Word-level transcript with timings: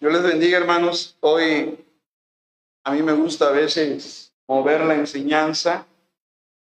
Yo 0.00 0.10
les 0.10 0.22
bendiga, 0.22 0.58
hermanos. 0.58 1.16
Hoy 1.20 1.84
a 2.84 2.92
mí 2.92 3.02
me 3.02 3.12
gusta 3.12 3.48
a 3.48 3.52
veces 3.52 4.34
mover 4.48 4.80
la 4.82 4.94
enseñanza, 4.94 5.86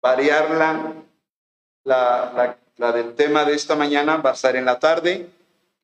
variarla. 0.02 0.94
La, 1.84 2.58
la, 2.76 2.93
del 2.93 3.14
tema 3.14 3.44
de 3.44 3.54
esta 3.54 3.75
mañana 3.75 4.18
va 4.18 4.30
a 4.30 4.34
estar 4.34 4.54
en 4.57 4.64
la 4.64 4.79
tarde. 4.79 5.30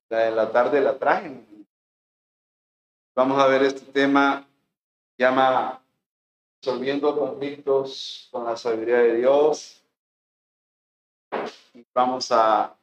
La 0.09 0.19
de 0.19 0.31
la 0.31 0.51
tarde 0.51 0.81
la 0.81 0.97
traen. 0.97 1.45
Vamos 3.15 3.39
a 3.39 3.47
ver 3.47 3.63
este 3.63 3.91
tema, 3.91 4.47
llama 5.17 5.81
Resolviendo 6.61 7.17
conflictos 7.17 8.27
con 8.31 8.45
la 8.45 8.55
sabiduría 8.55 8.97
de 8.99 9.15
Dios. 9.17 9.78
Vamos 11.93 12.31
a, 12.31 12.75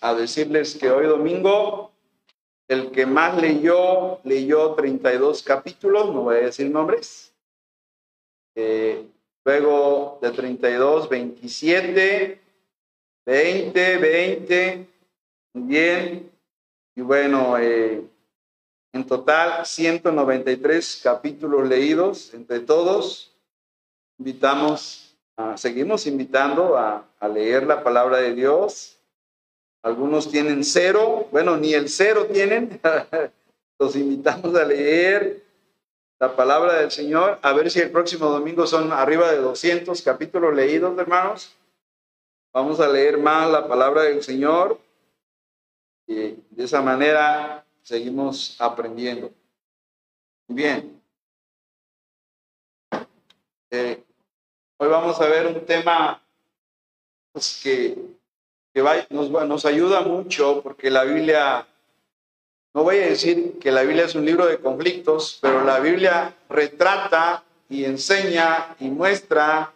a 0.00 0.14
decirles 0.14 0.76
que 0.76 0.90
hoy 0.90 1.06
domingo 1.06 1.92
el 2.68 2.90
que 2.90 3.06
más 3.06 3.40
leyó, 3.40 4.20
leyó 4.24 4.74
32 4.74 5.42
capítulos, 5.42 6.12
no 6.12 6.22
voy 6.22 6.36
a 6.36 6.46
decir 6.46 6.68
nombres. 6.68 7.32
Eh, 8.56 9.06
luego 9.44 10.18
de 10.20 10.30
32, 10.32 11.08
27, 11.08 12.40
20, 13.24 13.98
20, 13.98 14.86
bien. 15.54 16.32
Y 16.96 17.00
bueno, 17.02 17.56
eh, 17.58 18.02
en 18.92 19.06
total 19.06 19.64
193 19.64 21.00
capítulos 21.04 21.68
leídos 21.68 22.34
entre 22.34 22.60
todos. 22.60 23.32
Invitamos, 24.18 25.05
seguimos 25.56 26.06
invitando 26.06 26.76
a, 26.76 27.04
a 27.18 27.28
leer 27.28 27.66
la 27.66 27.82
palabra 27.82 28.18
de 28.18 28.34
Dios 28.34 28.96
algunos 29.86 30.28
tienen 30.28 30.64
cero, 30.64 31.28
bueno, 31.30 31.56
ni 31.56 31.72
el 31.72 31.88
cero 31.88 32.26
tienen. 32.26 32.80
Los 33.78 33.94
invitamos 33.94 34.52
a 34.56 34.64
leer 34.64 35.44
la 36.18 36.34
palabra 36.34 36.80
del 36.80 36.90
Señor, 36.90 37.38
a 37.40 37.52
ver 37.52 37.70
si 37.70 37.78
el 37.78 37.92
próximo 37.92 38.26
domingo 38.26 38.66
son 38.66 38.90
arriba 38.90 39.30
de 39.30 39.36
200 39.36 40.02
capítulos 40.02 40.52
leídos, 40.56 40.98
hermanos. 40.98 41.54
Vamos 42.52 42.80
a 42.80 42.88
leer 42.88 43.16
más 43.18 43.48
la 43.48 43.68
palabra 43.68 44.02
del 44.02 44.24
Señor 44.24 44.80
y 46.08 46.14
de 46.50 46.64
esa 46.64 46.82
manera 46.82 47.64
seguimos 47.82 48.60
aprendiendo. 48.60 49.30
Bien. 50.48 51.00
Eh, 53.70 54.02
hoy 54.78 54.88
vamos 54.88 55.20
a 55.20 55.26
ver 55.26 55.46
un 55.46 55.64
tema 55.64 56.22
pues, 57.32 57.60
que 57.62 57.96
nos, 59.10 59.30
nos 59.30 59.64
ayuda 59.64 60.02
mucho 60.02 60.60
porque 60.62 60.90
la 60.90 61.04
Biblia, 61.04 61.66
no 62.74 62.82
voy 62.82 62.96
a 62.98 63.06
decir 63.06 63.58
que 63.58 63.70
la 63.72 63.82
Biblia 63.82 64.04
es 64.04 64.14
un 64.14 64.26
libro 64.26 64.46
de 64.46 64.58
conflictos, 64.58 65.38
pero 65.40 65.64
la 65.64 65.80
Biblia 65.80 66.34
retrata 66.48 67.42
y 67.68 67.84
enseña 67.84 68.76
y 68.78 68.88
muestra 68.88 69.72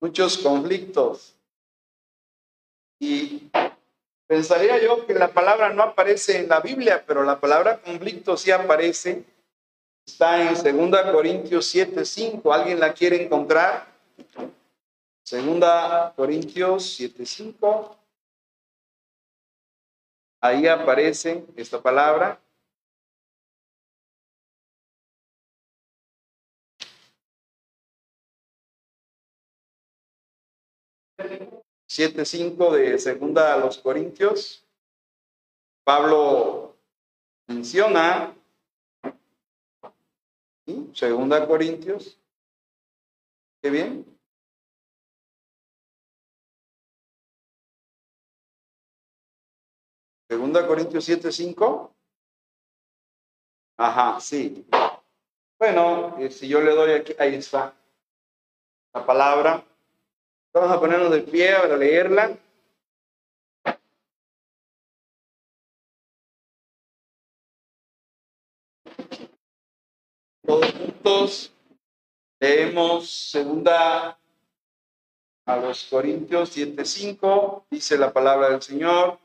muchos 0.00 0.38
conflictos. 0.38 1.34
Y 2.98 3.50
pensaría 4.26 4.82
yo 4.82 5.06
que 5.06 5.14
la 5.14 5.28
palabra 5.28 5.72
no 5.72 5.82
aparece 5.82 6.38
en 6.38 6.48
la 6.48 6.60
Biblia, 6.60 7.04
pero 7.06 7.22
la 7.22 7.38
palabra 7.38 7.78
conflicto 7.78 8.36
sí 8.36 8.50
aparece. 8.50 9.24
Está 10.06 10.42
en 10.42 10.90
2 10.90 11.12
Corintios 11.12 11.66
7:5. 11.74 12.52
¿Alguien 12.52 12.78
la 12.78 12.92
quiere 12.92 13.22
encontrar? 13.22 13.86
Segunda 15.22 16.12
Corintios 16.14 16.98
7:5. 16.98 17.96
Ahí 20.40 20.66
aparece 20.66 21.46
esta 21.56 21.80
palabra. 21.80 22.38
Siete 31.86 32.24
cinco 32.24 32.72
de 32.72 32.98
segunda 32.98 33.54
a 33.54 33.56
los 33.56 33.78
Corintios. 33.78 34.66
Pablo 35.84 36.76
menciona 37.46 38.34
segunda 40.92 41.46
Corintios. 41.46 42.18
Qué 43.62 43.70
bien. 43.70 44.04
Segunda 50.28 50.66
Corintios 50.66 51.04
7, 51.04 51.30
5. 51.30 51.94
Ajá, 53.76 54.20
sí. 54.20 54.66
Bueno, 55.58 56.16
eh, 56.18 56.30
si 56.30 56.48
yo 56.48 56.60
le 56.60 56.72
doy 56.72 56.92
aquí, 56.92 57.14
ahí 57.18 57.34
está 57.34 57.74
la 58.92 59.04
palabra. 59.06 59.64
Vamos 60.52 60.70
a 60.70 60.80
ponernos 60.80 61.10
de 61.10 61.20
pie 61.22 61.54
para 61.54 61.76
leerla. 61.76 62.38
Leemos 72.44 73.08
segunda 73.08 74.18
a 75.46 75.56
los 75.56 75.84
Corintios 75.84 76.50
5, 76.50 77.66
dice 77.70 77.96
la 77.96 78.12
palabra 78.12 78.50
del 78.50 78.60
Señor 78.60 79.18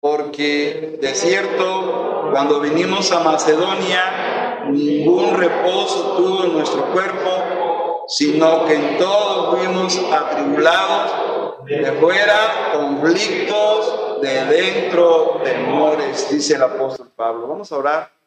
porque 0.00 0.98
de 1.00 1.14
cierto, 1.14 2.30
cuando 2.32 2.60
vinimos 2.60 3.12
a 3.12 3.20
Macedonia, 3.20 4.64
ningún 4.70 5.36
reposo 5.36 6.14
tuvo 6.16 6.44
en 6.44 6.52
nuestro 6.54 6.90
cuerpo, 6.92 8.06
sino 8.08 8.64
que 8.64 8.74
en 8.76 8.98
todo 8.98 9.56
fuimos 9.56 9.98
atribulados, 10.10 11.64
de 11.66 11.92
fuera 12.00 12.72
conflictos, 12.72 14.22
de 14.22 14.44
dentro 14.46 15.40
temores, 15.44 16.30
dice 16.30 16.54
el 16.54 16.62
apóstol 16.62 17.10
Pablo. 17.14 17.46
Vamos 17.48 17.70
a 17.72 17.76
orar. 17.76 18.17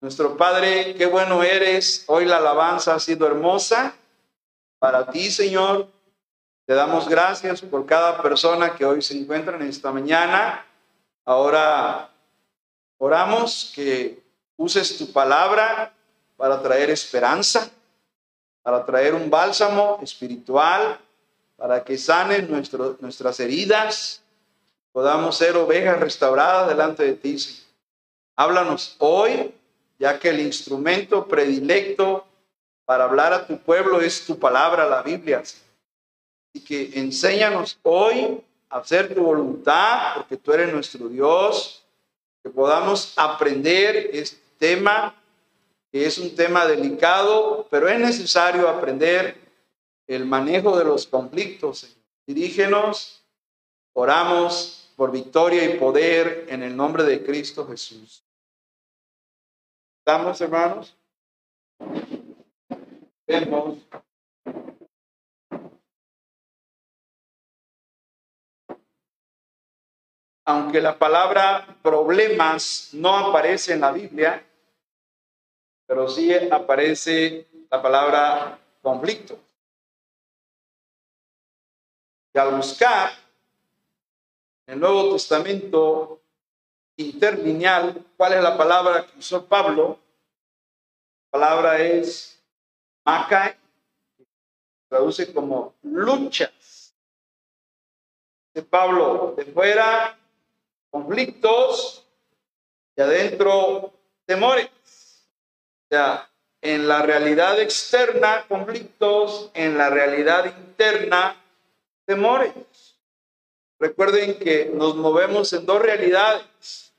Nuestro 0.00 0.36
Padre, 0.36 0.94
qué 0.94 1.06
bueno 1.06 1.42
eres. 1.42 2.04
Hoy 2.06 2.26
la 2.26 2.36
alabanza 2.36 2.94
ha 2.94 3.00
sido 3.00 3.26
hermosa 3.26 3.94
para 4.78 5.10
ti, 5.10 5.30
Señor. 5.30 5.88
Te 6.66 6.74
damos 6.74 7.08
gracias 7.08 7.62
por 7.62 7.86
cada 7.86 8.20
persona 8.20 8.74
que 8.74 8.84
hoy 8.84 9.00
se 9.00 9.18
encuentra 9.18 9.56
en 9.56 9.62
esta 9.62 9.90
mañana. 9.92 10.66
Ahora 11.24 12.10
oramos 12.98 13.72
que 13.74 14.22
uses 14.56 14.98
tu 14.98 15.12
palabra 15.12 15.94
para 16.36 16.60
traer 16.60 16.90
esperanza, 16.90 17.70
para 18.62 18.84
traer 18.84 19.14
un 19.14 19.30
bálsamo 19.30 19.98
espiritual, 20.02 21.00
para 21.56 21.82
que 21.82 21.96
sanen 21.96 22.50
nuestras 22.50 23.40
heridas, 23.40 24.22
podamos 24.92 25.38
ser 25.38 25.56
ovejas 25.56 25.98
restauradas 25.98 26.68
delante 26.68 27.02
de 27.02 27.14
ti. 27.14 27.38
Háblanos 28.36 28.96
hoy, 28.98 29.54
ya 29.98 30.18
que 30.18 30.28
el 30.28 30.40
instrumento 30.40 31.26
predilecto 31.26 32.26
para 32.84 33.04
hablar 33.04 33.32
a 33.32 33.46
tu 33.46 33.58
pueblo 33.58 34.00
es 34.00 34.24
tu 34.24 34.38
palabra, 34.38 34.86
la 34.86 35.02
Biblia. 35.02 35.42
Y 36.52 36.60
que 36.60 36.98
enséñanos 36.98 37.78
hoy 37.82 38.40
hacer 38.68 39.14
tu 39.14 39.22
voluntad, 39.22 40.14
porque 40.16 40.36
tú 40.36 40.52
eres 40.52 40.72
nuestro 40.72 41.08
Dios, 41.08 41.84
que 42.42 42.50
podamos 42.50 43.12
aprender 43.16 44.10
este 44.12 44.40
tema, 44.58 45.14
que 45.90 46.06
es 46.06 46.18
un 46.18 46.34
tema 46.34 46.66
delicado, 46.66 47.66
pero 47.70 47.88
es 47.88 47.98
necesario 47.98 48.68
aprender 48.68 49.36
el 50.06 50.24
manejo 50.24 50.78
de 50.78 50.84
los 50.84 51.06
conflictos. 51.06 51.88
Dirígenos, 52.26 53.22
oramos 53.92 54.90
por 54.96 55.10
victoria 55.10 55.64
y 55.64 55.78
poder 55.78 56.46
en 56.48 56.62
el 56.62 56.76
nombre 56.76 57.04
de 57.04 57.24
Cristo 57.24 57.66
Jesús. 57.66 58.25
¿Estamos, 60.06 60.40
hermanos? 60.40 60.96
Vemos. 63.26 63.78
aunque 70.48 70.80
la 70.80 70.96
palabra 70.96 71.76
problemas 71.82 72.90
no 72.92 73.16
aparece 73.16 73.72
en 73.72 73.80
la 73.80 73.90
Biblia, 73.90 74.46
pero 75.88 76.08
sí 76.08 76.32
aparece 76.32 77.48
la 77.68 77.82
palabra 77.82 78.56
conflicto. 78.80 79.36
Y 82.32 82.38
al 82.38 82.54
buscar 82.54 83.10
el 84.68 84.78
Nuevo 84.78 85.14
Testamento 85.14 86.20
interlineal, 86.96 88.04
¿cuál 88.16 88.34
es 88.34 88.42
la 88.42 88.56
palabra 88.56 89.06
que 89.06 89.18
usó 89.18 89.44
Pablo? 89.44 89.98
La 91.32 91.40
palabra 91.40 91.78
es 91.80 92.42
Macai, 93.04 93.56
traduce 94.88 95.32
como 95.32 95.74
luchas. 95.82 96.94
De 98.54 98.62
Pablo, 98.62 99.34
de 99.36 99.44
fuera, 99.44 100.18
conflictos, 100.90 102.06
y 102.96 103.02
adentro, 103.02 103.92
temores. 104.24 104.70
O 105.84 105.88
sea, 105.90 106.30
en 106.62 106.88
la 106.88 107.02
realidad 107.02 107.60
externa, 107.60 108.44
conflictos, 108.48 109.50
en 109.54 109.76
la 109.76 109.90
realidad 109.90 110.46
interna, 110.46 111.36
temores. 112.06 112.85
Recuerden 113.78 114.38
que 114.38 114.66
nos 114.66 114.96
movemos 114.96 115.52
en 115.52 115.66
dos 115.66 115.80
realidades. 115.80 116.92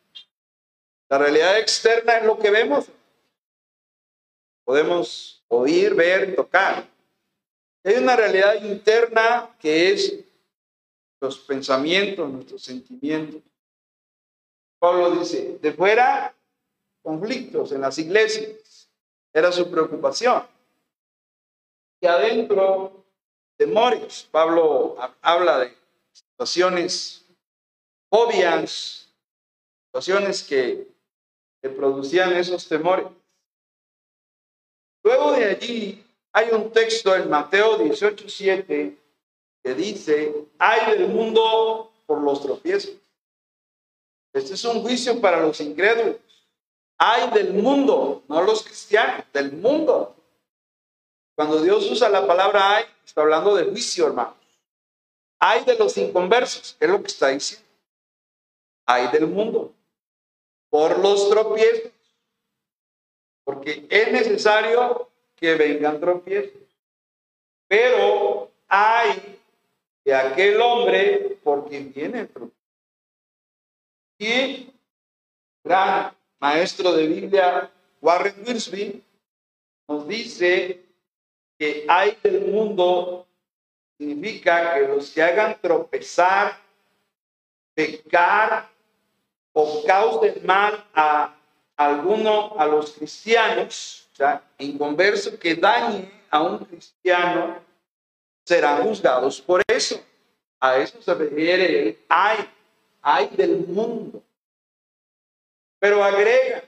La 1.09 1.17
realidad 1.17 1.57
externa 1.57 2.17
es 2.17 2.25
lo 2.25 2.37
que 2.37 2.51
vemos. 2.51 2.87
Podemos 4.63 5.43
oír, 5.47 5.95
ver, 5.95 6.35
tocar. 6.35 6.87
Hay 7.83 7.95
una 7.95 8.15
realidad 8.15 8.61
interna 8.61 9.55
que 9.59 9.91
es 9.91 10.19
los 11.19 11.39
pensamientos, 11.39 12.29
nuestros 12.29 12.61
sentimientos. 12.61 13.41
Pablo 14.77 15.11
dice, 15.11 15.57
de 15.59 15.73
fuera, 15.73 16.35
conflictos 17.01 17.71
en 17.71 17.81
las 17.81 17.97
iglesias. 17.97 18.89
Era 19.33 19.51
su 19.51 19.71
preocupación. 19.71 20.43
Y 22.01 22.05
adentro, 22.05 23.05
temores. 23.55 24.27
Pablo 24.29 24.97
habla 25.21 25.59
de 25.59 25.76
situaciones 26.37 27.25
obvias, 28.09 29.09
situaciones 29.87 30.43
que, 30.43 30.95
producían 31.75 32.33
esos 32.37 32.65
temores. 32.65 33.07
Luego 35.03 35.33
de 35.33 35.43
allí 35.43 36.05
hay 36.31 36.49
un 36.51 36.71
texto 36.71 37.13
en 37.13 37.29
Mateo 37.29 37.77
18:7 37.77 38.97
que 39.61 39.73
dice, 39.73 40.33
hay 40.57 40.97
del 40.97 41.09
mundo 41.09 41.91
por 42.05 42.21
los 42.21 42.41
tropiezos. 42.41 42.93
Este 44.31 44.53
es 44.53 44.63
un 44.63 44.81
juicio 44.81 45.19
para 45.19 45.41
los 45.41 45.59
incrédulos. 45.59 46.15
Hay 46.97 47.31
del 47.31 47.53
mundo, 47.53 48.23
no 48.29 48.41
los 48.43 48.63
cristianos, 48.63 49.25
del 49.33 49.51
mundo. 49.51 50.15
Cuando 51.35 51.61
Dios 51.61 51.91
usa 51.91 52.07
la 52.07 52.25
palabra 52.25 52.77
hay, 52.77 52.85
está 53.03 53.23
hablando 53.23 53.55
de 53.55 53.65
juicio, 53.65 54.07
hermanos. 54.07 54.46
Hay 55.39 55.63
de 55.65 55.75
los 55.77 55.97
inconversos, 55.97 56.75
es 56.79 56.89
lo 56.89 57.01
que 57.01 57.07
está 57.07 57.27
diciendo. 57.29 57.67
Hay 58.85 59.07
del 59.11 59.27
mundo 59.27 59.73
por 60.69 60.97
los 60.99 61.29
tropiezos. 61.29 61.91
Porque 63.43 63.85
es 63.89 64.11
necesario 64.11 65.09
que 65.35 65.55
vengan 65.55 65.99
tropiezos. 65.99 66.61
Pero 67.67 68.51
hay 68.67 69.39
de 70.03 70.15
aquel 70.15 70.59
hombre 70.61 71.37
por 71.43 71.67
quien 71.67 71.91
viene 71.93 72.21
el 72.21 72.29
tropiezo. 72.29 72.57
Y 74.19 74.73
gran 75.63 76.15
maestro 76.39 76.93
de 76.93 77.07
Biblia, 77.07 77.69
Warren 78.01 78.35
Wiersbe, 78.45 79.01
nos 79.87 80.07
dice 80.07 80.81
que 81.57 81.85
hay 81.87 82.17
del 82.23 82.45
mundo 82.45 83.26
significa 83.97 84.75
que 84.75 84.87
los 84.87 85.11
que 85.11 85.23
hagan 85.23 85.57
tropezar, 85.59 86.57
pecar 87.73 88.69
o 89.53 89.83
causen 89.85 90.45
mal 90.45 90.85
a 90.93 91.35
alguno, 91.75 92.55
a 92.57 92.65
los 92.65 92.91
cristianos, 92.91 94.07
o 94.13 94.15
sea, 94.15 94.43
en 94.57 94.77
converso 94.77 95.37
que 95.37 95.55
dañe 95.55 96.11
a 96.29 96.41
un 96.41 96.59
cristiano, 96.65 97.59
serán 98.45 98.83
juzgados 98.83 99.41
por 99.41 99.61
eso. 99.67 99.99
A 100.59 100.77
eso 100.77 101.01
se 101.01 101.13
refiere 101.13 101.89
el 101.89 101.99
hay, 102.09 102.49
hay 103.01 103.27
del 103.27 103.57
mundo. 103.67 104.23
Pero 105.79 106.03
agrega, 106.03 106.63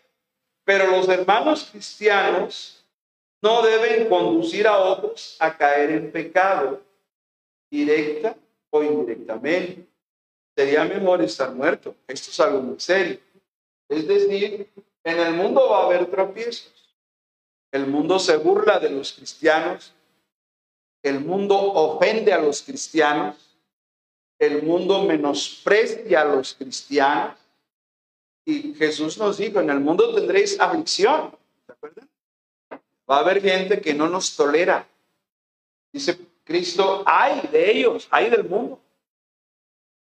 pero 0.64 0.88
los 0.88 1.08
hermanos 1.10 1.68
cristianos 1.72 2.84
no 3.42 3.64
deben 3.64 4.08
conducir 4.08 4.68
a 4.68 4.78
otros 4.78 5.36
a 5.40 5.58
caer 5.58 5.92
en 5.92 6.12
pecado, 6.12 6.82
directa 7.70 8.36
o 8.70 8.84
indirectamente. 8.84 9.86
Sería 10.56 10.84
mejor 10.86 11.22
estar 11.22 11.54
muerto. 11.54 11.96
Esto 12.08 12.32
es 12.32 12.40
algo 12.40 12.62
muy 12.62 12.80
serio. 12.80 13.20
Es 13.88 14.08
decir, 14.08 14.70
en 15.04 15.20
el 15.20 15.34
mundo 15.34 15.70
va 15.70 15.84
a 15.84 15.86
haber 15.86 16.06
tropiezos. 16.08 16.72
El 17.72 17.88
mundo 17.88 18.20
se 18.20 18.38
burla 18.38 18.80
de 18.80 18.90
los 18.90 19.14
cristianos. 19.14 19.94
El 21.02 21.22
mundo 21.22 21.56
ofende 21.56 22.34
a 22.34 22.42
los 22.42 22.62
cristianos. 22.62 23.38
El 24.38 24.64
mundo 24.64 25.04
menosprecia 25.04 26.22
a 26.22 26.26
los 26.26 26.54
cristianos. 26.54 27.38
Y 28.46 28.74
Jesús 28.74 29.18
nos 29.18 29.38
dijo, 29.38 29.60
en 29.60 29.70
el 29.70 29.80
mundo 29.80 30.14
tendréis 30.14 30.60
aflicción. 30.60 31.38
Va 33.10 33.18
a 33.18 33.20
haber 33.20 33.42
gente 33.42 33.80
que 33.80 33.94
no 33.94 34.08
nos 34.08 34.36
tolera. 34.36 34.88
Dice 35.92 36.20
Cristo, 36.50 37.04
hay 37.06 37.48
de 37.48 37.72
ellos, 37.72 38.08
hay 38.10 38.30
del 38.30 38.44
mundo, 38.44 38.82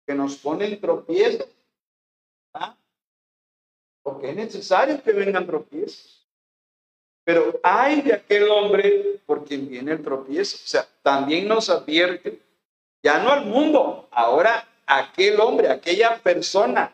que 0.07 0.15
nos 0.15 0.37
ponen 0.37 0.79
tropiezos. 0.81 1.49
Porque 4.03 4.31
es 4.31 4.37
necesario 4.37 5.03
que 5.03 5.13
vengan 5.13 5.47
tropiezos. 5.47 6.29
Pero 7.25 7.59
hay 7.63 8.03
de 8.03 8.13
aquel 8.13 8.49
hombre 8.49 9.21
por 9.27 9.45
quien 9.45 9.69
viene 9.69 9.93
el 9.93 10.03
tropiezo. 10.03 10.59
O 10.63 10.69
sea, 10.69 10.87
también 11.03 11.49
nos 11.49 11.69
advierte, 11.71 12.41
ya 13.03 13.19
no 13.19 13.31
al 13.31 13.47
mundo, 13.47 14.07
ahora 14.13 14.69
aquel 14.87 15.41
hombre, 15.41 15.69
aquella 15.69 16.23
persona 16.23 16.93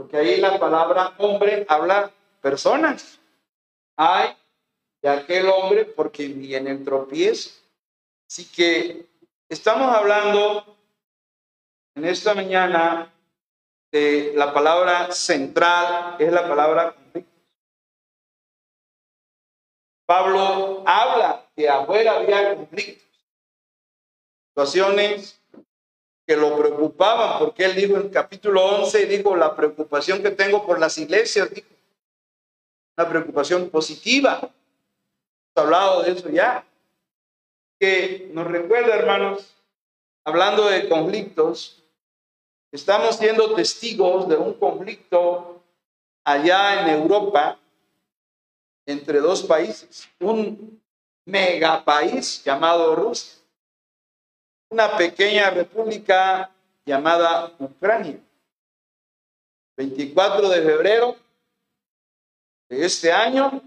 porque 0.00 0.16
ahí 0.16 0.40
la 0.40 0.58
palabra 0.58 1.14
hombre 1.18 1.66
habla 1.68 2.10
personas. 2.40 3.20
Hay 3.96 4.34
de 5.02 5.10
aquel 5.10 5.46
hombre 5.48 5.84
porque 5.84 6.26
viene 6.28 6.70
el 6.70 6.84
tropiezo. 6.84 7.50
Así 8.30 8.44
que 8.44 9.08
estamos 9.48 9.92
hablando 9.92 10.76
en 11.96 12.04
esta 12.04 12.32
mañana 12.32 13.12
de 13.90 14.34
la 14.36 14.54
palabra 14.54 15.10
central, 15.10 16.14
es 16.16 16.32
la 16.32 16.46
palabra 16.48 16.94
conflicto. 16.94 17.32
Pablo 20.06 20.84
habla 20.86 21.44
que 21.56 21.68
afuera 21.68 22.18
había 22.18 22.54
conflictos, 22.54 23.08
situaciones 24.50 25.42
que 26.24 26.36
lo 26.36 26.56
preocupaban, 26.56 27.40
porque 27.40 27.64
él 27.64 27.74
dijo 27.74 27.96
en 27.96 28.02
el 28.02 28.10
capítulo 28.12 28.64
11, 28.64 29.06
dijo, 29.06 29.34
la 29.34 29.56
preocupación 29.56 30.22
que 30.22 30.30
tengo 30.30 30.64
por 30.64 30.78
las 30.78 30.96
iglesias, 30.98 31.50
una 32.96 33.08
preocupación 33.08 33.70
positiva. 33.70 34.38
Hemos 34.38 34.52
hablado 35.56 36.02
de 36.04 36.12
eso 36.12 36.28
ya. 36.28 36.64
Que 37.80 38.30
nos 38.32 38.46
recuerda, 38.46 38.94
hermanos, 38.94 39.56
hablando 40.24 40.68
de 40.68 40.88
conflictos, 40.88 41.82
estamos 42.70 43.16
siendo 43.16 43.54
testigos 43.54 44.28
de 44.28 44.36
un 44.36 44.54
conflicto 44.54 45.60
allá 46.24 46.82
en 46.82 47.00
Europa 47.00 47.58
entre 48.86 49.18
dos 49.18 49.42
países, 49.42 50.08
un 50.20 50.80
megapaís 51.24 52.44
llamado 52.44 52.94
Rusia 52.94 53.40
una 54.70 54.96
pequeña 54.96 55.50
república 55.50 56.50
llamada 56.86 57.52
Ucrania. 57.58 58.20
24 59.76 60.48
de 60.48 60.62
febrero 60.62 61.16
de 62.68 62.84
este 62.84 63.10
año, 63.10 63.62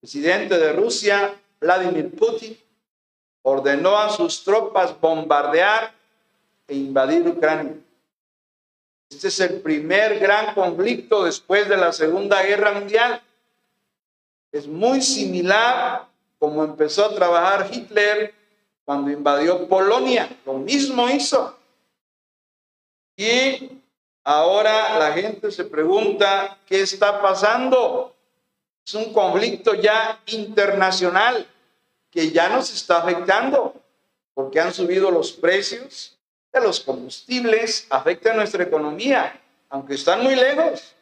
presidente 0.00 0.58
de 0.58 0.72
Rusia, 0.72 1.40
Vladimir 1.60 2.10
Putin, 2.16 2.58
ordenó 3.44 3.98
a 3.98 4.08
sus 4.08 4.42
tropas 4.42 4.98
bombardear 4.98 5.92
e 6.66 6.74
invadir 6.74 7.28
Ucrania. 7.28 7.76
Este 9.10 9.28
es 9.28 9.38
el 9.40 9.60
primer 9.60 10.18
gran 10.18 10.54
conflicto 10.54 11.24
después 11.24 11.68
de 11.68 11.76
la 11.76 11.92
Segunda 11.92 12.42
Guerra 12.42 12.72
Mundial. 12.72 13.22
Es 14.50 14.66
muy 14.66 15.02
similar 15.02 16.06
como 16.38 16.64
empezó 16.64 17.04
a 17.04 17.14
trabajar 17.14 17.68
Hitler 17.70 18.34
cuando 18.84 19.10
invadió 19.10 19.68
Polonia, 19.68 20.28
lo 20.46 20.54
mismo 20.54 21.08
hizo. 21.10 21.56
Y 23.16 23.78
ahora 24.24 24.98
la 24.98 25.12
gente 25.12 25.50
se 25.50 25.64
pregunta, 25.64 26.58
¿qué 26.66 26.80
está 26.80 27.20
pasando? 27.20 28.14
Es 28.86 28.94
un 28.94 29.12
conflicto 29.12 29.74
ya 29.74 30.18
internacional 30.26 31.46
que 32.14 32.30
ya 32.30 32.48
nos 32.48 32.72
está 32.72 32.98
afectando 32.98 33.74
porque 34.34 34.60
han 34.60 34.72
subido 34.72 35.10
los 35.10 35.32
precios 35.32 36.16
de 36.52 36.60
los 36.60 36.78
combustibles, 36.78 37.88
afecta 37.90 38.32
nuestra 38.32 38.62
economía, 38.62 39.40
aunque 39.68 39.94
están 39.94 40.22
muy 40.22 40.36
lejos. 40.36 40.94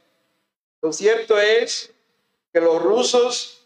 Lo 0.81 0.90
cierto 0.90 1.38
es 1.38 1.92
que 2.50 2.61
los 2.61 2.81
rusos 2.83 3.61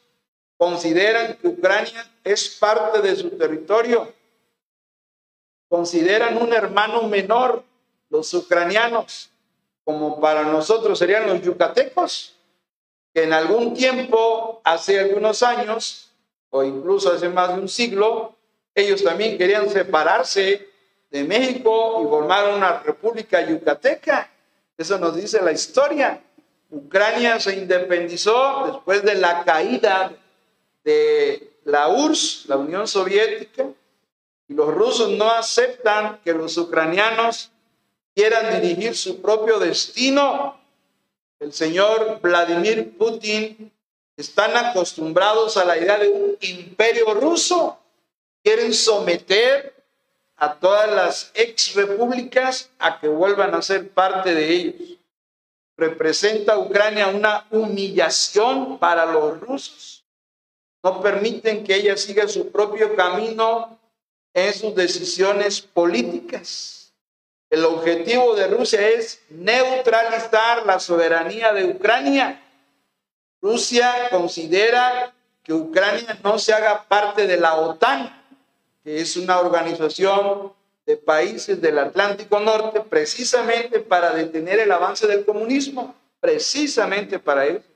consideran 0.57 1.37
que 1.37 1.47
Ucrania 1.47 2.11
es 2.25 2.49
parte 2.49 3.01
de 3.01 3.15
su 3.15 3.31
territorio. 3.31 4.13
Consideran 5.69 6.37
un 6.43 6.53
hermano 6.53 7.05
menor 7.05 7.63
los 8.09 8.35
ucranianos, 8.35 9.31
como 9.85 10.21
para 10.21 10.43
nosotros 10.43 10.99
serían 10.99 11.29
los 11.29 11.43
yucatecos, 11.43 12.35
que 13.15 13.23
en 13.23 13.33
algún 13.33 13.73
tiempo, 13.73 14.61
hace 14.65 14.99
algunos 14.99 15.45
años, 15.45 16.06
incluso 16.65 17.13
hace 17.13 17.29
más 17.29 17.55
de 17.55 17.61
un 17.61 17.69
siglo, 17.69 18.37
ellos 18.75 19.03
también 19.03 19.39
querían 19.39 19.69
separarse 19.69 20.69
de 21.11 21.25
México 21.25 22.03
y 22.05 22.09
formar 22.09 22.55
una 22.55 22.81
república 22.81 23.41
yucateca. 23.41 24.31
Eso 24.77 24.99
nos 24.99 25.17
dice 25.17 25.41
la 25.43 25.53
historia. 25.53 26.23
Ucrania 26.71 27.41
se 27.41 27.57
independizó 27.57 28.73
después 28.73 29.03
de 29.03 29.15
la 29.15 29.45
caída 29.45 30.13
de 30.85 31.59
la 31.65 31.89
URSS, 31.89 32.47
la 32.47 32.57
Unión 32.57 32.87
Soviética, 32.87 33.67
y 34.49 34.55
los 34.55 34.73
rusos 34.73 35.11
no 35.11 35.31
aceptan 35.31 36.21
que 36.25 36.33
los 36.33 36.57
ucranianos 36.59 37.51
quieran 38.15 38.61
dirigir 38.61 38.95
su 38.97 39.21
propio 39.21 39.59
destino. 39.59 40.61
El 41.41 41.53
señor 41.53 42.21
Vladimir 42.21 42.97
Putin 42.97 43.73
están 44.17 44.57
acostumbrados 44.57 45.57
a 45.57 45.65
la 45.65 45.77
idea 45.77 45.99
de 45.99 46.09
un 46.09 46.37
imperio 46.41 47.15
ruso. 47.15 47.79
Quieren 48.43 48.73
someter 48.73 49.75
a 50.37 50.55
todas 50.55 50.91
las 50.91 51.31
ex 51.35 51.75
repúblicas 51.75 52.71
a 52.79 52.99
que 53.01 53.09
vuelvan 53.09 53.55
a 53.55 53.63
ser 53.63 53.89
parte 53.91 54.35
de 54.35 54.49
ellos. 54.49 54.99
Representa 55.77 56.59
Ucrania 56.59 57.09
una 57.09 57.47
humillación 57.51 58.79
para 58.79 59.05
los 59.07 59.41
rusos. 59.41 60.05
No 60.83 61.03
permiten 61.03 61.65
que 61.65 61.75
ella 61.75 61.97
siga 61.97 62.29
su 62.29 62.51
propio 62.51 62.95
camino 62.95 63.79
en 64.33 64.55
sus 64.55 64.75
decisiones 64.75 65.61
políticas. 65.61 66.93
El 67.51 67.65
objetivo 67.65 68.35
de 68.35 68.49
Rusia 68.49 68.89
es 68.89 69.23
neutralizar 69.29 70.67
la 70.67 70.79
soberanía 70.79 71.53
de 71.53 71.65
Ucrania. 71.65 72.43
Rusia 73.47 74.09
considera 74.11 75.15
que 75.45 75.53
Ucrania 75.53 76.19
no 76.25 76.37
se 76.37 76.53
haga 76.53 76.83
parte 76.83 77.29
de 77.29 77.37
la 77.37 77.55
OTAN, 77.55 78.25
que 78.83 79.01
es 79.01 79.17
una 79.17 79.39
organización 79.39 80.53
de 80.85 80.97
países 80.97 81.61
del 81.61 81.79
Atlántico 81.79 82.41
Norte, 82.41 82.81
precisamente 82.81 83.79
para 83.79 84.13
detener 84.13 84.59
el 84.59 84.73
avance 84.73 85.07
del 85.07 85.25
comunismo, 85.25 85.95
precisamente 86.19 87.21
para 87.21 87.47
eso. 87.47 87.69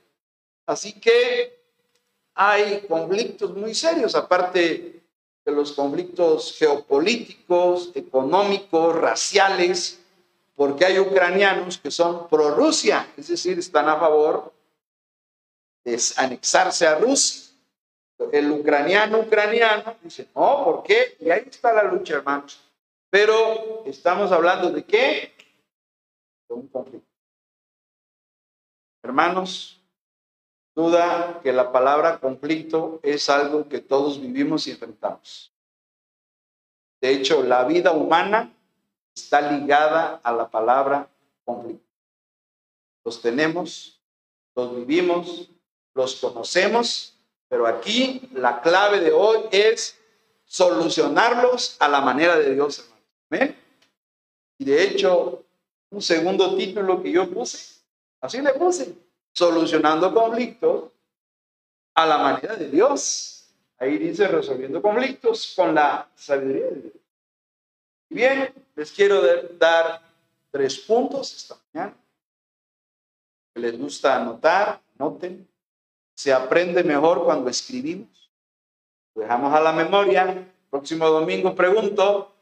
Así 0.65 0.91
que 0.99 1.57
hay 2.33 2.81
conflictos 2.89 3.55
muy 3.55 3.73
serios, 3.73 4.13
aparte 4.13 5.01
de 5.45 5.51
los 5.53 5.71
conflictos 5.71 6.53
geopolíticos, 6.59 7.91
económicos, 7.95 8.93
raciales, 8.93 10.01
porque 10.53 10.83
hay 10.83 10.99
ucranianos 10.99 11.77
que 11.77 11.91
son 11.91 12.27
pro 12.27 12.53
Rusia, 12.55 13.07
es 13.15 13.29
decir, 13.29 13.57
están 13.57 13.87
a 13.87 13.97
favor 13.97 14.51
de 15.83 15.99
anexarse 16.17 16.85
a 16.87 16.97
Rusia. 16.97 17.51
El 18.31 18.51
ucraniano 18.51 19.19
ucraniano 19.19 19.95
dice, 20.01 20.29
no, 20.35 20.63
¿por 20.63 20.83
qué? 20.83 21.15
Y 21.19 21.31
ahí 21.31 21.43
está 21.47 21.73
la 21.73 21.83
lucha, 21.83 22.15
hermanos. 22.15 22.61
Pero 23.09 23.83
estamos 23.85 24.31
hablando 24.31 24.69
de 24.69 24.83
qué? 24.83 25.33
De 26.47 26.55
un 26.55 26.67
conflicto. 26.67 27.07
Hermanos, 29.03 29.81
duda 30.75 31.39
que 31.41 31.51
la 31.51 31.71
palabra 31.71 32.19
conflicto 32.19 32.99
es 33.01 33.29
algo 33.29 33.67
que 33.67 33.79
todos 33.79 34.21
vivimos 34.21 34.67
y 34.67 34.71
enfrentamos. 34.71 35.51
De 37.01 37.11
hecho, 37.11 37.41
la 37.41 37.63
vida 37.63 37.91
humana 37.91 38.53
está 39.15 39.41
ligada 39.51 40.21
a 40.23 40.31
la 40.31 40.49
palabra 40.49 41.09
conflicto. 41.43 41.83
Los 43.03 43.21
tenemos, 43.21 43.99
los 44.55 44.75
vivimos, 44.75 45.49
los 45.93 46.15
conocemos, 46.15 47.13
pero 47.47 47.67
aquí 47.67 48.29
la 48.33 48.61
clave 48.61 48.99
de 48.99 49.11
hoy 49.11 49.41
es 49.51 49.97
solucionarlos 50.45 51.77
a 51.79 51.87
la 51.87 52.01
manera 52.01 52.37
de 52.37 52.53
Dios, 52.53 52.89
hermanos. 53.29 53.55
Y 54.57 54.65
de 54.65 54.83
hecho, 54.83 55.43
un 55.89 56.01
segundo 56.01 56.55
título 56.55 57.01
que 57.01 57.11
yo 57.11 57.29
puse, 57.29 57.81
así 58.21 58.41
le 58.41 58.53
puse, 58.53 58.95
solucionando 59.33 60.13
conflictos 60.13 60.91
a 61.95 62.05
la 62.05 62.17
manera 62.17 62.55
de 62.55 62.69
Dios. 62.69 63.47
Ahí 63.77 63.97
dice 63.97 64.27
resolviendo 64.27 64.81
conflictos 64.81 65.53
con 65.55 65.73
la 65.73 66.07
sabiduría 66.15 66.65
de 66.67 66.81
Dios. 66.81 66.93
Bien, 68.09 68.53
les 68.75 68.91
quiero 68.91 69.21
dar 69.57 70.01
tres 70.51 70.77
puntos 70.79 71.33
esta 71.33 71.57
mañana. 71.73 71.97
Que 73.53 73.61
les 73.61 73.77
gusta 73.79 74.17
anotar, 74.17 74.81
noten. 74.99 75.47
Se 76.15 76.33
aprende 76.33 76.83
mejor 76.83 77.23
cuando 77.23 77.49
escribimos. 77.49 78.29
dejamos 79.15 79.53
a 79.53 79.59
la 79.59 79.71
memoria. 79.71 80.47
Próximo 80.69 81.07
domingo 81.07 81.53
pregunto. 81.55 82.33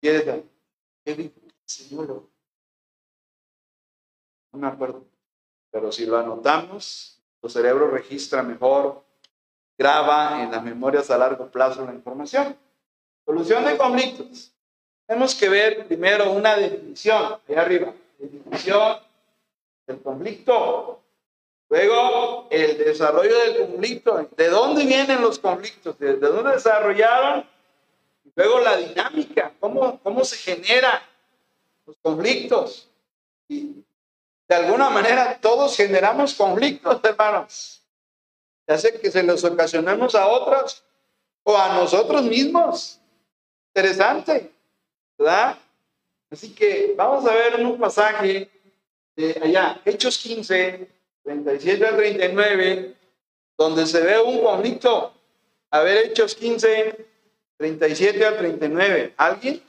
¿Qué 0.00 0.44
dijo 1.04 1.32
el 1.34 1.52
Señor? 1.64 2.22
No 4.52 4.58
me 4.58 4.66
acuerdo. 4.66 5.04
Pero 5.70 5.90
si 5.90 6.06
lo 6.06 6.18
anotamos, 6.18 7.20
el 7.42 7.50
cerebro 7.50 7.90
registra 7.90 8.42
mejor, 8.42 9.02
graba 9.78 10.42
en 10.42 10.50
las 10.50 10.62
memorias 10.62 11.10
a 11.10 11.18
largo 11.18 11.50
plazo 11.50 11.84
la 11.84 11.94
información. 11.94 12.56
Solución 13.24 13.64
de 13.64 13.76
conflictos. 13.76 14.52
Tenemos 15.06 15.34
que 15.34 15.48
ver 15.48 15.86
primero 15.86 16.32
una 16.32 16.56
definición, 16.56 17.38
ahí 17.48 17.54
arriba, 17.54 17.92
definición 18.18 18.98
del 19.86 20.00
conflicto. 20.00 21.01
Luego, 21.72 22.48
el 22.50 22.76
desarrollo 22.76 23.34
del 23.34 23.66
conflicto. 23.66 24.28
¿De 24.36 24.50
dónde 24.50 24.84
vienen 24.84 25.22
los 25.22 25.38
conflictos? 25.38 25.98
¿De, 25.98 26.16
dónde 26.16 26.52
desarrollaron? 26.52 27.46
luego 28.34 28.60
la 28.60 28.76
dinámica, 28.76 29.54
cómo, 29.58 29.98
cómo 30.00 30.22
se 30.22 30.36
generan 30.36 31.00
los 31.86 31.96
conflictos. 32.02 32.90
De 33.48 34.54
alguna 34.54 34.90
manera 34.90 35.38
todos 35.40 35.74
generamos 35.74 36.34
conflictos, 36.34 37.00
hermanos. 37.04 37.82
Ya 38.66 38.76
sé 38.76 39.00
que 39.00 39.10
se 39.10 39.22
los 39.22 39.42
ocasionamos 39.42 40.14
a 40.14 40.26
otros 40.26 40.84
o 41.42 41.56
a 41.56 41.72
nosotros 41.72 42.22
mismos. 42.24 43.00
Interesante, 43.74 44.52
¿verdad? 45.16 45.56
Así 46.30 46.54
que 46.54 46.92
vamos 46.94 47.24
a 47.24 47.32
ver 47.32 47.64
un 47.64 47.78
pasaje 47.78 48.50
de 49.16 49.40
allá, 49.42 49.80
Hechos 49.86 50.18
15, 50.18 51.01
37 51.24 51.86
al 51.86 51.96
39, 51.96 52.94
donde 53.56 53.86
se 53.86 54.00
ve 54.00 54.20
un 54.20 54.42
conflicto. 54.42 55.12
A 55.70 55.80
ver, 55.80 56.06
Hechos 56.06 56.34
15, 56.34 57.06
37 57.56 58.26
al 58.26 58.36
39. 58.36 59.14
¿Alguien? 59.16 59.62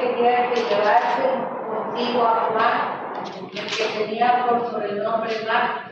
quería 0.00 0.52
que 0.52 0.60
llevase 0.60 1.28
consigo 1.66 2.22
a 2.22 2.50
Juan, 2.52 3.42
que 3.52 4.04
tenía 4.04 4.46
por 4.46 4.70
sobrenombre 4.70 5.44
Marcos. 5.46 5.89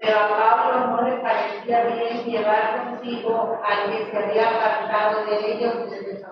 Pero 0.00 0.18
a 0.18 0.28
Pablo 0.28 0.86
no 0.86 1.02
le 1.02 1.16
parecía 1.18 1.84
bien 1.84 2.24
llevar 2.24 2.84
consigo 2.84 3.60
al 3.62 3.90
que 3.90 4.10
se 4.10 4.16
había 4.16 4.48
apartado 4.48 5.26
de 5.26 5.52
ellos 5.52 5.90
desde, 5.90 6.24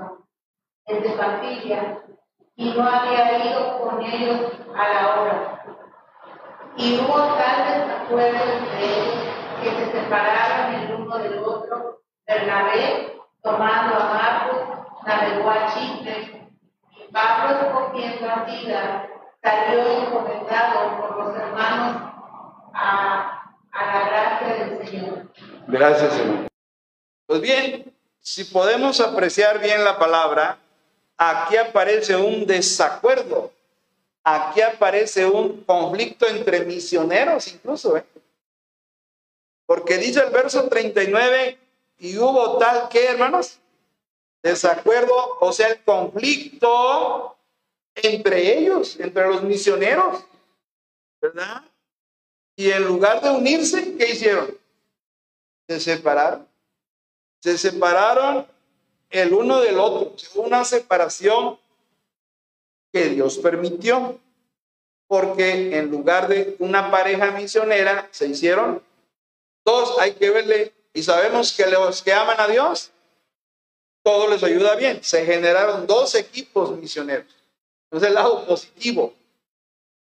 desde 0.87 1.17
Pampilla 1.17 1.99
y 2.57 2.71
no 2.73 2.89
había 2.89 3.45
ido 3.45 3.79
con 3.81 4.03
ellos 4.03 4.53
a 4.75 4.89
la 4.89 5.21
hora. 5.21 5.63
Y 6.77 6.99
hubo 6.99 7.35
tal 7.35 7.67
desacuerdo 7.67 8.39
entre 8.39 8.85
ellos 8.85 9.15
que 9.63 9.71
se 9.71 9.93
separaron 9.93 10.75
el 10.75 10.95
uno 10.95 11.19
del 11.19 11.39
otro. 11.39 12.01
Bernabé, 12.27 13.21
tomando 13.43 13.97
a 13.97 14.15
Marcos, 14.15 14.79
navegó 15.05 15.51
a 15.51 15.67
Chipre 15.75 16.51
y 16.97 17.13
Pablo, 17.13 17.59
escogiendo 17.61 18.31
a 18.31 18.45
vida, 18.45 19.09
salió 19.43 19.81
encomendado 19.81 20.99
por 21.01 21.17
los 21.17 21.37
hermanos 21.37 21.97
a, 22.75 23.38
Señor. 24.85 25.33
Gracias, 25.67 26.13
Señor. 26.15 26.49
Pues 27.27 27.41
bien, 27.41 27.95
si 28.21 28.45
podemos 28.45 29.01
apreciar 29.01 29.61
bien 29.61 29.85
la 29.85 29.99
palabra, 29.99 30.59
aquí 31.17 31.57
aparece 31.57 32.17
un 32.17 32.47
desacuerdo, 32.47 33.53
aquí 34.25 34.61
aparece 34.61 35.27
un 35.27 35.63
conflicto 35.65 36.27
entre 36.27 36.65
misioneros 36.65 37.53
incluso, 37.53 37.97
¿eh? 37.97 38.05
Porque 39.67 39.99
dice 39.99 40.21
el 40.21 40.31
verso 40.31 40.69
39, 40.69 41.59
y 41.99 42.17
hubo 42.17 42.57
tal 42.59 42.89
que, 42.89 43.07
hermanos, 43.07 43.59
desacuerdo, 44.43 45.37
o 45.41 45.53
sea, 45.53 45.69
el 45.69 45.83
conflicto 45.83 47.37
entre 47.95 48.59
ellos, 48.59 48.99
entre 48.99 49.27
los 49.29 49.43
misioneros, 49.43 50.25
¿verdad? 51.21 51.63
Y 52.59 52.73
en 52.73 52.85
lugar 52.85 53.23
de 53.23 53.31
unirse, 53.31 53.95
¿qué 53.97 54.11
hicieron? 54.11 54.53
Se 55.69 55.79
separaron. 55.79 56.45
Se 57.41 57.57
separaron 57.57 58.49
el 59.11 59.33
uno 59.33 59.61
del 59.61 59.79
otro. 59.79 60.17
Una 60.35 60.65
separación 60.65 61.57
que 62.93 63.11
Dios 63.11 63.39
permitió. 63.39 64.19
Porque 65.07 65.79
en 65.79 65.89
lugar 65.89 66.27
de 66.27 66.57
una 66.59 66.91
pareja 66.91 67.31
misionera, 67.31 68.09
se 68.11 68.27
hicieron 68.27 68.83
dos. 69.65 69.97
Hay 70.01 70.15
que 70.15 70.31
verle. 70.31 70.75
Y 70.93 71.05
sabemos 71.05 71.53
que 71.53 71.65
los 71.69 72.03
que 72.03 72.13
aman 72.13 72.41
a 72.41 72.49
Dios, 72.49 72.91
todo 74.03 74.27
les 74.27 74.43
ayuda 74.43 74.75
bien. 74.75 74.99
Se 75.05 75.25
generaron 75.25 75.87
dos 75.87 76.17
equipos 76.17 76.77
misioneros. 76.77 77.33
Es 77.93 78.03
el 78.03 78.15
lado 78.15 78.45
positivo. 78.47 79.15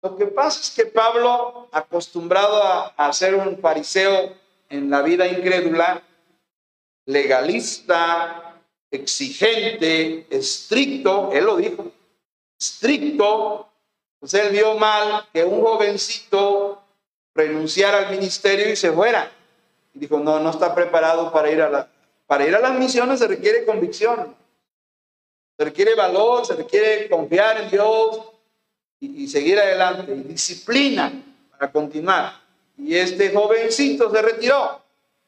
Lo 0.02 0.16
que 0.16 0.26
pasa 0.26 0.60
es 0.60 0.70
que 0.70 0.86
Pablo, 0.86 1.68
acostumbrado 1.72 2.62
a, 2.62 2.86
a 2.96 3.12
ser 3.12 3.34
un 3.34 3.58
fariseo 3.58 4.34
en 4.70 4.88
la 4.88 5.02
vida 5.02 5.26
incrédula, 5.26 6.02
legalista, 7.06 8.62
exigente, 8.90 10.26
estricto, 10.30 11.30
él 11.32 11.44
lo 11.44 11.56
dijo, 11.56 11.92
estricto, 12.58 13.68
pues 14.18 14.34
él 14.34 14.50
vio 14.52 14.74
mal 14.76 15.26
que 15.32 15.44
un 15.44 15.60
jovencito 15.60 16.82
renunciara 17.34 17.98
al 17.98 18.10
ministerio 18.10 18.70
y 18.70 18.76
se 18.76 18.92
fuera. 18.92 19.30
Y 19.94 19.98
dijo, 19.98 20.18
no, 20.18 20.40
no 20.40 20.50
está 20.50 20.74
preparado 20.74 21.32
para 21.32 21.50
ir 21.50 21.60
a 21.60 21.68
la, 21.68 21.88
para 22.26 22.46
ir 22.46 22.54
a 22.54 22.60
las 22.60 22.78
misiones 22.78 23.18
se 23.18 23.26
requiere 23.26 23.64
convicción, 23.64 24.36
se 25.58 25.64
requiere 25.64 25.94
valor, 25.94 26.46
se 26.46 26.54
requiere 26.54 27.08
confiar 27.08 27.60
en 27.60 27.70
Dios 27.70 28.20
y, 29.00 29.26
seguir 29.28 29.58
adelante, 29.58 30.14
y 30.14 30.20
disciplina 30.20 31.12
para 31.50 31.72
continuar. 31.72 32.40
Y 32.76 32.94
este 32.94 33.32
jovencito 33.32 34.10
se 34.10 34.22
retiró 34.22 34.80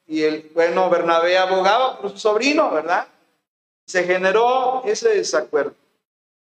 y 0.07 0.23
el 0.23 0.51
bueno 0.53 0.89
Bernabé 0.89 1.37
abogaba 1.37 1.99
por 1.99 2.11
su 2.11 2.17
sobrino, 2.17 2.69
¿verdad? 2.71 3.07
Se 3.85 4.03
generó 4.03 4.83
ese 4.85 5.09
desacuerdo. 5.09 5.75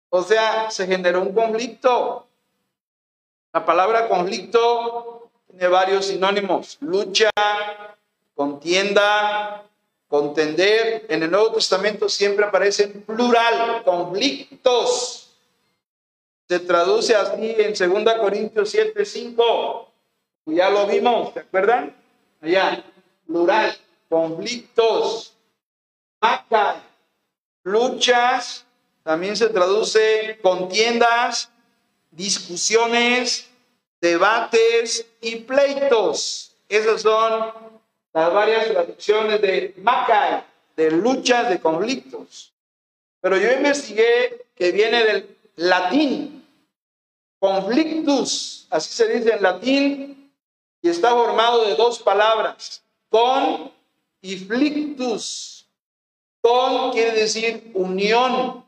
O 0.08 0.22
sea, 0.22 0.70
se 0.70 0.86
generó 0.86 1.22
un 1.22 1.32
conflicto. 1.32 2.26
La 3.52 3.64
palabra 3.64 4.08
conflicto 4.08 5.30
tiene 5.48 5.68
varios 5.68 6.06
sinónimos. 6.06 6.78
Lucha, 6.80 7.30
contienda, 8.34 9.62
contender. 10.08 11.06
En 11.08 11.22
el 11.22 11.30
Nuevo 11.30 11.52
Testamento 11.52 12.08
siempre 12.08 12.44
aparece 12.44 12.84
en 12.84 13.02
plural, 13.02 13.82
conflictos. 13.84 15.29
Se 16.50 16.58
traduce 16.58 17.14
así 17.14 17.54
en 17.58 17.74
2 18.02 18.14
Corintios 18.14 18.70
7, 18.70 19.04
5. 19.04 19.92
Ya 20.46 20.68
lo 20.68 20.84
vimos, 20.84 21.32
¿se 21.32 21.38
acuerdan? 21.38 21.94
Allá, 22.40 22.82
plural, 23.24 23.78
conflictos, 24.08 25.32
maca, 26.20 26.82
luchas, 27.62 28.66
también 29.04 29.36
se 29.36 29.48
traduce 29.50 30.40
contiendas, 30.42 31.52
discusiones, 32.10 33.48
debates 34.00 35.06
y 35.20 35.36
pleitos. 35.36 36.56
Esas 36.68 37.02
son 37.02 37.52
las 38.12 38.34
varias 38.34 38.66
traducciones 38.66 39.40
de 39.40 39.72
Macay, 39.76 40.42
de 40.74 40.90
luchas, 40.90 41.48
de 41.48 41.60
conflictos. 41.60 42.52
Pero 43.20 43.36
yo 43.36 43.52
investigué 43.52 44.46
que 44.56 44.72
viene 44.72 45.04
del 45.04 45.36
latín, 45.54 46.39
conflictus, 47.40 48.68
así 48.70 48.92
se 48.92 49.08
dice 49.08 49.32
en 49.34 49.42
latín, 49.42 50.32
y 50.82 50.88
está 50.88 51.10
formado 51.10 51.64
de 51.64 51.74
dos 51.74 51.98
palabras, 51.98 52.82
con 53.08 53.72
y 54.20 54.36
flictus. 54.36 55.66
Con 56.40 56.92
quiere 56.92 57.12
decir 57.12 57.70
unión 57.74 58.64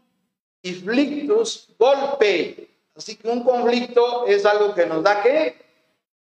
y 0.63 0.73
flictus, 0.75 1.69
golpe. 1.79 2.69
Así 2.95 3.17
que 3.17 3.29
un 3.29 3.43
conflicto 3.43 4.27
es 4.27 4.45
algo 4.45 4.75
que 4.75 4.85
nos 4.85 5.03
da 5.03 5.23
qué? 5.23 5.57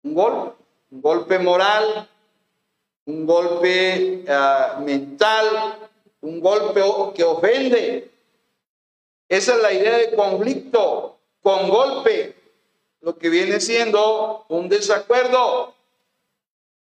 Un 0.03 0.14
golpe, 0.14 0.57
un 0.90 1.01
golpe 1.01 1.38
moral, 1.38 2.09
un 3.07 3.25
golpe 3.25 4.25
uh, 4.29 4.81
mental, 4.83 5.88
un 6.20 6.40
golpe 6.40 6.83
que 7.14 7.25
ofende. 7.25 8.11
Esa 9.29 9.55
es 9.55 9.62
la 9.62 9.72
idea 9.72 9.99
de 9.99 10.14
conflicto, 10.14 11.18
con 11.42 11.68
golpe, 11.70 12.37
lo 13.00 13.16
que 13.16 13.28
viene 13.28 13.61
siendo 13.61 14.44
un 14.48 14.68
desacuerdo. 14.68 15.74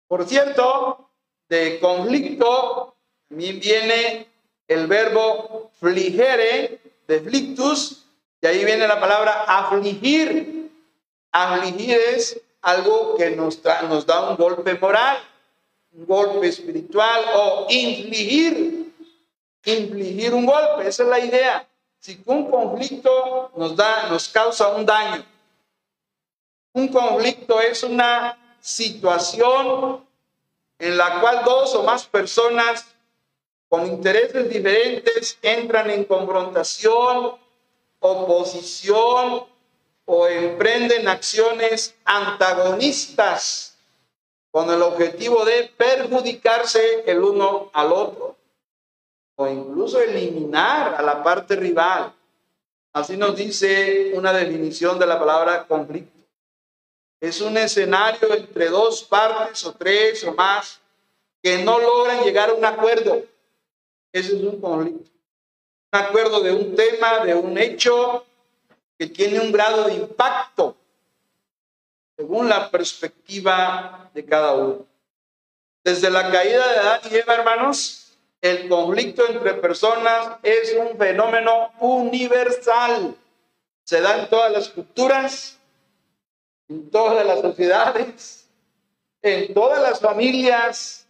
Por 0.09 0.27
cierto, 0.27 1.09
de 1.49 1.79
conflicto 1.81 2.95
también 3.29 3.61
viene 3.61 4.27
el 4.69 4.87
verbo 4.87 5.71
fligere, 5.79 6.81
de 7.07 7.21
flictus, 7.21 8.05
y 8.41 8.47
ahí 8.47 8.65
viene 8.65 8.87
la 8.87 9.01
palabra 9.01 9.45
afligir. 9.47 10.71
Afligir 11.33 11.99
es 12.15 12.41
algo 12.63 13.17
que 13.17 13.31
nos, 13.31 13.61
nos 13.89 14.07
da 14.07 14.31
un 14.31 14.37
golpe 14.37 14.75
moral, 14.75 15.19
un 15.93 16.07
golpe 16.07 16.49
espiritual 16.49 17.25
o 17.35 17.67
infligir, 17.69 18.93
infligir 19.65 20.35
un 20.35 20.47
golpe, 20.47 20.89
esa 20.89 21.03
es 21.03 21.09
la 21.09 21.21
idea. 21.21 21.69
Si 21.99 22.21
un 22.27 22.51
conflicto 22.51 23.51
nos 23.57 23.75
da, 23.75 24.09
nos 24.09 24.29
causa 24.29 24.69
un 24.69 24.87
daño, 24.87 25.25
un 26.77 26.89
conflicto 26.89 27.59
es 27.59 27.83
una 27.83 28.37
situación 28.61 30.05
en 30.79 30.97
la 30.99 31.21
cual 31.21 31.43
dos 31.43 31.75
o 31.75 31.83
más 31.83 32.05
personas 32.05 32.85
con 33.67 33.87
intereses 33.87 34.47
diferentes 34.51 35.39
entran 35.41 35.89
en 35.89 36.05
confrontación, 36.05 37.33
oposición 37.99 39.45
o 40.05 40.29
emprenden 40.29 41.09
acciones 41.09 41.95
antagonistas 42.05 43.79
con 44.51 44.71
el 44.71 44.83
objetivo 44.83 45.47
de 45.47 45.73
perjudicarse 45.79 47.05
el 47.07 47.25
uno 47.25 47.71
al 47.73 47.91
otro 47.91 48.37
o 49.37 49.49
incluso 49.49 49.99
eliminar 49.99 50.95
a 50.95 51.01
la 51.01 51.23
parte 51.23 51.57
rival. 51.57 52.13
Así 52.93 53.17
nos 53.17 53.35
dice 53.35 54.13
una 54.15 54.35
definición 54.35 54.99
de 54.99 55.07
la 55.07 55.19
palabra 55.19 55.67
conflicto. 55.67 56.16
Es 57.21 57.41
un 57.41 57.57
escenario 57.57 58.35
entre 58.35 58.69
dos 58.69 59.03
partes 59.03 59.65
o 59.65 59.73
tres 59.73 60.23
o 60.25 60.35
más 60.35 60.81
que 61.43 61.59
no 61.59 61.79
logran 61.79 62.25
llegar 62.25 62.51
a 62.51 62.55
un 62.55 62.65
acuerdo. 62.65 63.25
Ese 64.13 64.37
es 64.37 64.43
un 64.43 64.61
conflicto. 64.61 65.11
Un 65.93 66.01
acuerdo 66.01 66.41
de 66.41 66.53
un 66.53 66.75
tema, 66.75 67.25
de 67.25 67.35
un 67.35 67.57
hecho 67.57 68.25
que 68.99 69.07
tiene 69.07 69.41
un 69.41 69.53
grado 69.53 69.85
de 69.85 69.95
impacto 69.95 70.77
según 72.17 72.49
la 72.49 72.71
perspectiva 72.71 74.11
de 74.15 74.25
cada 74.25 74.55
uno. 74.55 74.87
Desde 75.85 76.11
la 76.11 76.31
caída 76.31 76.73
de 76.73 76.79
Adán 76.79 77.01
y 77.11 77.15
Eva, 77.17 77.35
hermanos, 77.35 78.17
el 78.41 78.69
conflicto 78.69 79.27
entre 79.29 79.55
personas 79.55 80.39
es 80.43 80.75
un 80.75 80.97
fenómeno 80.97 81.73
universal. 81.79 83.15
Se 83.85 84.01
da 84.01 84.19
en 84.19 84.29
todas 84.29 84.51
las 84.51 84.69
culturas, 84.71 85.59
en 86.69 86.91
todas 86.91 87.27
las 87.27 87.41
sociedades, 87.41 88.49
en 89.23 89.55
todas 89.55 89.83
las 89.83 90.01
familias, 90.01 91.07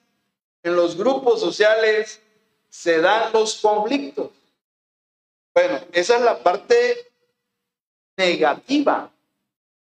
en 0.63 0.77
los 0.77 0.97
grupos 0.97 1.41
sociales, 1.41 2.21
se 2.69 3.01
dan 3.01 3.33
los 3.33 3.57
conflictos. 3.57 4.31
Bueno, 5.55 5.81
esa 5.93 6.17
es 6.17 6.23
la 6.23 6.39
parte 6.43 7.11
negativa. 8.17 9.11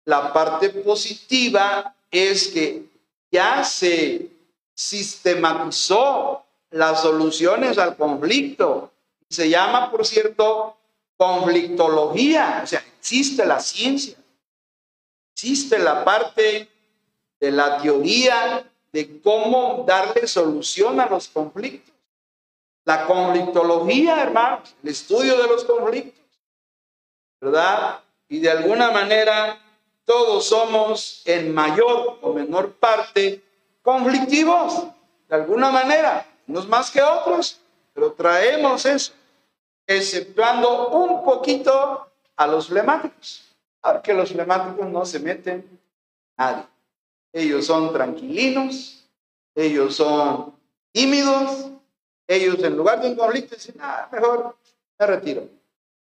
La 0.05 0.33
parte 0.33 0.69
positiva 0.69 1.95
es 2.09 2.47
que 2.47 2.83
ya 3.31 3.63
se 3.63 4.27
sistematizó 4.73 6.43
las 6.71 7.01
soluciones 7.01 7.77
al 7.77 7.95
conflicto. 7.95 8.91
Se 9.29 9.49
llama, 9.49 9.91
por 9.91 10.05
cierto, 10.05 10.75
conflictología. 11.17 12.61
O 12.63 12.67
sea, 12.67 12.83
existe 12.97 13.45
la 13.45 13.59
ciencia. 13.59 14.15
Existe 15.43 15.79
la 15.79 16.05
parte 16.05 16.69
de 17.39 17.51
la 17.51 17.81
teoría 17.81 18.63
de 18.91 19.19
cómo 19.21 19.83
darle 19.87 20.27
solución 20.27 20.99
a 20.99 21.07
los 21.07 21.29
conflictos. 21.29 21.95
La 22.85 23.07
conflictología, 23.07 24.21
hermanos, 24.21 24.75
el 24.83 24.89
estudio 24.91 25.41
de 25.41 25.47
los 25.47 25.65
conflictos, 25.65 26.23
¿verdad? 27.39 28.01
Y 28.29 28.37
de 28.37 28.51
alguna 28.51 28.91
manera 28.91 29.59
todos 30.05 30.45
somos 30.45 31.23
en 31.25 31.51
mayor 31.55 32.19
o 32.21 32.33
menor 32.33 32.73
parte 32.73 33.41
conflictivos, 33.81 34.83
de 35.27 35.35
alguna 35.35 35.71
manera, 35.71 36.23
unos 36.45 36.67
más 36.67 36.91
que 36.91 37.01
otros, 37.01 37.59
pero 37.95 38.11
traemos 38.11 38.85
eso, 38.85 39.13
exceptuando 39.87 40.89
un 40.89 41.25
poquito 41.25 42.07
a 42.35 42.45
los 42.45 42.67
flemáticos. 42.67 43.50
Porque 43.81 44.13
los 44.13 44.31
flemáticos 44.31 44.87
no 44.89 45.05
se 45.05 45.19
meten 45.19 45.79
nadie. 46.37 46.65
Ellos 47.33 47.65
son 47.65 47.91
tranquilinos, 47.91 49.07
ellos 49.55 49.95
son 49.95 50.53
tímidos, 50.91 51.69
ellos 52.27 52.61
en 52.63 52.77
lugar 52.77 53.01
de 53.01 53.09
un 53.09 53.15
conflicto 53.15 53.55
dicen, 53.55 53.75
ah, 53.79 54.07
mejor 54.11 54.55
me 54.99 55.07
retiro, 55.07 55.47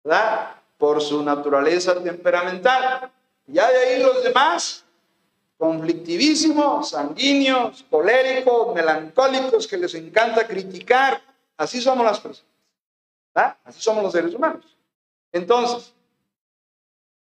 ¿verdad? 0.04 0.56
Por 0.76 1.00
su 1.00 1.22
naturaleza 1.22 2.00
temperamental. 2.02 3.10
Ya 3.46 3.70
de 3.70 3.78
ahí 3.78 4.02
los 4.02 4.22
demás, 4.22 4.84
conflictivísimos, 5.56 6.90
sanguíneos, 6.90 7.84
coléricos, 7.88 8.74
melancólicos, 8.74 9.66
que 9.66 9.76
les 9.76 9.94
encanta 9.94 10.46
criticar. 10.46 11.20
Así 11.56 11.80
somos 11.80 12.04
las 12.04 12.20
personas. 12.20 12.50
¿verdad? 13.34 13.56
Así 13.64 13.80
somos 13.80 14.02
los 14.02 14.12
seres 14.12 14.34
humanos. 14.34 14.76
Entonces, 15.32 15.92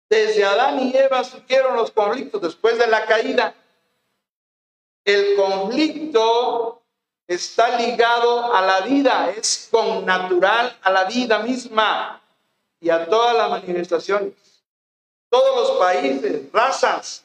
desde 0.09 0.44
Adán 0.44 0.81
y 0.81 0.97
Eva 0.97 1.23
surgieron 1.23 1.77
los 1.77 1.90
conflictos 1.90 2.40
después 2.40 2.79
de 2.79 2.87
la 2.87 3.05
caída. 3.05 3.55
El 5.05 5.37
conflicto 5.37 6.83
está 7.27 7.79
ligado 7.79 8.55
a 8.55 8.62
la 8.62 8.81
vida, 8.81 9.31
es 9.31 9.68
con 9.71 10.07
natural 10.07 10.77
a 10.83 10.90
la 10.90 11.05
vida 11.05 11.40
misma 11.40 12.23
y 12.81 12.88
a 12.90 13.07
todas 13.07 13.37
las 13.37 13.51
manifestaciones. 13.51 14.33
Todos 15.29 15.68
los 15.68 15.79
países, 15.79 16.51
razas, 16.53 17.25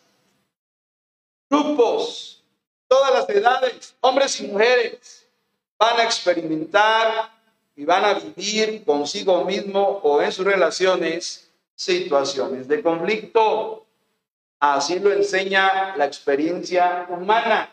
grupos, 1.50 2.43
todas 2.88 3.13
las 3.13 3.30
edades, 3.30 3.96
hombres 4.02 4.39
y 4.41 4.48
mujeres, 4.48 5.26
van 5.78 6.02
a 6.02 6.04
experimentar 6.04 7.32
y 7.76 7.86
van 7.86 8.04
a 8.04 8.13
vivir 8.15 8.84
consigo 8.84 9.46
mismo 9.46 10.02
o 10.04 10.22
en 10.22 10.32
sus 10.32 10.46
relaciones 10.46 11.50
situaciones 11.76 12.68
de 12.68 12.82
conflicto. 12.82 13.86
Así 14.60 15.00
lo 15.00 15.12
enseña 15.12 15.96
la 15.98 16.06
experiencia 16.06 17.06
humana. 17.10 17.72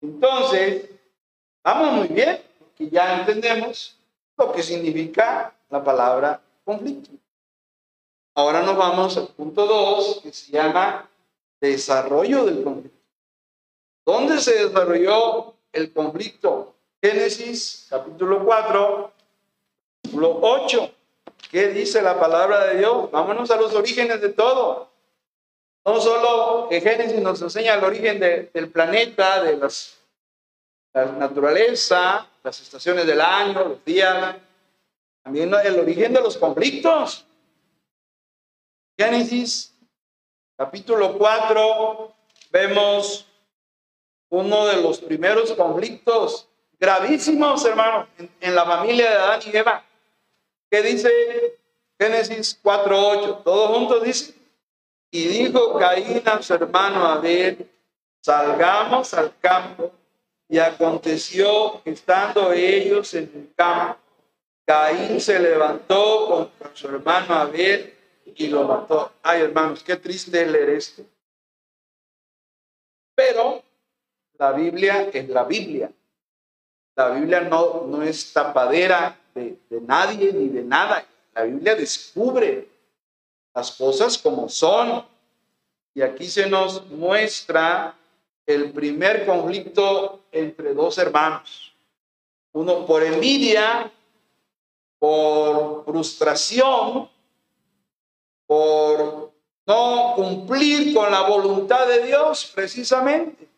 Entonces, 0.00 0.90
vamos 1.62 1.92
muy 1.92 2.08
bien, 2.08 2.40
porque 2.58 2.88
ya 2.88 3.20
entendemos 3.20 3.96
lo 4.36 4.52
que 4.52 4.62
significa 4.62 5.54
la 5.68 5.84
palabra 5.84 6.40
conflicto. 6.64 7.10
Ahora 8.34 8.62
nos 8.62 8.76
vamos 8.76 9.16
al 9.16 9.28
punto 9.28 9.66
2, 9.66 10.20
que 10.22 10.32
se 10.32 10.50
llama 10.50 11.08
desarrollo 11.60 12.44
del 12.44 12.64
conflicto. 12.64 12.98
¿Dónde 14.04 14.40
se 14.40 14.66
desarrolló 14.66 15.54
el 15.72 15.92
conflicto? 15.92 16.74
Génesis 17.02 17.86
capítulo 17.88 18.44
4, 18.44 19.12
capítulo 20.02 20.38
8. 20.42 20.90
¿Qué 21.50 21.68
dice 21.68 22.02
la 22.02 22.18
palabra 22.18 22.66
de 22.66 22.78
Dios? 22.78 23.10
Vámonos 23.10 23.50
a 23.50 23.56
los 23.56 23.74
orígenes 23.74 24.20
de 24.20 24.30
todo. 24.30 24.90
No 25.84 26.00
solo 26.00 26.68
que 26.68 26.80
Génesis 26.80 27.20
nos 27.20 27.40
enseña 27.42 27.74
el 27.74 27.84
origen 27.84 28.18
del 28.18 28.70
planeta, 28.70 29.42
de 29.42 29.56
las, 29.56 29.98
la 30.92 31.06
naturaleza, 31.06 32.26
las 32.42 32.60
estaciones 32.60 33.06
del 33.06 33.20
año, 33.20 33.64
los 33.64 33.84
días, 33.84 34.36
también 35.22 35.52
el 35.64 35.78
origen 35.78 36.12
de 36.12 36.20
los 36.20 36.38
conflictos. 36.38 37.26
Génesis 38.96 39.74
capítulo 40.56 41.18
4, 41.18 42.14
vemos 42.50 43.26
uno 44.30 44.66
de 44.66 44.82
los 44.82 45.00
primeros 45.00 45.52
conflictos 45.52 46.48
gravísimos, 46.78 47.64
hermano, 47.64 48.06
en 48.40 48.54
la 48.54 48.64
familia 48.64 49.10
de 49.10 49.16
Adán 49.16 49.40
y 49.44 49.56
Eva. 49.56 49.84
¿Qué 50.74 50.82
dice 50.82 51.56
Génesis 52.00 52.60
4.8? 52.60 53.44
Todos 53.44 53.76
juntos 53.76 54.02
dice. 54.02 54.34
Y 55.12 55.28
dijo 55.28 55.78
Caín 55.78 56.20
a 56.26 56.42
su 56.42 56.52
hermano 56.52 57.06
Abel, 57.06 57.70
salgamos 58.20 59.14
al 59.14 59.38
campo. 59.38 59.92
Y 60.48 60.58
aconteció 60.58 61.80
que 61.84 61.90
estando 61.90 62.52
ellos 62.52 63.14
en 63.14 63.22
el 63.22 63.54
campo, 63.54 64.00
Caín 64.66 65.20
se 65.20 65.38
levantó 65.38 66.26
contra 66.26 66.74
su 66.74 66.88
hermano 66.88 67.34
Abel 67.34 67.94
y 68.34 68.48
lo 68.48 68.64
mató. 68.64 69.12
Ay, 69.22 69.42
hermanos, 69.42 69.84
qué 69.84 69.94
triste 69.94 70.44
leer 70.44 70.70
esto. 70.70 71.04
Pero 73.14 73.62
la 74.32 74.50
Biblia 74.50 75.08
es 75.12 75.28
la 75.28 75.44
Biblia. 75.44 75.92
La 76.96 77.10
Biblia 77.10 77.42
no, 77.42 77.84
no 77.86 78.02
es 78.02 78.32
tapadera 78.32 79.20
de, 79.34 79.58
nadie 79.82 80.32
ni 80.32 80.48
de 80.48 80.62
nada. 80.62 81.06
La 81.34 81.42
Biblia 81.42 81.74
descubre 81.74 82.68
las 83.54 83.72
cosas 83.72 84.16
como 84.18 84.48
son. 84.48 85.04
Y 85.94 86.02
aquí 86.02 86.26
se 86.26 86.48
nos 86.48 86.86
muestra 86.90 87.96
el 88.46 88.72
primer 88.72 89.26
conflicto 89.26 90.20
entre 90.32 90.74
dos 90.74 90.98
hermanos. 90.98 91.72
Uno 92.52 92.86
por 92.86 93.02
envidia, 93.02 93.90
por 94.98 95.84
frustración, 95.84 97.08
por 98.46 99.32
no 99.66 100.12
cumplir 100.14 100.94
con 100.94 101.10
la 101.10 101.22
voluntad 101.22 101.86
de 101.86 102.06
Dios, 102.06 102.50
precisamente. 102.54 103.48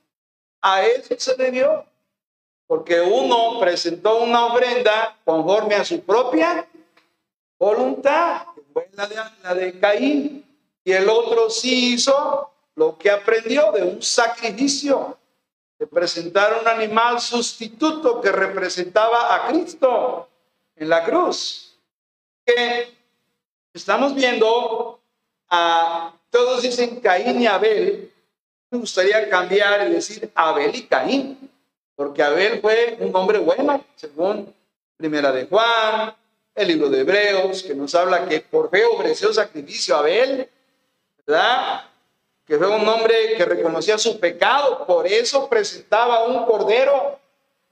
A 0.60 0.84
eso 0.84 1.14
se 1.18 1.34
debió 1.34 1.84
porque 2.66 3.00
uno 3.00 3.58
presentó 3.60 4.18
una 4.18 4.46
ofrenda 4.46 5.16
conforme 5.24 5.74
a 5.76 5.84
su 5.84 6.00
propia 6.02 6.66
voluntad, 7.58 8.46
la 8.92 9.06
de, 9.54 9.72
la 9.72 9.80
Caín, 9.80 10.44
y 10.84 10.92
el 10.92 11.08
otro 11.08 11.48
sí 11.48 11.94
hizo 11.94 12.50
lo 12.74 12.98
que 12.98 13.10
aprendió 13.10 13.72
de 13.72 13.82
un 13.82 14.02
sacrificio, 14.02 15.16
de 15.78 15.86
presentar 15.86 16.58
un 16.60 16.68
animal 16.68 17.20
sustituto 17.20 18.20
que 18.20 18.32
representaba 18.32 19.34
a 19.34 19.48
Cristo 19.48 20.28
en 20.74 20.88
la 20.88 21.04
cruz. 21.04 21.78
Que 22.44 22.94
estamos 23.72 24.14
viendo 24.14 25.00
a 25.48 26.12
todos 26.30 26.62
dicen 26.62 27.00
Caín 27.00 27.40
y 27.40 27.46
Abel, 27.46 28.12
me 28.70 28.78
gustaría 28.78 29.28
cambiar 29.28 29.88
y 29.88 29.92
decir 29.92 30.30
Abel 30.34 30.74
y 30.74 30.82
Caín 30.82 31.50
porque 31.96 32.22
Abel 32.22 32.60
fue 32.60 32.98
un 33.00 33.16
hombre 33.16 33.38
bueno, 33.38 33.82
según 33.96 34.54
Primera 34.96 35.32
de 35.32 35.46
Juan, 35.46 36.14
el 36.54 36.68
libro 36.68 36.88
de 36.88 37.00
Hebreos, 37.00 37.62
que 37.62 37.74
nos 37.74 37.94
habla 37.94 38.28
que 38.28 38.40
por 38.40 38.70
fe 38.70 38.84
ofreció 38.84 39.32
sacrificio 39.32 39.96
a 39.96 40.00
Abel, 40.00 40.48
¿verdad? 41.26 41.84
Que 42.46 42.56
fue 42.56 42.68
un 42.68 42.86
hombre 42.86 43.34
que 43.36 43.44
reconocía 43.44 43.98
su 43.98 44.20
pecado, 44.20 44.86
por 44.86 45.06
eso 45.06 45.48
presentaba 45.48 46.24
un 46.26 46.44
cordero 46.44 47.18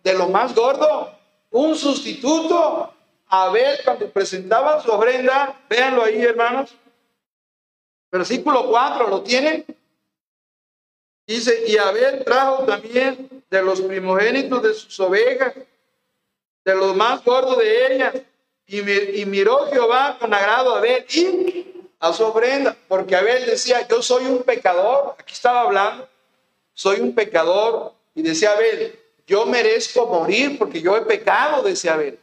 de 0.02 0.14
lo 0.14 0.28
más 0.28 0.54
gordo, 0.54 1.10
un 1.50 1.76
sustituto. 1.76 2.90
Abel, 3.26 3.78
cuando 3.84 4.08
presentaba 4.10 4.80
su 4.82 4.90
ofrenda, 4.92 5.58
véanlo 5.68 6.04
ahí, 6.04 6.22
hermanos. 6.22 6.74
Versículo 8.12 8.68
4, 8.68 9.08
¿lo 9.08 9.22
tienen? 9.22 9.64
Dice, 11.26 11.64
y 11.66 11.76
Abel 11.78 12.22
trajo 12.24 12.64
también 12.64 13.42
de 13.50 13.62
los 13.62 13.80
primogénitos 13.80 14.62
de 14.62 14.74
sus 14.74 15.00
ovejas, 15.00 15.54
de 16.64 16.74
los 16.74 16.94
más 16.94 17.24
gordos 17.24 17.58
de 17.58 17.94
ellas, 17.94 18.14
y, 18.66 19.24
miró 19.26 19.66
Jehová 19.70 20.16
con 20.18 20.32
agrado 20.32 20.74
a 20.74 20.78
Abel 20.78 21.04
y 21.10 21.66
a 21.98 22.12
su 22.12 22.24
ofrenda, 22.24 22.76
porque 22.88 23.16
Abel 23.16 23.46
decía, 23.46 23.86
yo 23.88 24.02
soy 24.02 24.26
un 24.26 24.42
pecador, 24.42 25.14
aquí 25.18 25.32
estaba 25.32 25.62
hablando, 25.62 26.08
soy 26.72 27.00
un 27.00 27.14
pecador, 27.14 27.92
y 28.14 28.22
decía 28.22 28.52
Abel, 28.52 28.98
yo 29.26 29.46
merezco 29.46 30.06
morir 30.06 30.58
porque 30.58 30.80
yo 30.80 30.96
he 30.96 31.02
pecado, 31.02 31.62
decía 31.62 31.94
Abel. 31.94 32.18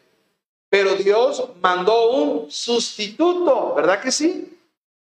Pero 0.69 0.95
Dios 0.95 1.49
mandó 1.59 2.11
un 2.11 2.51
sustituto, 2.51 3.73
¿verdad 3.73 4.01
que 4.01 4.11
sí? 4.11 4.57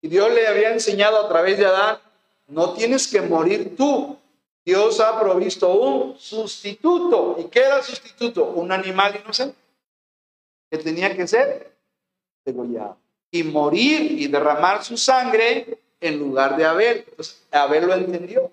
Y 0.02 0.08
Dios 0.08 0.32
le 0.32 0.46
había 0.46 0.72
enseñado 0.72 1.20
a 1.20 1.28
través 1.28 1.58
de 1.58 1.66
Adán 1.66 2.00
no 2.48 2.74
tienes 2.74 3.08
que 3.08 3.22
morir 3.22 3.76
tú. 3.76 4.18
Dios 4.66 5.00
ha 5.00 5.20
provisto 5.20 5.74
un 5.74 6.18
sustituto. 6.18 7.36
¿Y 7.40 7.46
qué 7.46 7.60
era 7.60 7.78
el 7.78 7.84
sustituto? 7.84 8.46
Un 8.46 8.72
animal 8.72 9.20
inocente 9.24 9.58
que 10.70 10.78
tenía 10.80 11.16
que 11.16 11.28
ser 11.28 11.72
degollado 12.44 12.98
y 13.32 13.44
morir 13.44 14.12
y 14.20 14.28
derramar 14.28 14.84
su 14.84 14.98
sangre 14.98 15.78
en 16.00 16.20
lugar 16.20 16.58
de 16.58 16.66
Abel. 16.66 17.06
Entonces, 17.08 17.44
Abel 17.52 17.88
lo 17.88 17.94
entendió. 17.94 18.52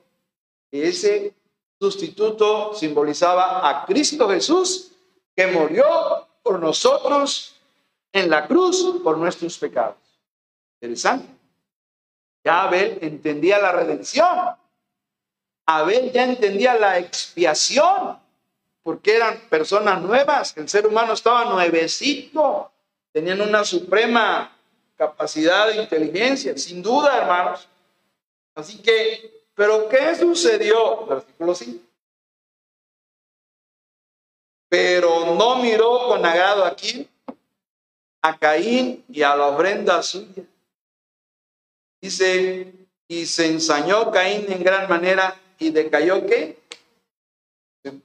Ese 0.70 1.35
sustituto 1.78 2.74
simbolizaba 2.74 3.68
a 3.68 3.85
Cristo 3.87 4.28
Jesús 4.28 4.92
que 5.35 5.46
murió 5.46 6.26
por 6.42 6.59
nosotros 6.61 7.57
en 8.12 8.28
la 8.28 8.46
cruz 8.46 9.00
por 9.02 9.18
nuestros 9.18 9.59
pecados. 9.59 9.96
Interesante. 10.81 11.41
Ya 12.44 12.64
Abel 12.64 12.98
entendía 13.00 13.59
la 13.59 13.72
redención. 13.72 14.57
Abel 15.66 16.11
ya 16.12 16.24
entendía 16.24 16.74
la 16.74 16.98
expiación, 16.98 18.18
porque 18.83 19.16
eran 19.16 19.38
personas 19.48 20.02
nuevas. 20.02 20.57
El 20.57 20.68
ser 20.68 20.87
humano 20.87 21.12
estaba 21.12 21.44
nuevecito. 21.44 22.70
Tenían 23.12 23.40
una 23.40 23.64
suprema 23.64 24.57
capacidad 24.96 25.68
de 25.68 25.83
inteligencia, 25.83 26.57
sin 26.57 26.83
duda, 26.83 27.16
hermanos. 27.16 27.68
Así 28.55 28.78
que, 28.83 29.44
¿pero 29.55 29.88
qué 29.88 30.14
sucedió? 30.16 31.07
Versículo 31.07 31.55
5. 31.55 31.85
Pero 34.68 35.35
no 35.35 35.57
miró 35.57 36.09
con 36.09 36.24
agrado 36.24 36.64
aquí 36.64 37.09
a 38.22 38.38
Caín 38.38 39.05
y 39.09 39.22
a 39.22 39.37
la 39.37 39.48
ofrenda 39.48 40.02
suya. 40.02 40.44
Dice, 42.03 42.73
y 43.07 43.27
se 43.27 43.47
ensañó 43.47 44.11
Caín 44.11 44.51
en 44.51 44.65
gran 44.65 44.88
manera 44.88 45.41
y 45.57 45.71
decayó 45.71 46.27
qué? 46.27 46.59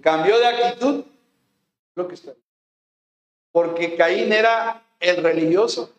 Cambió 0.01 0.37
de 0.37 0.45
actitud. 0.45 1.03
Lo 1.95 2.07
que 2.07 2.13
está. 2.13 2.33
Porque 3.51 3.95
Caín 3.95 4.31
era 4.31 4.83
el 4.99 5.23
religioso. 5.23 5.91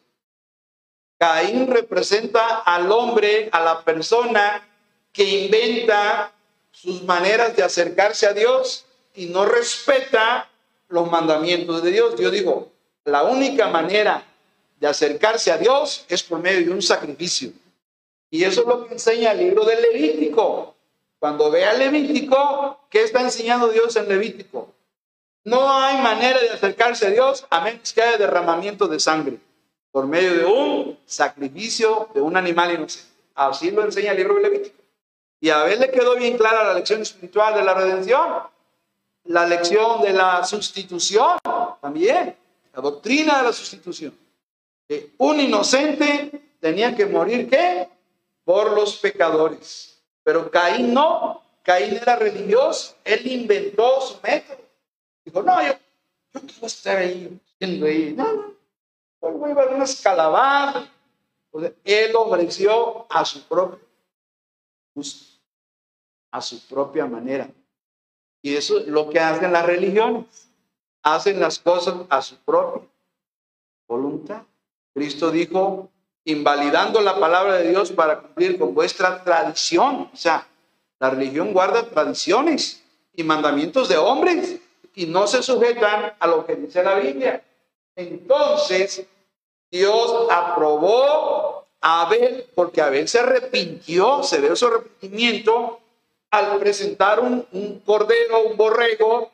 Caín 1.19 1.67
representa 1.67 2.59
al 2.59 2.93
hombre, 2.93 3.49
a 3.51 3.61
la 3.65 3.85
persona 3.85 4.65
que 5.13 5.25
inventa 5.25 6.33
sus 6.71 7.03
maneras 7.03 7.57
de 7.57 7.65
acercarse 7.65 8.27
a 8.27 8.33
Dios 8.33 8.87
y 9.17 9.27
no 9.27 9.45
respeta 9.45 10.49
los 10.87 11.11
mandamientos 11.11 11.83
de 11.83 11.91
Dios. 11.91 12.17
Dios 12.17 12.31
dijo, 12.31 12.71
la 13.05 13.25
única 13.25 13.67
manera 13.67 14.23
de 14.79 14.87
acercarse 14.87 15.51
a 15.51 15.59
Dios 15.59 16.05
es 16.09 16.23
por 16.23 16.39
medio 16.39 16.67
de 16.67 16.71
un 16.71 16.83
sacrificio. 16.83 17.53
Y 18.31 18.45
eso 18.45 18.63
es 18.63 18.67
lo 18.67 18.87
que 18.87 18.95
enseña 18.95 19.33
el 19.33 19.39
libro 19.39 19.65
del 19.65 19.81
Levítico. 19.83 20.75
Cuando 21.19 21.51
vea 21.51 21.73
Levítico, 21.73 22.81
¿qué 22.91 23.03
está 23.03 23.21
enseñando 23.21 23.69
Dios 23.69 23.97
en 23.97 24.09
Levítico? 24.09 24.73
No 25.45 25.73
hay 25.73 26.01
manera 26.03 26.39
de 26.41 26.51
acercarse 26.51 27.07
a 27.07 27.11
Dios 27.11 27.47
a 27.51 27.61
menos 27.63 27.93
que 27.93 28.03
haya 28.03 28.19
derramamiento 28.19 28.87
de 28.87 29.01
sangre 29.01 29.39
por 29.91 30.07
medio 30.07 30.35
de 30.35 30.45
un 30.45 30.99
sacrificio 31.07 32.11
de 32.15 32.21
un 32.21 32.37
animal 32.37 32.73
inocente. 32.73 33.09
Así 33.35 33.71
lo 33.71 33.83
enseña 33.83 34.13
el 34.13 34.19
libro 34.19 34.35
de 34.35 34.43
Levítico. 34.43 34.77
Y 35.41 35.51
a 35.51 35.63
ver 35.63 35.79
le 35.79 35.91
quedó 35.91 36.17
bien 36.17 36.37
clara 36.37 36.65
la 36.65 36.75
lección 36.75 37.01
espiritual 37.01 37.55
de 37.55 37.63
la 37.63 37.75
redención, 37.75 38.43
la 39.25 39.47
lección 39.47 40.03
de 40.03 40.13
la 40.13 40.45
sustitución 40.45 41.39
también, 41.81 42.37
la 42.75 42.83
doctrina 42.83 43.39
de 43.39 43.45
la 43.45 43.53
sustitución. 43.53 44.17
Que 44.87 45.13
un 45.19 45.41
inocente 45.41 46.31
tenía 46.61 46.95
que 46.95 47.07
morir, 47.07 47.49
¿qué? 47.49 47.89
Por 48.49 48.73
los 48.73 48.97
pecadores. 48.97 50.03
Pero 50.23 50.51
Caín 50.51 50.95
no, 50.95 51.43
Caín 51.63 51.97
era 51.97 52.17
religioso, 52.17 52.97
él 53.05 53.27
inventó 53.27 54.01
su 54.01 54.19
método. 54.23 54.57
Dijo, 55.23 55.43
no, 55.43 55.63
yo, 55.63 55.75
yo 56.33 56.41
quiero 56.41 56.67
estar 56.67 56.97
ahí, 56.97 57.39
ahí. 57.61 58.15
No, 58.17 58.33
no, 58.33 58.55
voy 59.21 59.51
a 59.51 59.55
ver 59.55 59.75
unas 59.75 60.01
calabazas. 60.01 60.89
él 61.85 62.17
ofreció 62.17 63.05
a 63.11 63.23
su 63.23 63.43
propio 63.43 63.81
a 66.31 66.41
su 66.41 66.67
propia 66.69 67.05
manera. 67.05 67.51
Y 68.41 68.57
eso 68.57 68.79
es 68.79 68.87
lo 68.87 69.11
que 69.11 69.21
hacen 69.21 69.53
las 69.53 69.67
religiones. 69.67 70.49
Hacen 71.03 71.39
las 71.39 71.59
cosas 71.59 71.97
a 72.09 72.23
su 72.23 72.37
propia 72.37 72.89
voluntad. 73.87 74.43
Cristo 74.95 75.31
dijo, 75.31 75.91
invalidando 76.29 77.01
la 77.01 77.19
palabra 77.19 77.55
de 77.55 77.71
Dios 77.71 77.91
para 77.91 78.19
cumplir 78.19 78.59
con 78.59 78.75
vuestra 78.75 79.25
tradición. 79.25 80.11
O 80.13 80.17
sea, 80.17 80.47
la 81.01 81.09
religión 81.09 81.55
guarda 81.55 81.85
tradiciones 81.85 82.85
y 83.15 83.23
mandamientos 83.25 83.89
de 83.89 83.97
hombres 83.97 84.57
y 84.95 85.07
no 85.07 85.27
se 85.27 85.43
sujetan 85.43 86.13
a 86.19 86.27
lo 86.27 86.45
que 86.45 86.57
dice 86.57 86.83
la 86.83 86.97
Biblia. 86.97 87.43
Entonces, 87.97 89.07
Dios 89.71 90.27
aprobó 90.31 91.67
a 91.81 92.03
Abel 92.03 92.45
porque 92.55 92.83
Abel 92.83 93.09
se 93.09 93.21
arrepintió, 93.21 94.23
se 94.23 94.39
ve 94.39 94.55
su 94.55 94.67
arrepentimiento 94.67 95.81
al 96.31 96.59
presentar 96.59 97.21
un, 97.21 97.47
un 97.53 97.81
cordero, 97.81 98.43
un 98.43 98.57
borrego, 98.59 99.31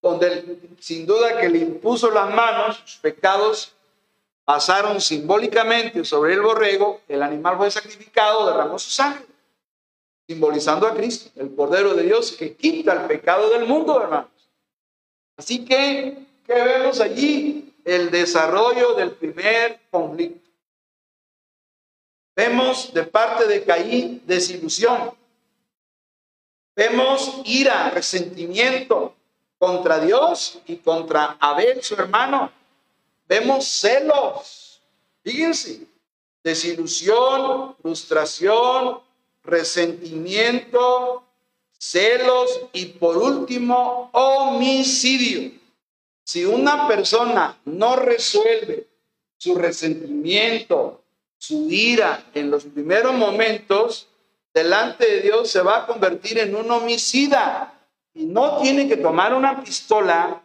donde 0.00 0.58
sin 0.78 1.06
duda 1.06 1.40
que 1.40 1.48
le 1.48 1.58
impuso 1.58 2.08
las 2.12 2.32
manos, 2.32 2.80
sus 2.84 3.00
pecados 3.00 3.74
pasaron 4.50 5.00
simbólicamente 5.00 6.04
sobre 6.04 6.34
el 6.34 6.40
borrego, 6.40 7.02
el 7.06 7.22
animal 7.22 7.56
fue 7.56 7.70
sacrificado, 7.70 8.48
derramó 8.48 8.80
su 8.80 8.90
sangre, 8.90 9.24
simbolizando 10.26 10.88
a 10.88 10.94
Cristo, 10.96 11.30
el 11.36 11.54
Cordero 11.54 11.94
de 11.94 12.02
Dios 12.02 12.32
que 12.32 12.56
quita 12.56 12.94
el 12.94 13.06
pecado 13.06 13.48
del 13.50 13.64
mundo, 13.64 14.02
hermanos. 14.02 14.50
Así 15.36 15.64
que, 15.64 16.26
¿qué 16.44 16.54
vemos 16.54 16.98
allí? 16.98 17.72
El 17.84 18.10
desarrollo 18.10 18.94
del 18.94 19.12
primer 19.12 19.78
conflicto. 19.88 20.50
Vemos 22.34 22.92
de 22.92 23.04
parte 23.04 23.46
de 23.46 23.62
Caín 23.62 24.20
desilusión. 24.26 25.12
Vemos 26.74 27.40
ira, 27.44 27.88
resentimiento 27.90 29.14
contra 29.58 30.00
Dios 30.00 30.58
y 30.66 30.78
contra 30.78 31.36
Abel, 31.38 31.84
su 31.84 31.94
hermano. 31.94 32.50
Vemos 33.30 33.64
celos. 33.64 34.80
Fíjense, 35.22 35.86
desilusión, 36.42 37.76
frustración, 37.80 38.98
resentimiento, 39.44 41.22
celos 41.78 42.60
y 42.72 42.86
por 42.86 43.16
último, 43.16 44.10
homicidio. 44.14 45.52
Si 46.24 46.44
una 46.44 46.88
persona 46.88 47.56
no 47.66 47.94
resuelve 47.94 48.88
su 49.38 49.54
resentimiento, 49.54 51.00
su 51.38 51.70
ira 51.70 52.26
en 52.34 52.50
los 52.50 52.64
primeros 52.64 53.14
momentos, 53.14 54.08
delante 54.52 55.06
de 55.08 55.20
Dios 55.20 55.48
se 55.48 55.62
va 55.62 55.84
a 55.84 55.86
convertir 55.86 56.36
en 56.40 56.56
un 56.56 56.68
homicida. 56.68 57.78
Y 58.12 58.24
no 58.24 58.58
tiene 58.60 58.88
que 58.88 58.96
tomar 58.96 59.32
una 59.32 59.62
pistola 59.62 60.42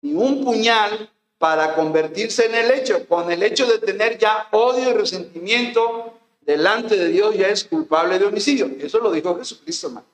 ni 0.00 0.14
un 0.14 0.42
puñal 0.42 1.10
para 1.44 1.74
convertirse 1.74 2.46
en 2.46 2.54
el 2.54 2.70
hecho. 2.70 3.06
Con 3.06 3.30
el 3.30 3.42
hecho 3.42 3.66
de 3.66 3.78
tener 3.78 4.16
ya 4.16 4.48
odio 4.50 4.88
y 4.88 4.92
resentimiento 4.94 6.18
delante 6.40 6.96
de 6.96 7.08
Dios 7.08 7.36
ya 7.36 7.48
es 7.48 7.64
culpable 7.64 8.18
de 8.18 8.24
homicidio. 8.24 8.70
Eso 8.80 8.98
lo 8.98 9.12
dijo 9.12 9.36
Jesucristo, 9.36 9.88
hermano. 9.88 10.06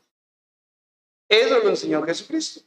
Eso 1.28 1.58
lo 1.60 1.68
enseñó 1.68 2.02
Jesucristo. 2.02 2.62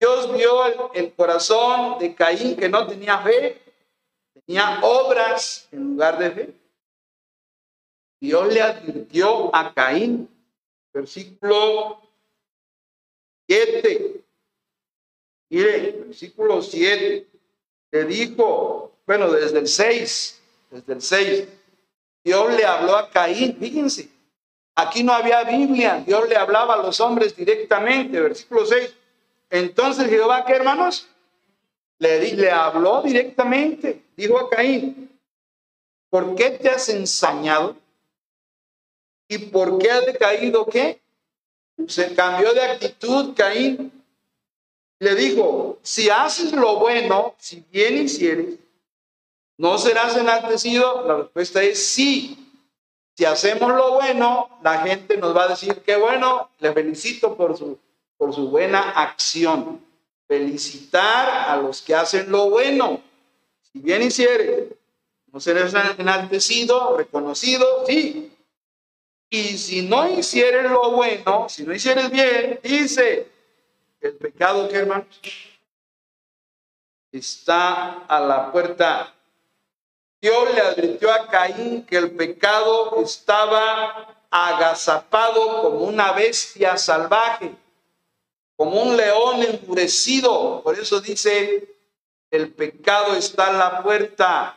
Dios 0.00 0.36
vio 0.36 0.92
el, 0.94 1.14
corazón 1.14 2.00
de 2.00 2.12
Caín 2.12 2.56
que 2.56 2.68
no 2.68 2.88
tenía 2.88 3.18
fe, 3.18 3.62
tenía 4.34 4.80
obras 4.82 5.68
en 5.70 5.90
lugar 5.92 6.18
de 6.18 6.30
fe. 6.32 6.54
Dios 8.20 8.52
le 8.52 8.62
advirtió 8.62 9.54
a 9.54 9.72
Caín, 9.72 10.28
versículo 10.92 12.00
7. 13.46 14.24
Mire, 15.50 15.92
versículo 15.92 16.62
7 16.62 17.29
le 17.92 18.04
dijo, 18.04 18.92
bueno, 19.06 19.30
desde 19.30 19.58
el 19.58 19.68
6, 19.68 20.40
desde 20.70 20.92
el 20.92 21.02
6, 21.02 21.48
Dios 22.24 22.54
le 22.54 22.64
habló 22.64 22.96
a 22.96 23.10
Caín, 23.10 23.56
fíjense, 23.58 24.08
aquí 24.74 25.02
no 25.02 25.12
había 25.12 25.42
Biblia, 25.44 26.02
Dios 26.06 26.28
le 26.28 26.36
hablaba 26.36 26.74
a 26.74 26.82
los 26.82 27.00
hombres 27.00 27.34
directamente, 27.34 28.20
versículo 28.20 28.64
6. 28.64 28.94
Entonces 29.50 30.08
Jehová, 30.08 30.44
¿qué 30.44 30.54
hermanos? 30.54 31.08
Le, 31.98 32.34
le 32.34 32.50
habló 32.50 33.02
directamente, 33.02 34.02
dijo 34.16 34.38
a 34.38 34.48
Caín, 34.48 35.10
¿por 36.08 36.34
qué 36.34 36.50
te 36.50 36.70
has 36.70 36.88
ensañado? 36.88 37.76
¿Y 39.28 39.38
por 39.38 39.78
qué 39.78 39.90
ha 39.90 40.00
decaído 40.00 40.66
qué? 40.66 41.00
Se 41.88 42.14
cambió 42.14 42.52
de 42.52 42.62
actitud 42.62 43.34
Caín 43.34 43.99
le 45.00 45.14
dijo, 45.14 45.78
si 45.82 46.10
haces 46.10 46.52
lo 46.52 46.78
bueno, 46.78 47.34
si 47.38 47.64
bien 47.72 47.96
hicieres, 47.96 48.56
¿no 49.56 49.78
serás 49.78 50.16
enaltecido? 50.16 51.06
La 51.06 51.16
respuesta 51.16 51.62
es 51.62 51.84
sí. 51.84 52.36
Si 53.16 53.24
hacemos 53.24 53.72
lo 53.72 53.94
bueno, 53.94 54.60
la 54.62 54.82
gente 54.82 55.16
nos 55.16 55.34
va 55.34 55.44
a 55.44 55.48
decir, 55.48 55.82
qué 55.86 55.96
bueno, 55.96 56.50
le 56.58 56.72
felicito 56.72 57.34
por 57.34 57.56
su, 57.56 57.78
por 58.18 58.34
su 58.34 58.50
buena 58.50 58.90
acción. 58.90 59.80
Felicitar 60.28 61.48
a 61.48 61.56
los 61.56 61.80
que 61.80 61.94
hacen 61.94 62.30
lo 62.30 62.50
bueno. 62.50 63.00
Si 63.72 63.78
bien 63.78 64.02
hicieres, 64.02 64.68
¿no 65.32 65.40
serás 65.40 65.74
enaltecido, 65.98 66.96
reconocido? 66.98 67.86
Sí. 67.86 68.30
Y 69.30 69.56
si 69.56 69.82
no 69.82 70.10
hicieres 70.10 70.70
lo 70.70 70.90
bueno, 70.90 71.48
si 71.48 71.62
no 71.62 71.72
hicieres 71.72 72.10
bien, 72.10 72.60
dice, 72.62 73.29
el 74.00 74.16
pecado, 74.16 74.68
¿qué 74.68 74.76
hermanos? 74.76 75.06
Está 77.12 78.04
a 78.06 78.20
la 78.20 78.50
puerta. 78.50 79.14
Dios 80.20 80.54
le 80.54 80.60
advirtió 80.60 81.12
a 81.12 81.26
Caín 81.28 81.84
que 81.84 81.96
el 81.96 82.10
pecado 82.12 83.02
estaba 83.02 84.16
agazapado 84.30 85.62
como 85.62 85.84
una 85.84 86.12
bestia 86.12 86.76
salvaje, 86.76 87.54
como 88.56 88.82
un 88.82 88.96
león 88.96 89.42
enfurecido. 89.42 90.62
Por 90.62 90.78
eso 90.78 91.00
dice, 91.00 91.68
el 92.30 92.52
pecado 92.52 93.14
está 93.16 93.48
a 93.48 93.52
la 93.52 93.82
puerta. 93.82 94.56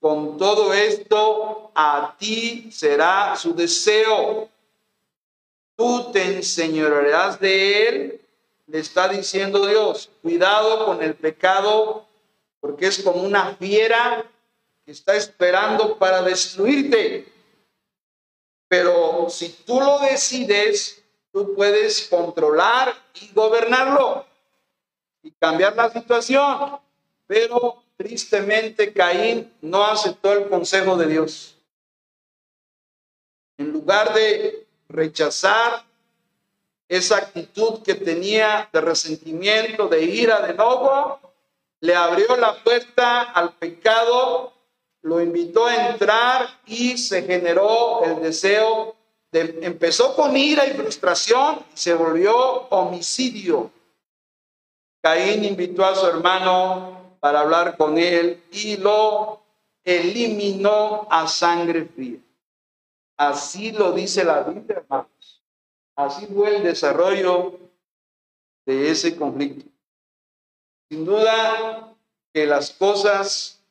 con 0.00 0.38
todo 0.38 0.72
esto 0.72 1.70
a 1.74 2.16
ti 2.18 2.70
será 2.72 3.36
su 3.36 3.54
deseo. 3.54 4.48
Tú 5.76 6.10
te 6.10 6.36
enseñorearás 6.36 7.38
de 7.38 7.88
él, 7.88 8.20
le 8.70 8.78
está 8.78 9.08
diciendo 9.08 9.66
Dios. 9.66 10.10
Cuidado 10.22 10.86
con 10.86 11.02
el 11.02 11.14
pecado, 11.14 12.06
porque 12.60 12.86
es 12.86 13.02
como 13.02 13.22
una 13.22 13.56
fiera 13.56 14.24
que 14.84 14.92
está 14.92 15.16
esperando 15.16 15.98
para 15.98 16.22
destruirte. 16.22 17.26
Pero 18.68 19.28
si 19.28 19.48
tú 19.66 19.80
lo 19.80 19.98
decides, 19.98 21.02
tú 21.32 21.54
puedes 21.56 22.06
controlar 22.08 22.94
y 23.20 23.32
gobernarlo 23.32 24.24
y 25.22 25.32
cambiar 25.32 25.74
la 25.74 25.90
situación. 25.90 26.78
Pero 27.26 27.82
tristemente 27.96 28.92
Caín 28.92 29.52
no 29.60 29.84
aceptó 29.84 30.32
el 30.32 30.48
consejo 30.48 30.96
de 30.96 31.06
Dios. 31.08 31.56
En 33.58 33.72
lugar 33.72 34.14
de 34.14 34.66
rechazar 34.88 35.84
esa 36.90 37.18
actitud 37.18 37.82
que 37.84 37.94
tenía 37.94 38.68
de 38.72 38.80
resentimiento, 38.80 39.86
de 39.86 40.02
ira, 40.02 40.40
de 40.40 40.50
enojo, 40.50 41.20
le 41.80 41.94
abrió 41.94 42.36
la 42.36 42.62
puerta 42.64 43.22
al 43.22 43.52
pecado, 43.52 44.52
lo 45.02 45.20
invitó 45.20 45.66
a 45.66 45.90
entrar 45.90 46.48
y 46.66 46.98
se 46.98 47.22
generó 47.22 48.02
el 48.02 48.20
deseo 48.20 48.96
de, 49.30 49.60
empezó 49.62 50.16
con 50.16 50.36
ira 50.36 50.66
y 50.66 50.72
frustración 50.72 51.64
y 51.72 51.78
se 51.78 51.94
volvió 51.94 52.36
homicidio. 52.70 53.70
Caín 55.00 55.44
invitó 55.44 55.84
a 55.84 55.94
su 55.94 56.04
hermano 56.08 57.16
para 57.20 57.40
hablar 57.40 57.76
con 57.76 57.98
él 57.98 58.42
y 58.50 58.76
lo 58.78 59.40
eliminó 59.84 61.06
a 61.08 61.28
sangre 61.28 61.84
fría. 61.84 62.18
Así 63.16 63.70
lo 63.70 63.92
dice 63.92 64.24
la 64.24 64.42
Biblia, 64.42 64.78
hermanos. 64.78 65.19
Así 65.96 66.26
fue 66.26 66.56
el 66.56 66.62
desarrollo 66.62 67.58
de 68.66 68.90
ese 68.90 69.16
conflicto. 69.16 69.68
Sin 70.88 71.04
duda 71.04 71.94
que 72.32 72.46
las 72.46 72.70
cosas 72.70 73.62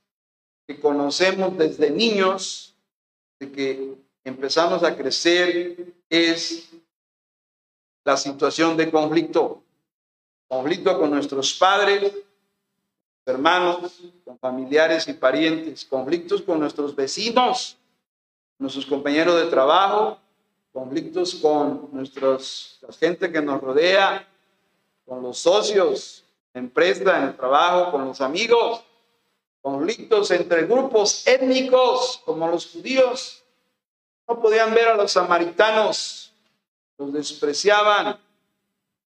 que 0.68 0.80
conocemos 0.80 1.58
desde 1.58 1.90
niños, 1.90 2.76
de 3.40 3.52
que 3.52 3.96
empezamos 4.24 4.84
a 4.84 4.96
crecer, 4.96 5.94
es 6.10 6.70
la 8.06 8.18
situación 8.18 8.78
de 8.78 8.92
conflicto. 8.92 9.64
Conflicto 10.48 11.00
con 11.00 11.12
nuestros 11.12 11.54
padres, 11.54 12.14
hermanos, 13.26 14.02
con 14.26 14.38
familiares 14.40 15.08
y 15.08 15.14
parientes, 15.14 15.86
conflictos 15.86 16.42
con 16.42 16.60
nuestros 16.60 16.96
vecinos, 16.96 17.78
nuestros 18.58 18.86
compañeros 18.86 19.36
de 19.42 19.50
trabajo, 19.50 20.20
conflictos 20.72 21.36
con 21.36 21.90
nuestros, 21.92 22.80
la 22.82 22.94
gente 22.94 23.32
que 23.32 23.42
nos 23.42 23.62
rodea, 23.62 24.28
con 25.06 25.22
los 25.22 25.40
socios, 25.40 26.24
en 26.54 26.66
empresa, 26.66 27.18
en 27.18 27.30
el 27.30 27.36
trabajo, 27.36 27.92
con 27.92 28.06
los 28.06 28.22
amigos, 28.22 28.82
conflictos 29.62 30.32
entre 30.32 30.66
grupos 30.66 31.26
étnicos 31.28 32.22
como 32.26 32.48
los 32.48 32.68
judíos. 32.68 33.44
No 34.28 34.40
podían 34.40 34.74
ver 34.74 34.90
a 34.90 34.96
los 34.96 35.12
samaritanos, 35.12 36.32
los 36.98 37.14
despreciaban. 37.14 38.20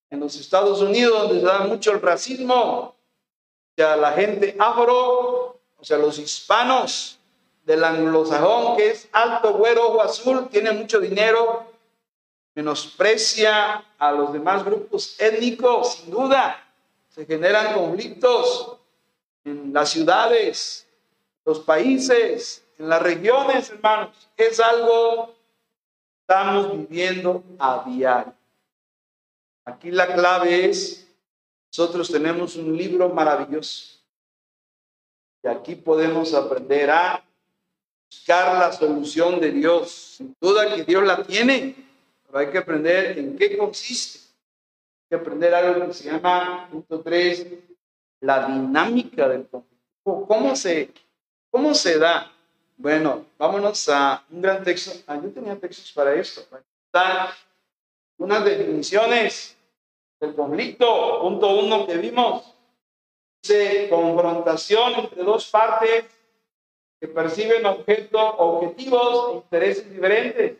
En 0.10 0.20
los 0.20 0.36
Estados 0.36 0.80
Unidos, 0.80 1.24
donde 1.24 1.40
se 1.40 1.46
da 1.46 1.60
mucho 1.62 1.92
el 1.92 2.00
racismo, 2.00 2.62
o 2.62 3.76
sea, 3.76 3.96
la 3.96 4.12
gente 4.12 4.56
afro, 4.60 5.60
o 5.80 5.84
sea, 5.84 5.98
los 5.98 6.20
hispanos, 6.20 7.18
del 7.64 7.84
anglosajón 7.84 8.78
que 8.78 8.92
es 8.92 9.08
alto, 9.12 9.54
güero, 9.54 9.90
ojo 9.90 10.02
azul, 10.02 10.50
tiene 10.50 10.72
mucho 10.72 11.00
dinero, 11.00 11.66
menosprecia 12.56 13.84
a 13.98 14.12
los 14.12 14.34
demás 14.34 14.64
grupos 14.64 15.20
étnicos, 15.20 15.96
sin 15.96 16.12
duda. 16.12 16.60
Se 17.10 17.26
generan 17.26 17.74
conflictos 17.74 18.78
en 19.44 19.72
las 19.74 19.90
ciudades, 19.90 20.88
los 21.46 21.60
países, 21.60 22.64
en 22.78 22.90
las 22.90 23.02
regiones, 23.02 23.70
hermanos. 23.70 24.30
Es 24.36 24.60
algo 24.60 25.28
que 25.28 25.34
estamos 26.22 26.72
viviendo 26.72 27.44
a 27.60 27.84
diario. 27.86 28.34
Aquí 29.66 29.92
la 29.92 30.14
clave 30.14 30.70
es, 30.70 31.08
nosotros 31.72 32.12
tenemos 32.12 32.56
un 32.56 32.76
libro 32.76 33.10
maravilloso. 33.10 34.00
Y 35.44 35.48
aquí 35.48 35.76
podemos 35.76 36.34
aprender 36.34 36.90
a 36.90 37.24
buscar 38.14 38.60
la 38.60 38.72
solución 38.72 39.40
de 39.40 39.52
Dios. 39.52 39.90
Sin 40.18 40.36
duda 40.40 40.74
que 40.74 40.84
Dios 40.84 41.04
la 41.04 41.24
tiene, 41.24 41.76
pero 42.26 42.40
hay 42.40 42.52
que 42.52 42.60
aprender 42.60 43.18
en 43.18 43.36
qué 43.36 43.58
consiste. 43.58 44.20
Hay 44.20 45.10
que 45.10 45.16
aprender 45.16 45.54
algo 45.54 45.88
que 45.88 45.94
se 45.94 46.12
llama, 46.12 46.68
punto 46.72 47.02
3, 47.02 47.48
la 48.22 48.48
dinámica 48.48 49.28
del 49.28 49.48
conflicto. 49.48 50.26
¿Cómo 50.28 50.56
se, 50.56 50.92
cómo 51.50 51.74
se 51.74 51.98
da? 51.98 52.32
Bueno, 52.78 53.26
vámonos 53.38 53.90
a 53.90 54.24
un 54.30 54.42
gran 54.42 54.64
texto. 54.64 54.92
Ah, 55.08 55.20
yo 55.22 55.30
tenía 55.32 55.58
textos 55.58 55.92
para 55.92 56.14
esto. 56.14 56.42
Están 56.86 57.30
unas 58.18 58.46
definiciones 58.46 59.58
del 60.20 60.36
conflicto. 60.36 61.20
Punto 61.22 61.60
uno 61.60 61.88
que 61.88 61.98
vimos. 61.98 62.54
Dice 63.42 63.90
confrontación 63.90 64.94
entre 64.94 65.24
dos 65.24 65.50
partes 65.50 66.06
que 67.04 67.10
perciben 67.10 67.66
objetos, 67.66 68.34
objetivos 68.38 69.36
intereses 69.36 69.92
diferentes, 69.92 70.54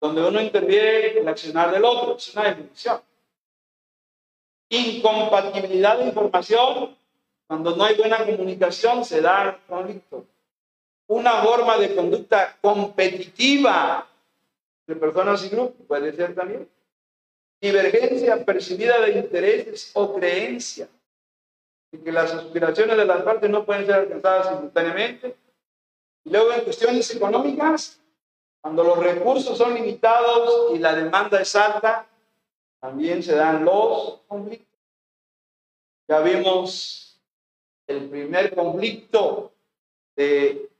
donde 0.00 0.24
uno 0.24 0.40
interviene 0.40 1.06
en 1.06 1.18
el 1.18 1.28
accionar 1.28 1.70
del 1.70 1.84
otro. 1.84 2.16
Es 2.16 2.34
una 2.34 2.46
definición. 2.46 3.00
Incompatibilidad 4.70 5.98
de 5.98 6.06
información. 6.06 6.96
Cuando 7.46 7.76
no 7.76 7.84
hay 7.84 7.94
buena 7.94 8.26
comunicación 8.26 9.04
se 9.04 9.20
da 9.20 9.56
conflicto. 9.68 10.26
Una 11.06 11.44
forma 11.44 11.78
de 11.78 11.94
conducta 11.94 12.58
competitiva 12.60 14.04
de 14.84 14.96
personas 14.96 15.44
y 15.44 15.48
grupos 15.48 15.86
puede 15.86 16.12
ser 16.12 16.34
también. 16.34 16.68
Divergencia 17.60 18.44
percibida 18.44 18.98
de 18.98 19.12
intereses 19.12 19.92
o 19.94 20.12
creencias. 20.12 20.88
Y 21.92 21.98
que 21.98 22.10
las 22.10 22.32
aspiraciones 22.34 22.96
de 22.96 23.04
las 23.04 23.22
partes 23.22 23.48
no 23.48 23.64
pueden 23.64 23.86
ser 23.86 23.94
alcanzadas 23.94 24.48
simultáneamente 24.48 25.36
luego 26.24 26.52
en 26.52 26.64
cuestiones 26.64 27.14
económicas, 27.14 28.00
cuando 28.60 28.84
los 28.84 28.98
recursos 28.98 29.58
son 29.58 29.74
limitados 29.74 30.74
y 30.74 30.78
la 30.78 30.94
demanda 30.94 31.40
es 31.40 31.54
alta, 31.56 32.06
también 32.80 33.22
se 33.22 33.34
dan 33.34 33.64
los 33.64 34.20
conflictos. 34.28 34.78
Ya 36.08 36.20
vimos 36.20 37.20
el 37.86 38.08
primer 38.08 38.54
conflicto 38.54 39.52
de 40.16 40.70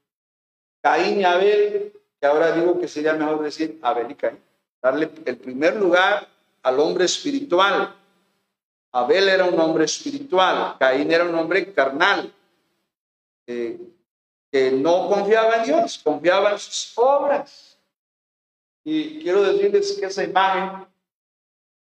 Caín 0.80 1.20
y 1.20 1.24
Abel, 1.24 1.92
que 2.20 2.26
ahora 2.26 2.52
digo 2.52 2.78
que 2.78 2.88
sería 2.88 3.14
mejor 3.14 3.42
decir 3.42 3.78
Abel 3.82 4.10
y 4.10 4.14
Caín. 4.14 4.42
Darle 4.80 5.10
el 5.24 5.36
primer 5.38 5.76
lugar 5.76 6.28
al 6.62 6.80
hombre 6.80 7.04
espiritual. 7.04 7.94
Abel 8.92 9.28
era 9.28 9.44
un 9.44 9.58
hombre 9.58 9.84
espiritual, 9.84 10.76
Caín 10.78 11.10
era 11.10 11.24
un 11.24 11.34
hombre 11.34 11.72
carnal. 11.72 12.32
Eh, 13.46 13.78
que 14.52 14.70
no 14.70 15.08
confiaba 15.08 15.56
en 15.56 15.64
Dios, 15.64 15.98
confiaba 16.04 16.52
en 16.52 16.58
sus 16.58 16.92
obras. 16.96 17.78
Y 18.84 19.22
quiero 19.22 19.42
decirles 19.42 19.96
que 19.98 20.06
esa 20.06 20.22
imagen 20.22 20.86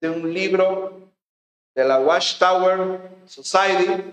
de 0.00 0.08
un 0.08 0.32
libro 0.32 1.12
de 1.74 1.84
la 1.84 1.98
Watchtower 1.98 3.10
Society, 3.26 4.04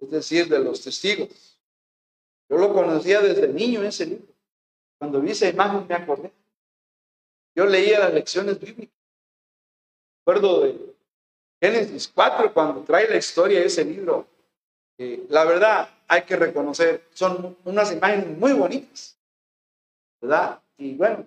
es 0.00 0.10
decir, 0.10 0.48
de 0.48 0.58
los 0.58 0.80
testigos. 0.80 1.58
Yo 2.48 2.56
lo 2.56 2.72
conocía 2.72 3.20
desde 3.20 3.46
niño 3.48 3.82
ese 3.82 4.06
libro. 4.06 4.32
Cuando 4.98 5.20
vi 5.20 5.32
esa 5.32 5.48
imagen 5.48 5.86
me 5.86 5.94
acordé. 5.94 6.32
Yo 7.54 7.66
leía 7.66 7.98
las 7.98 8.14
lecciones 8.14 8.58
bíblicas. 8.58 8.96
Recuerdo 10.24 10.62
de 10.62 10.94
Génesis 11.60 12.10
4 12.14 12.54
cuando 12.54 12.80
trae 12.82 13.06
la 13.08 13.16
historia 13.16 13.60
de 13.60 13.66
ese 13.66 13.84
libro. 13.84 14.26
La 14.98 15.44
verdad, 15.44 15.88
hay 16.08 16.22
que 16.22 16.36
reconocer, 16.36 17.04
son 17.14 17.56
unas 17.64 17.92
imágenes 17.92 18.36
muy 18.36 18.52
bonitas, 18.52 19.16
¿verdad? 20.20 20.60
Y 20.76 20.94
bueno, 20.94 21.24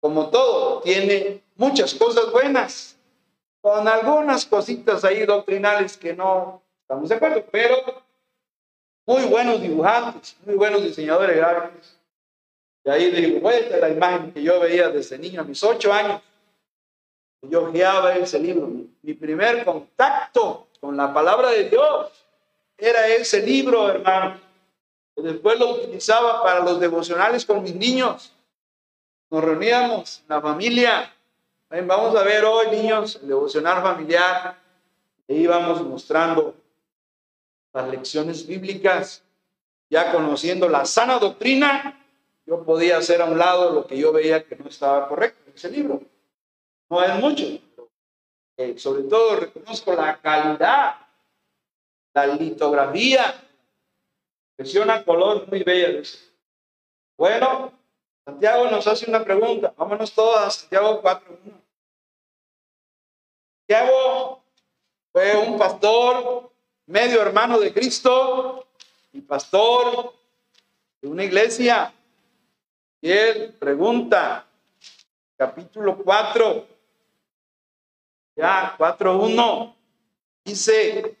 como 0.00 0.28
todo, 0.28 0.82
tiene 0.82 1.42
muchas 1.56 1.94
cosas 1.94 2.30
buenas, 2.30 2.96
con 3.60 3.88
algunas 3.88 4.44
cositas 4.44 5.04
ahí 5.04 5.24
doctrinales 5.24 5.96
que 5.96 6.14
no 6.14 6.62
estamos 6.82 7.08
de 7.08 7.14
acuerdo, 7.14 7.44
pero 7.50 7.76
muy 9.06 9.24
buenos 9.24 9.60
dibujantes, 9.62 10.36
muy 10.44 10.54
buenos 10.56 10.82
diseñadores 10.82 11.36
gráficos. 11.36 11.98
Y 12.84 12.90
ahí 12.90 13.10
digo, 13.10 13.40
vuelta 13.40 13.78
la 13.78 13.88
imagen 13.88 14.32
que 14.32 14.42
yo 14.42 14.60
veía 14.60 14.90
desde 14.90 15.18
niño, 15.18 15.40
a 15.40 15.44
mis 15.44 15.62
ocho 15.64 15.92
años. 15.92 16.20
Yo 17.42 17.70
guiaba 17.72 18.16
ese 18.16 18.38
libro, 18.38 18.68
mi 19.02 19.14
primer 19.14 19.64
contacto 19.64 20.68
con 20.80 20.96
la 20.96 21.12
palabra 21.12 21.50
de 21.50 21.70
Dios 21.70 22.17
era 22.78 23.08
ese 23.08 23.42
libro, 23.42 23.90
hermano. 23.90 24.40
Después 25.16 25.58
lo 25.58 25.72
utilizaba 25.72 26.42
para 26.42 26.60
los 26.60 26.78
devocionales 26.78 27.44
con 27.44 27.62
mis 27.62 27.74
niños. 27.74 28.32
Nos 29.30 29.42
reuníamos, 29.42 30.22
la 30.28 30.40
familia. 30.40 31.12
Vamos 31.68 32.14
a 32.16 32.22
ver 32.22 32.44
hoy, 32.44 32.68
niños, 32.70 33.18
el 33.20 33.28
devocional 33.28 33.82
familiar. 33.82 34.56
E 35.26 35.34
íbamos 35.34 35.82
mostrando 35.82 36.54
las 37.72 37.88
lecciones 37.88 38.46
bíblicas, 38.46 39.22
ya 39.90 40.12
conociendo 40.12 40.68
la 40.68 40.84
sana 40.86 41.18
doctrina, 41.18 42.02
yo 42.46 42.64
podía 42.64 42.96
hacer 42.96 43.20
a 43.20 43.26
un 43.26 43.38
lado 43.38 43.72
lo 43.72 43.86
que 43.86 43.98
yo 43.98 44.12
veía 44.12 44.44
que 44.44 44.56
no 44.56 44.68
estaba 44.68 45.06
correcto 45.06 45.42
en 45.46 45.54
ese 45.54 45.70
libro. 45.70 46.00
No 46.88 47.02
es 47.02 47.14
mucho, 47.16 47.44
eh, 48.56 48.78
sobre 48.78 49.02
todo 49.02 49.36
reconozco 49.36 49.92
la 49.92 50.18
calidad, 50.18 50.96
la 52.26 52.34
litografía, 52.34 53.34
versión 54.56 54.90
a 54.90 55.04
color 55.04 55.46
muy 55.48 55.62
bella. 55.62 56.02
Bueno, 57.16 57.72
Santiago 58.24 58.68
nos 58.70 58.86
hace 58.86 59.08
una 59.08 59.22
pregunta. 59.22 59.72
Vámonos 59.76 60.12
todos 60.12 60.36
a 60.38 60.50
Santiago 60.50 61.00
4.1. 61.02 61.52
Santiago 63.60 64.42
fue 65.12 65.36
un 65.36 65.58
pastor, 65.58 66.50
medio 66.86 67.22
hermano 67.22 67.58
de 67.60 67.72
Cristo 67.72 68.66
y 69.12 69.20
pastor 69.20 70.14
de 71.00 71.08
una 71.08 71.24
iglesia. 71.24 71.92
Y 73.00 73.12
él 73.12 73.54
pregunta, 73.58 74.44
capítulo 75.36 75.96
4, 75.98 76.66
ya 78.34 78.76
4.1, 78.76 79.74
dice 80.44 81.17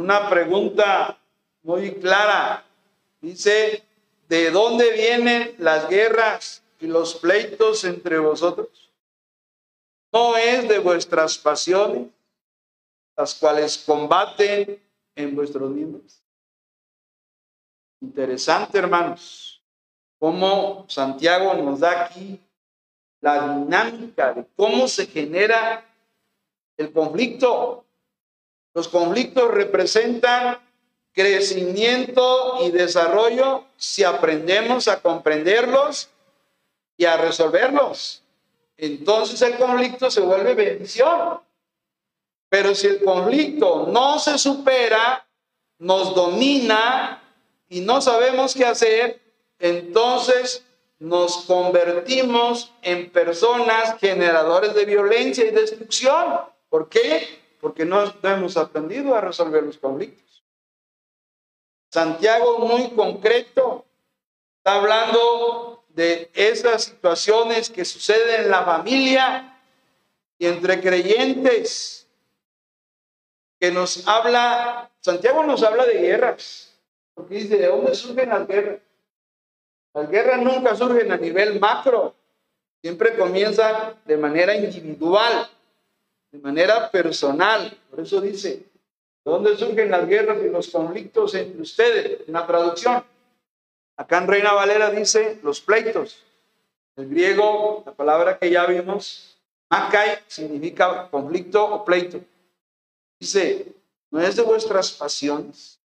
una 0.00 0.28
pregunta 0.28 1.18
muy 1.62 1.94
clara. 1.96 2.64
Dice, 3.20 3.84
¿de 4.28 4.50
dónde 4.50 4.92
vienen 4.92 5.54
las 5.58 5.88
guerras 5.88 6.62
y 6.80 6.86
los 6.86 7.14
pleitos 7.16 7.84
entre 7.84 8.18
vosotros? 8.18 8.90
¿No 10.12 10.36
es 10.36 10.68
de 10.68 10.78
vuestras 10.78 11.38
pasiones 11.38 12.08
las 13.16 13.34
cuales 13.34 13.78
combaten 13.78 14.82
en 15.14 15.36
vuestros 15.36 15.70
miembros? 15.70 16.22
Interesante, 18.00 18.78
hermanos, 18.78 19.62
cómo 20.18 20.86
Santiago 20.88 21.52
nos 21.54 21.80
da 21.80 22.06
aquí 22.06 22.40
la 23.20 23.58
dinámica 23.58 24.32
de 24.32 24.46
cómo 24.56 24.88
se 24.88 25.06
genera 25.06 25.84
el 26.78 26.90
conflicto. 26.90 27.84
Los 28.74 28.88
conflictos 28.88 29.50
representan 29.50 30.58
crecimiento 31.12 32.58
y 32.62 32.70
desarrollo 32.70 33.64
si 33.76 34.04
aprendemos 34.04 34.88
a 34.88 35.00
comprenderlos 35.00 36.08
y 36.96 37.04
a 37.04 37.16
resolverlos. 37.16 38.22
Entonces 38.76 39.42
el 39.42 39.56
conflicto 39.56 40.10
se 40.10 40.20
vuelve 40.20 40.54
bendición. 40.54 41.40
Pero 42.48 42.74
si 42.74 42.86
el 42.86 43.02
conflicto 43.02 43.86
no 43.88 44.18
se 44.18 44.38
supera, 44.38 45.26
nos 45.78 46.14
domina 46.14 47.22
y 47.68 47.80
no 47.80 48.00
sabemos 48.00 48.54
qué 48.54 48.66
hacer, 48.66 49.20
entonces 49.58 50.64
nos 50.98 51.44
convertimos 51.46 52.72
en 52.82 53.10
personas 53.10 53.98
generadores 53.98 54.74
de 54.74 54.84
violencia 54.84 55.44
y 55.44 55.50
destrucción. 55.50 56.40
¿Por 56.68 56.88
qué? 56.88 57.39
Porque 57.60 57.84
no 57.84 58.12
hemos 58.22 58.56
aprendido 58.56 59.14
a 59.14 59.20
resolver 59.20 59.62
los 59.62 59.78
conflictos. 59.78 60.42
Santiago 61.90 62.60
muy 62.60 62.90
concreto 62.90 63.84
está 64.58 64.76
hablando 64.76 65.82
de 65.88 66.30
esas 66.34 66.84
situaciones 66.84 67.68
que 67.68 67.84
suceden 67.84 68.44
en 68.44 68.50
la 68.50 68.64
familia 68.64 69.58
y 70.38 70.46
entre 70.46 70.80
creyentes, 70.80 72.06
que 73.58 73.70
nos 73.70 74.06
habla, 74.08 74.90
Santiago 75.00 75.42
nos 75.44 75.62
habla 75.62 75.84
de 75.84 76.00
guerras, 76.00 76.72
porque 77.14 77.34
dice, 77.34 77.58
¿de 77.58 77.66
dónde 77.66 77.94
surgen 77.94 78.30
las 78.30 78.46
guerras? 78.46 78.80
Las 79.92 80.08
guerras 80.08 80.40
nunca 80.40 80.74
surgen 80.76 81.12
a 81.12 81.16
nivel 81.16 81.60
macro, 81.60 82.14
siempre 82.80 83.16
comienzan 83.16 83.96
de 84.04 84.16
manera 84.16 84.54
individual, 84.54 85.50
de 86.32 86.38
manera 86.38 86.90
personal. 86.90 87.76
Por 87.90 88.00
eso 88.00 88.20
dice, 88.20 88.64
dónde 89.24 89.56
surgen 89.56 89.90
las 89.90 90.06
guerras 90.06 90.38
y 90.42 90.48
los 90.48 90.68
conflictos 90.68 91.34
entre 91.34 91.62
ustedes? 91.62 92.28
En 92.28 92.34
la 92.34 92.46
traducción. 92.46 93.04
Acá 93.96 94.18
en 94.18 94.28
Reina 94.28 94.52
Valera 94.52 94.90
dice 94.90 95.38
los 95.42 95.60
pleitos. 95.60 96.22
El 96.96 97.08
griego, 97.08 97.82
la 97.86 97.92
palabra 97.92 98.38
que 98.38 98.50
ya 98.50 98.66
vimos, 98.66 99.38
makai, 99.70 100.18
significa 100.26 101.08
conflicto 101.10 101.64
o 101.64 101.84
pleito. 101.84 102.20
Dice, 103.18 103.66
no 104.10 104.20
es 104.20 104.36
de 104.36 104.42
vuestras 104.42 104.92
pasiones 104.92 105.78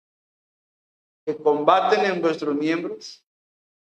que 1.24 1.36
combaten 1.36 2.04
en 2.04 2.20
vuestros 2.20 2.54
miembros. 2.54 3.22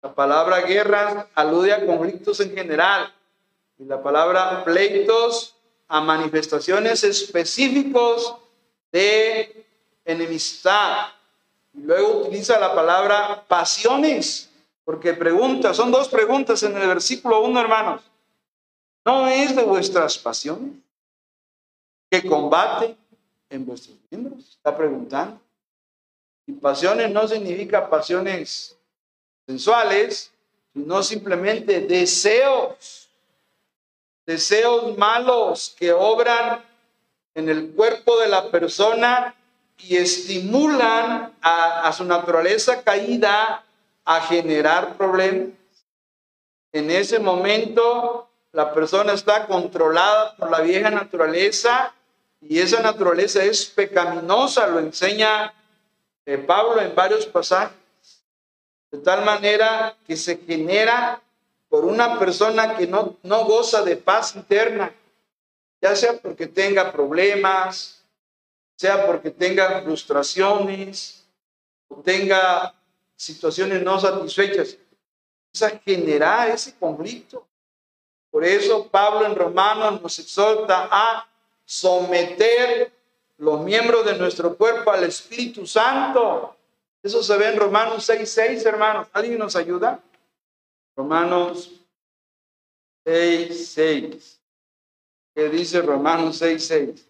La 0.01 0.13
palabra 0.13 0.61
guerra 0.61 1.27
alude 1.35 1.73
a 1.73 1.85
conflictos 1.85 2.39
en 2.39 2.55
general 2.55 3.13
y 3.77 3.85
la 3.85 4.01
palabra 4.01 4.63
pleitos 4.63 5.55
a 5.89 5.99
manifestaciones 5.99 7.03
específicos 7.03 8.35
de 8.91 9.65
enemistad. 10.05 11.07
Y 11.73 11.81
luego 11.81 12.21
utiliza 12.21 12.59
la 12.59 12.73
palabra 12.73 13.43
pasiones, 13.47 14.49
porque 14.85 15.13
pregunta, 15.13 15.73
son 15.73 15.91
dos 15.91 16.07
preguntas 16.07 16.63
en 16.63 16.77
el 16.77 16.87
versículo 16.87 17.41
1, 17.41 17.59
hermanos. 17.59 18.01
¿No 19.03 19.27
es 19.27 19.55
de 19.55 19.63
vuestras 19.63 20.17
pasiones 20.17 20.73
que 22.09 22.25
combate 22.27 22.95
en 23.49 23.65
vuestros 23.65 23.97
miembros? 24.09 24.51
Está 24.51 24.75
preguntando. 24.77 25.39
Y 26.45 26.53
pasiones 26.53 27.11
no 27.11 27.27
significa 27.27 27.89
pasiones 27.89 28.75
sensuales, 29.47 30.31
sino 30.73 31.01
simplemente 31.01 31.81
deseos, 31.81 32.98
deseos 34.29 34.95
malos 34.95 35.73
que 35.75 35.91
obran 35.91 36.63
en 37.33 37.49
el 37.49 37.71
cuerpo 37.71 38.19
de 38.19 38.27
la 38.27 38.51
persona 38.51 39.33
y 39.79 39.97
estimulan 39.97 41.33
a, 41.41 41.91
su 41.93 42.05
naturaleza 42.05 42.83
caída 42.83 43.63
a 44.05 44.21
generar 44.21 44.95
problemas. 44.97 45.57
En 46.71 46.91
ese 46.91 47.17
momento 47.17 48.29
la 48.51 48.71
persona 48.71 49.13
está 49.13 49.47
controlada 49.47 50.35
por 50.35 50.51
la 50.51 50.61
vieja 50.61 50.91
naturaleza 50.91 51.91
y 52.39 52.59
esa 52.59 52.83
naturaleza 52.83 53.43
es 53.43 53.65
pecaminosa, 53.65 54.67
lo 54.67 54.77
enseña 54.77 55.51
eh, 56.27 56.37
Pablo 56.37 56.79
en 56.79 56.93
varios 56.93 57.25
pasajes. 57.25 57.75
De 58.91 58.99
tal 58.99 59.25
manera 59.25 59.95
que 60.05 60.15
se 60.15 60.37
genera 60.37 61.19
por 61.69 61.85
una 61.85 62.17
persona 62.17 62.75
que 62.75 62.87
no, 62.87 63.17
no 63.23 63.45
goza 63.45 63.83
de 63.83 63.95
paz 63.95 64.35
interna, 64.35 64.93
ya 65.81 65.95
sea 65.95 66.17
porque 66.17 66.47
tenga 66.47 66.91
problemas, 66.91 68.03
sea 68.75 69.05
porque 69.05 69.29
tenga 69.29 69.81
frustraciones, 69.83 71.19
o 71.87 72.01
tenga 72.01 72.73
situaciones 73.15 73.83
no 73.83 73.99
satisfechas. 73.99 74.77
Es 75.53 75.63
a 75.63 75.69
generar 75.69 76.49
ese 76.49 76.75
conflicto. 76.75 77.45
Por 78.31 78.43
eso 78.45 78.87
Pablo 78.87 79.25
en 79.25 79.35
Romanos 79.35 80.01
nos 80.01 80.19
exhorta 80.19 80.87
a 80.91 81.27
someter 81.65 82.91
los 83.37 83.61
miembros 83.61 84.05
de 84.05 84.17
nuestro 84.17 84.55
cuerpo 84.55 84.91
al 84.91 85.03
Espíritu 85.03 85.65
Santo. 85.65 86.55
Eso 87.01 87.23
se 87.23 87.37
ve 87.37 87.49
en 87.49 87.59
Romanos 87.59 88.07
6.6, 88.09 88.65
hermanos. 88.65 89.07
¿Alguien 89.13 89.39
nos 89.39 89.55
ayuda? 89.55 89.99
Romanos 90.99 91.71
6.6 93.07 94.37
que 95.33 95.47
dice 95.47 95.81
Romanos 95.81 96.41
6:6. 96.41 97.05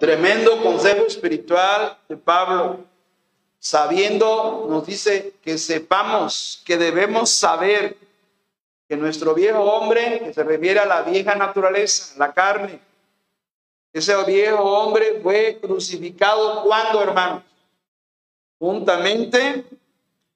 Tremendo 0.00 0.62
consejo 0.62 1.04
espiritual 1.04 1.98
de 2.08 2.16
Pablo, 2.16 2.86
sabiendo, 3.58 4.64
nos 4.70 4.86
dice 4.86 5.34
que 5.42 5.58
sepamos, 5.58 6.62
que 6.64 6.78
debemos 6.78 7.28
saber 7.28 8.07
que 8.88 8.96
nuestro 8.96 9.34
viejo 9.34 9.60
hombre, 9.60 10.20
que 10.24 10.32
se 10.32 10.42
refiere 10.42 10.80
a 10.80 10.86
la 10.86 11.02
vieja 11.02 11.34
naturaleza, 11.34 12.14
la 12.16 12.32
carne, 12.32 12.80
ese 13.92 14.14
viejo 14.24 14.62
hombre 14.62 15.20
fue 15.22 15.58
crucificado 15.60 16.62
cuando, 16.62 17.02
hermanos? 17.02 17.42
Juntamente 18.58 19.64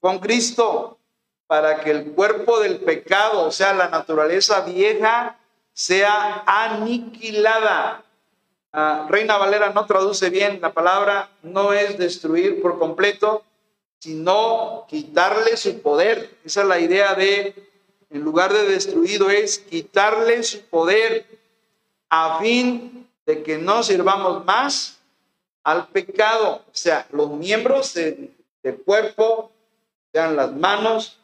con 0.00 0.18
Cristo, 0.18 0.98
para 1.46 1.80
que 1.80 1.90
el 1.90 2.12
cuerpo 2.12 2.60
del 2.60 2.80
pecado, 2.80 3.46
o 3.46 3.50
sea, 3.50 3.72
la 3.72 3.88
naturaleza 3.88 4.60
vieja, 4.62 5.38
sea 5.72 6.42
aniquilada. 6.46 8.04
Ah, 8.72 9.06
Reina 9.08 9.36
Valera 9.36 9.70
no 9.70 9.86
traduce 9.86 10.30
bien 10.30 10.60
la 10.60 10.72
palabra, 10.72 11.28
no 11.42 11.72
es 11.72 11.98
destruir 11.98 12.62
por 12.62 12.78
completo, 12.78 13.44
sino 13.98 14.86
quitarle 14.88 15.56
su 15.56 15.80
poder. 15.82 16.36
Esa 16.44 16.62
es 16.62 16.68
la 16.68 16.80
idea 16.80 17.14
de, 17.14 17.71
en 18.12 18.22
lugar 18.22 18.52
de 18.52 18.64
destruido, 18.64 19.30
es 19.30 19.58
quitarle 19.58 20.42
su 20.42 20.60
poder 20.66 21.26
a 22.10 22.38
fin 22.40 23.08
de 23.24 23.42
que 23.42 23.56
no 23.56 23.82
sirvamos 23.82 24.44
más 24.44 25.00
al 25.64 25.88
pecado. 25.88 26.62
O 26.66 26.74
sea, 26.74 27.06
los 27.10 27.30
miembros 27.30 27.94
del 27.94 28.82
cuerpo, 28.84 29.50
sean 30.12 30.36
las 30.36 30.52
manos, 30.52 31.18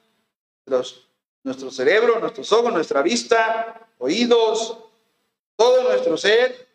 los, 0.64 1.07
nuestro 1.45 1.70
cerebro, 1.70 2.20
nuestros 2.20 2.51
ojos, 2.53 2.72
nuestra 2.72 3.03
vista, 3.03 3.86
oídos, 3.99 4.78
todo 5.57 5.82
nuestro 5.82 6.16
ser, 6.16 6.68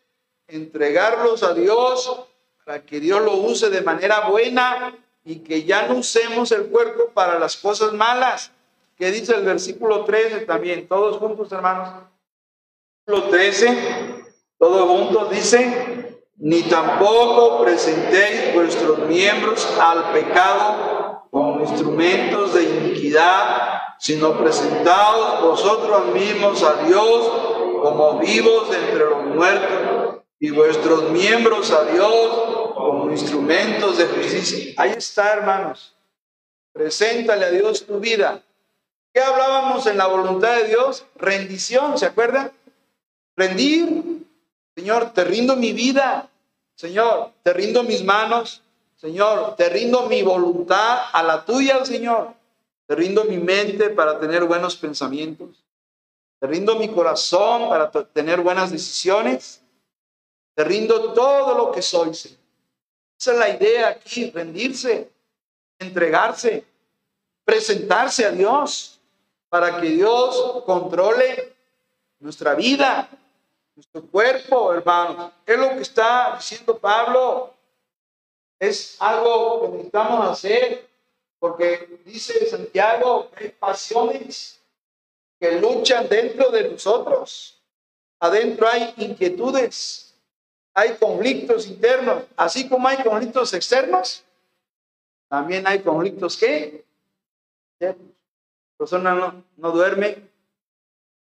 entregarlos 0.48 1.42
a 1.42 1.56
Dios 1.56 2.24
para 2.64 2.86
que 2.86 3.00
Dios 3.00 3.22
lo 3.24 3.38
use 3.38 3.70
de 3.72 3.82
manera 3.82 4.30
buena 4.30 4.96
y 5.26 5.40
que 5.40 5.64
ya 5.64 5.88
no 5.88 5.96
usemos 5.96 6.52
el 6.52 6.68
cuerpo 6.68 7.10
para 7.14 7.40
las 7.40 7.58
cosas 7.58 7.94
malas. 7.94 8.52
Que 9.04 9.12
dice 9.12 9.36
el 9.36 9.44
versículo 9.44 10.06
13 10.06 10.46
también, 10.46 10.88
todos 10.88 11.18
juntos 11.18 11.52
hermanos. 11.52 11.90
Versículo 13.06 13.32
13, 13.38 14.24
todos 14.58 14.90
juntos 14.90 15.30
dice, 15.30 16.24
ni 16.38 16.62
tampoco 16.64 17.62
presentéis 17.66 18.54
vuestros 18.54 19.00
miembros 19.00 19.68
al 19.78 20.14
pecado 20.14 21.28
como 21.32 21.60
instrumentos 21.60 22.54
de 22.54 22.64
iniquidad, 22.64 23.82
sino 24.00 24.38
presentaos 24.38 25.42
vosotros 25.42 26.06
mismos 26.14 26.64
a 26.64 26.86
Dios 26.86 27.28
como 27.82 28.20
vivos 28.20 28.74
entre 28.74 29.00
los 29.00 29.26
muertos 29.26 30.24
y 30.40 30.50
vuestros 30.52 31.10
miembros 31.10 31.72
a 31.72 31.84
Dios 31.92 32.74
como 32.74 33.12
instrumentos 33.12 33.98
de 33.98 34.06
justicia. 34.06 34.74
Ahí 34.78 34.92
está, 34.92 35.34
hermanos. 35.34 35.94
Preséntale 36.72 37.44
a 37.44 37.52
Dios 37.52 37.86
tu 37.86 38.00
vida. 38.00 38.42
¿Qué 39.14 39.22
hablábamos 39.22 39.86
en 39.86 39.98
la 39.98 40.08
voluntad 40.08 40.56
de 40.58 40.70
Dios? 40.70 41.06
Rendición, 41.16 42.00
¿se 42.00 42.08
acuerdan? 42.08 42.52
Rendir. 43.36 44.26
Señor, 44.76 45.14
te 45.14 45.24
rindo 45.24 45.56
mi 45.56 45.72
vida. 45.72 46.32
Señor, 46.76 47.32
te 47.44 47.54
rindo 47.54 47.84
mis 47.84 48.04
manos. 48.04 48.64
Señor, 48.96 49.56
te 49.56 49.70
rindo 49.70 50.08
mi 50.08 50.24
voluntad 50.24 51.04
a 51.14 51.22
la 51.22 51.46
tuya, 51.46 51.86
Señor. 51.86 52.34
Te 52.88 52.96
rindo 52.96 53.26
mi 53.26 53.38
mente 53.38 53.92
para 53.92 54.20
tener 54.20 54.46
buenos 54.46 54.76
pensamientos. 54.76 55.64
Te 56.40 56.48
rindo 56.48 56.76
mi 56.76 56.90
corazón 56.90 57.70
para 57.70 57.92
tener 57.92 58.42
buenas 58.42 58.72
decisiones. 58.72 59.62
Te 60.56 60.64
rindo 60.64 61.14
todo 61.14 61.56
lo 61.56 61.72
que 61.72 61.84
soy, 61.84 62.16
Señor. 62.16 62.40
Esa 63.20 63.34
es 63.34 63.38
la 63.38 63.50
idea 63.50 63.90
aquí, 63.90 64.32
rendirse, 64.32 65.08
entregarse, 65.78 66.66
presentarse 67.46 68.26
a 68.26 68.32
Dios 68.32 68.94
para 69.54 69.80
que 69.80 69.88
Dios 69.88 70.64
controle 70.66 71.54
nuestra 72.18 72.56
vida, 72.56 73.08
nuestro 73.76 74.02
cuerpo, 74.02 74.74
hermanos. 74.74 75.32
Es 75.46 75.60
lo 75.60 75.70
que 75.76 75.82
está 75.84 76.38
diciendo 76.38 76.76
Pablo. 76.80 77.54
Es 78.58 78.98
algo 79.00 79.62
que 79.62 79.68
necesitamos 79.68 80.28
hacer, 80.28 80.90
porque 81.38 82.00
dice 82.04 82.48
Santiago 82.48 83.30
hay 83.36 83.50
pasiones 83.50 84.60
que 85.40 85.52
luchan 85.60 86.10
dentro 86.10 86.50
de 86.50 86.70
nosotros. 86.70 87.62
Adentro 88.22 88.68
hay 88.68 88.92
inquietudes, 88.98 90.16
hay 90.74 90.96
conflictos 90.96 91.68
internos, 91.68 92.24
así 92.36 92.68
como 92.68 92.88
hay 92.88 93.04
conflictos 93.04 93.54
externos, 93.54 94.24
también 95.30 95.68
hay 95.68 95.78
conflictos 95.78 96.36
que 96.38 96.84
persona 98.84 99.16
no, 99.16 99.46
no 99.56 99.72
duerme, 99.72 100.18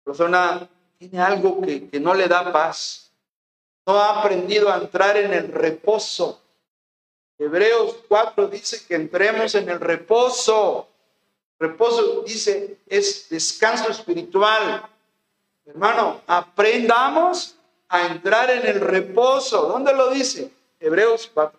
persona 0.04 0.68
tiene 0.96 1.18
algo 1.18 1.60
que, 1.60 1.88
que 1.88 1.98
no 1.98 2.14
le 2.14 2.28
da 2.28 2.52
paz, 2.52 3.10
no 3.84 3.98
ha 3.98 4.20
aprendido 4.20 4.70
a 4.70 4.76
entrar 4.76 5.16
en 5.16 5.34
el 5.34 5.48
reposo. 5.50 6.40
Hebreos 7.36 7.96
4 8.06 8.46
dice 8.46 8.86
que 8.86 8.94
entremos 8.94 9.56
en 9.56 9.68
el 9.68 9.80
reposo. 9.80 10.86
Reposo 11.58 12.22
dice 12.22 12.78
es 12.86 13.28
descanso 13.28 13.90
espiritual. 13.90 14.88
Hermano, 15.66 16.20
aprendamos 16.28 17.56
a 17.88 18.06
entrar 18.06 18.52
en 18.52 18.66
el 18.66 18.80
reposo. 18.80 19.66
¿Dónde 19.66 19.92
lo 19.94 20.10
dice? 20.10 20.52
Hebreos 20.78 21.28
4. 21.34 21.58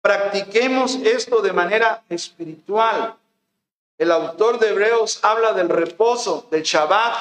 Practiquemos 0.00 0.94
esto 0.96 1.42
de 1.42 1.52
manera 1.52 2.04
espiritual. 2.08 3.16
El 4.02 4.10
autor 4.10 4.58
de 4.58 4.70
Hebreos 4.70 5.20
habla 5.22 5.52
del 5.52 5.68
reposo, 5.68 6.48
del 6.50 6.64
Shabbat, 6.64 7.14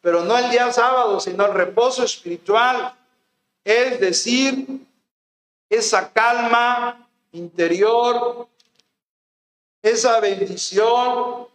pero 0.00 0.24
no 0.24 0.36
el 0.36 0.50
día 0.50 0.72
sábado, 0.72 1.20
sino 1.20 1.46
el 1.46 1.54
reposo 1.54 2.02
espiritual. 2.02 2.92
Es 3.62 4.00
decir, 4.00 4.66
esa 5.70 6.12
calma 6.12 7.08
interior, 7.30 8.48
esa 9.80 10.18
bendición, 10.18 11.46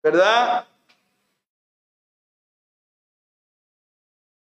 ¿verdad? 0.00 0.68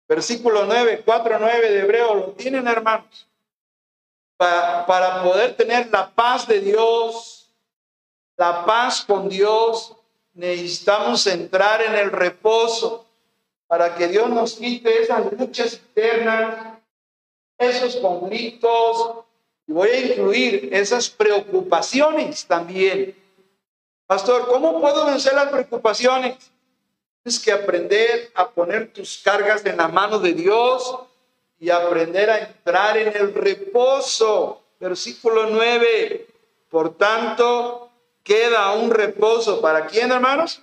Versículo 0.09 0.65
9, 0.65 1.03
4, 1.05 1.39
9 1.39 1.71
de 1.71 1.81
Hebreo, 1.81 2.15
lo 2.15 2.27
tienen 2.29 2.67
hermanos. 2.67 3.29
Para, 4.39 4.87
para 4.87 5.23
poder 5.23 5.55
tener 5.55 5.91
la 5.91 6.09
paz 6.09 6.49
de 6.49 6.61
Dios, 6.61 7.40
la 8.41 8.65
paz 8.65 9.05
con 9.05 9.29
Dios, 9.29 9.95
necesitamos 10.33 11.27
entrar 11.27 11.83
en 11.83 11.95
el 11.95 12.11
reposo 12.11 13.05
para 13.67 13.95
que 13.95 14.09
Dios 14.09 14.31
nos 14.31 14.55
quite 14.55 15.03
esas 15.03 15.31
luchas 15.31 15.79
internas, 15.95 16.79
esos 17.59 17.97
conflictos, 17.97 19.27
y 19.67 19.73
voy 19.73 19.91
a 19.91 20.07
incluir 20.07 20.71
esas 20.73 21.11
preocupaciones 21.11 22.47
también. 22.47 23.15
Pastor, 24.07 24.49
¿cómo 24.49 24.81
puedo 24.81 25.05
vencer 25.05 25.35
las 25.35 25.51
preocupaciones? 25.51 26.51
Tienes 27.23 27.41
que 27.41 27.53
aprender 27.53 28.31
a 28.35 28.49
poner 28.49 28.91
tus 28.91 29.19
cargas 29.19 29.67
en 29.67 29.77
la 29.77 29.89
mano 29.89 30.19
de 30.19 30.33
Dios 30.33 30.99
y 31.59 31.69
aprender 31.69 32.31
a 32.31 32.39
entrar 32.39 32.97
en 32.97 33.15
el 33.15 33.35
reposo. 33.35 34.63
Versículo 34.81 35.51
9. 35.51 36.27
Por 36.71 36.97
tanto, 36.97 37.90
queda 38.23 38.73
un 38.73 38.91
reposo. 38.91 39.61
¿Para 39.61 39.87
quién, 39.87 40.11
hermanos? 40.13 40.61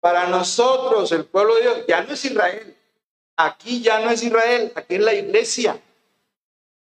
Para 0.00 0.26
nosotros, 0.26 1.12
el 1.12 1.24
pueblo 1.24 1.54
de 1.56 1.62
Dios. 1.62 1.78
Ya 1.88 2.02
no 2.02 2.14
es 2.14 2.24
Israel. 2.24 2.76
Aquí 3.36 3.82
ya 3.82 4.00
no 4.00 4.10
es 4.10 4.22
Israel. 4.22 4.72
Aquí 4.74 4.96
es 4.96 5.00
la 5.00 5.14
iglesia. 5.14 5.80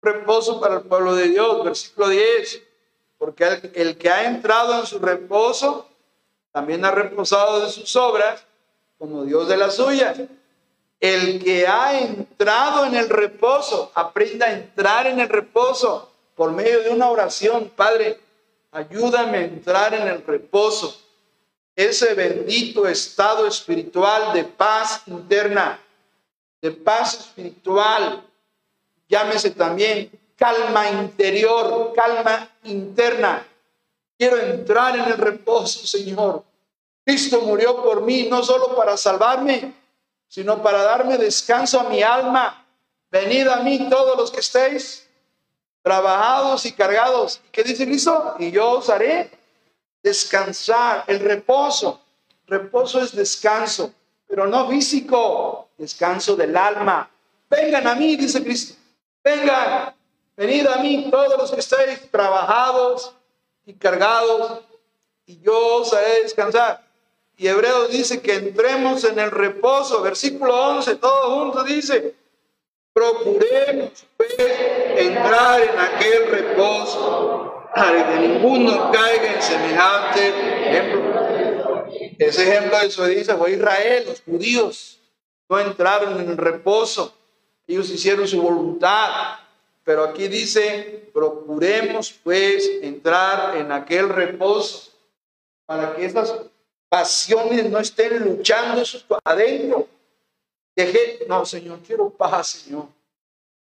Reposo 0.00 0.60
para 0.60 0.76
el 0.76 0.82
pueblo 0.82 1.14
de 1.14 1.28
Dios. 1.28 1.64
Versículo 1.64 2.08
10. 2.08 2.62
Porque 3.18 3.44
el, 3.44 3.72
el 3.74 3.98
que 3.98 4.10
ha 4.10 4.26
entrado 4.26 4.80
en 4.80 4.86
su 4.86 4.98
reposo 4.98 5.88
también 6.52 6.84
ha 6.84 6.90
reposado 6.90 7.64
de 7.64 7.70
sus 7.70 7.96
obras 7.96 8.44
como 8.98 9.24
Dios 9.24 9.48
de 9.48 9.56
la 9.56 9.70
suya. 9.70 10.14
El 11.00 11.42
que 11.42 11.66
ha 11.66 11.98
entrado 11.98 12.84
en 12.84 12.94
el 12.94 13.08
reposo, 13.08 13.90
aprenda 13.94 14.46
a 14.46 14.52
entrar 14.52 15.08
en 15.08 15.18
el 15.18 15.28
reposo 15.28 16.12
por 16.36 16.52
medio 16.52 16.82
de 16.82 16.90
una 16.90 17.10
oración. 17.10 17.72
Padre, 17.74 18.20
ayúdame 18.72 19.38
a 19.38 19.42
entrar 19.42 19.94
en 19.94 20.08
el 20.08 20.24
reposo. 20.26 20.98
Ese 21.76 22.14
bendito 22.14 22.86
estado 22.86 23.46
espiritual 23.46 24.32
de 24.32 24.44
paz 24.44 25.02
interna, 25.06 25.78
de 26.60 26.70
paz 26.70 27.20
espiritual. 27.20 28.22
Llámese 29.08 29.50
también 29.50 30.10
calma 30.36 30.90
interior, 30.90 31.92
calma 31.94 32.48
interna. 32.64 33.46
Quiero 34.18 34.38
entrar 34.38 34.96
en 34.96 35.04
el 35.04 35.18
reposo, 35.18 35.86
Señor. 35.86 36.44
Cristo 37.04 37.40
murió 37.40 37.82
por 37.82 38.02
mí, 38.02 38.28
no 38.28 38.42
solo 38.42 38.76
para 38.76 38.96
salvarme, 38.96 39.74
sino 40.28 40.62
para 40.62 40.82
darme 40.82 41.18
descanso 41.18 41.80
a 41.80 41.84
mi 41.84 42.02
alma. 42.02 42.64
Venid 43.10 43.48
a 43.48 43.56
mí 43.56 43.88
todos 43.90 44.16
los 44.16 44.30
que 44.30 44.40
estéis 44.40 45.01
trabajados 45.82 46.64
y 46.64 46.72
cargados. 46.72 47.40
¿Qué 47.50 47.62
dice 47.62 47.84
Cristo? 47.84 48.36
Y 48.38 48.50
yo 48.50 48.70
os 48.70 48.88
haré 48.88 49.30
descansar, 50.02 51.04
el 51.06 51.20
reposo. 51.20 52.00
Reposo 52.46 53.00
es 53.00 53.14
descanso, 53.14 53.92
pero 54.28 54.46
no 54.46 54.68
físico, 54.68 55.68
descanso 55.76 56.36
del 56.36 56.56
alma. 56.56 57.08
Vengan 57.50 57.86
a 57.86 57.94
mí, 57.94 58.16
dice 58.16 58.42
Cristo. 58.42 58.74
Vengan, 59.22 59.94
venid 60.36 60.66
a 60.66 60.76
mí 60.78 61.08
todos 61.10 61.38
los 61.38 61.50
que 61.50 61.60
estéis 61.60 62.10
trabajados 62.10 63.14
y 63.66 63.74
cargados 63.74 64.62
y 65.26 65.40
yo 65.40 65.76
os 65.76 65.92
haré 65.92 66.22
descansar. 66.22 66.82
Y 67.36 67.46
Hebreos 67.46 67.90
dice 67.90 68.20
que 68.20 68.34
entremos 68.34 69.04
en 69.04 69.18
el 69.18 69.30
reposo. 69.30 70.02
Versículo 70.02 70.54
11, 70.76 70.96
todo 70.96 71.38
junto 71.38 71.64
dice, 71.64 72.14
procuremos 72.92 74.04
pues, 74.16 74.34
entrar 74.96 75.60
en 75.60 75.78
aquel 75.78 76.26
reposo 76.28 77.68
para 77.74 78.06
que 78.08 78.28
ninguno 78.28 78.90
caiga 78.92 79.34
en 79.34 79.42
semejante 79.42 80.28
ejemplo. 80.68 81.86
Ese 82.18 82.48
ejemplo 82.48 82.78
de 82.78 82.84
desobediencia 82.84 83.36
fue 83.36 83.52
Israel, 83.52 84.04
los 84.06 84.20
judíos 84.22 84.98
no 85.48 85.58
entraron 85.58 86.20
en 86.20 86.36
reposo, 86.36 87.14
ellos 87.66 87.90
hicieron 87.90 88.28
su 88.28 88.40
voluntad, 88.40 89.36
pero 89.84 90.04
aquí 90.04 90.28
dice, 90.28 91.10
procuremos 91.12 92.12
pues 92.22 92.70
entrar 92.82 93.56
en 93.56 93.72
aquel 93.72 94.08
reposo 94.08 94.92
para 95.66 95.94
que 95.94 96.04
estas 96.04 96.34
pasiones 96.88 97.70
no 97.70 97.78
estén 97.78 98.22
luchando 98.22 98.82
adentro. 99.24 99.88
Deje, 100.74 101.24
no, 101.28 101.44
Señor, 101.44 101.80
quiero 101.80 102.10
paz, 102.10 102.48
Señor. 102.48 102.86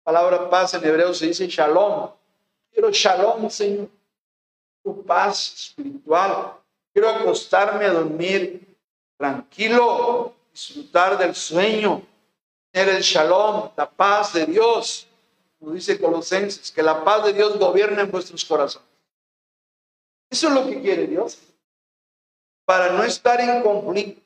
palabra 0.02 0.48
paz 0.50 0.74
en 0.74 0.84
hebreo 0.84 1.14
se 1.14 1.26
dice 1.26 1.46
shalom. 1.46 2.10
Quiero 2.72 2.90
shalom, 2.90 3.48
Señor. 3.50 3.88
Quiero 4.82 5.02
paz 5.02 5.54
espiritual. 5.54 6.54
Quiero 6.92 7.10
acostarme 7.10 7.84
a 7.84 7.92
dormir 7.92 8.76
tranquilo, 9.16 10.34
disfrutar 10.52 11.18
del 11.18 11.34
sueño, 11.34 12.02
tener 12.70 12.96
el 12.96 13.02
shalom, 13.02 13.70
la 13.76 13.88
paz 13.88 14.32
de 14.32 14.46
Dios 14.46 15.08
como 15.58 15.72
dice 15.72 16.00
Colosenses, 16.00 16.70
que 16.70 16.82
la 16.82 17.04
paz 17.04 17.24
de 17.24 17.32
Dios 17.32 17.58
gobierne 17.58 18.02
en 18.02 18.10
vuestros 18.10 18.44
corazones. 18.44 18.88
Eso 20.30 20.48
es 20.48 20.54
lo 20.54 20.66
que 20.66 20.80
quiere 20.80 21.06
Dios. 21.06 21.38
Para 22.64 22.92
no 22.92 23.02
estar 23.02 23.40
en 23.40 23.62
conflicto, 23.62 24.22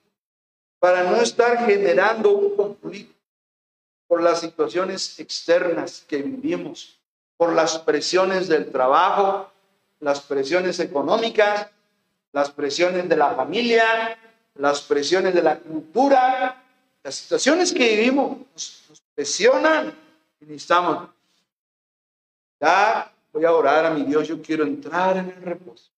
para 0.79 1.05
no 1.05 1.17
estar 1.23 1.65
generando 1.65 2.33
un 2.33 2.57
por 4.13 4.23
las 4.23 4.41
situaciones 4.41 5.19
externas 5.21 6.05
que 6.07 6.19
vivimos, 6.19 6.99
por 7.39 7.55
las 7.55 7.79
presiones 7.79 8.47
del 8.47 8.71
trabajo, 8.71 9.51
las 10.01 10.21
presiones 10.21 10.81
económicas, 10.81 11.71
las 12.31 12.51
presiones 12.51 13.09
de 13.09 13.17
la 13.17 13.35
familia, 13.35 14.19
las 14.57 14.83
presiones 14.83 15.33
de 15.33 15.41
la 15.41 15.59
cultura, 15.59 16.63
las 17.03 17.15
situaciones 17.15 17.73
que 17.73 17.97
vivimos 17.97 18.37
nos, 18.53 19.03
presionan 19.15 19.95
y 20.43 20.45
necesitamos 20.45 21.09
voy 23.33 23.47
a 23.47 23.53
orar 23.53 23.87
a 23.87 23.95
mi 23.95 24.03
Dios, 24.03 24.29
yo 24.29 24.43
quiero 24.43 24.65
entrar 24.65 25.17
en 25.17 25.31
el 25.31 25.43
reposo. 25.43 25.91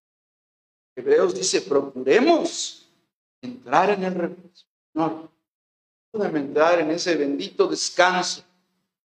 Hebreos 0.95 1.35
dice, 1.35 1.63
procuremos 1.63 2.89
entrar 3.43 3.91
en 3.91 4.05
el 4.05 4.15
reposo. 4.15 4.67
No, 4.93 5.34
entrar 6.23 6.81
en 6.81 6.91
ese 6.91 7.17
bendito 7.17 7.67
descanso 7.67 8.43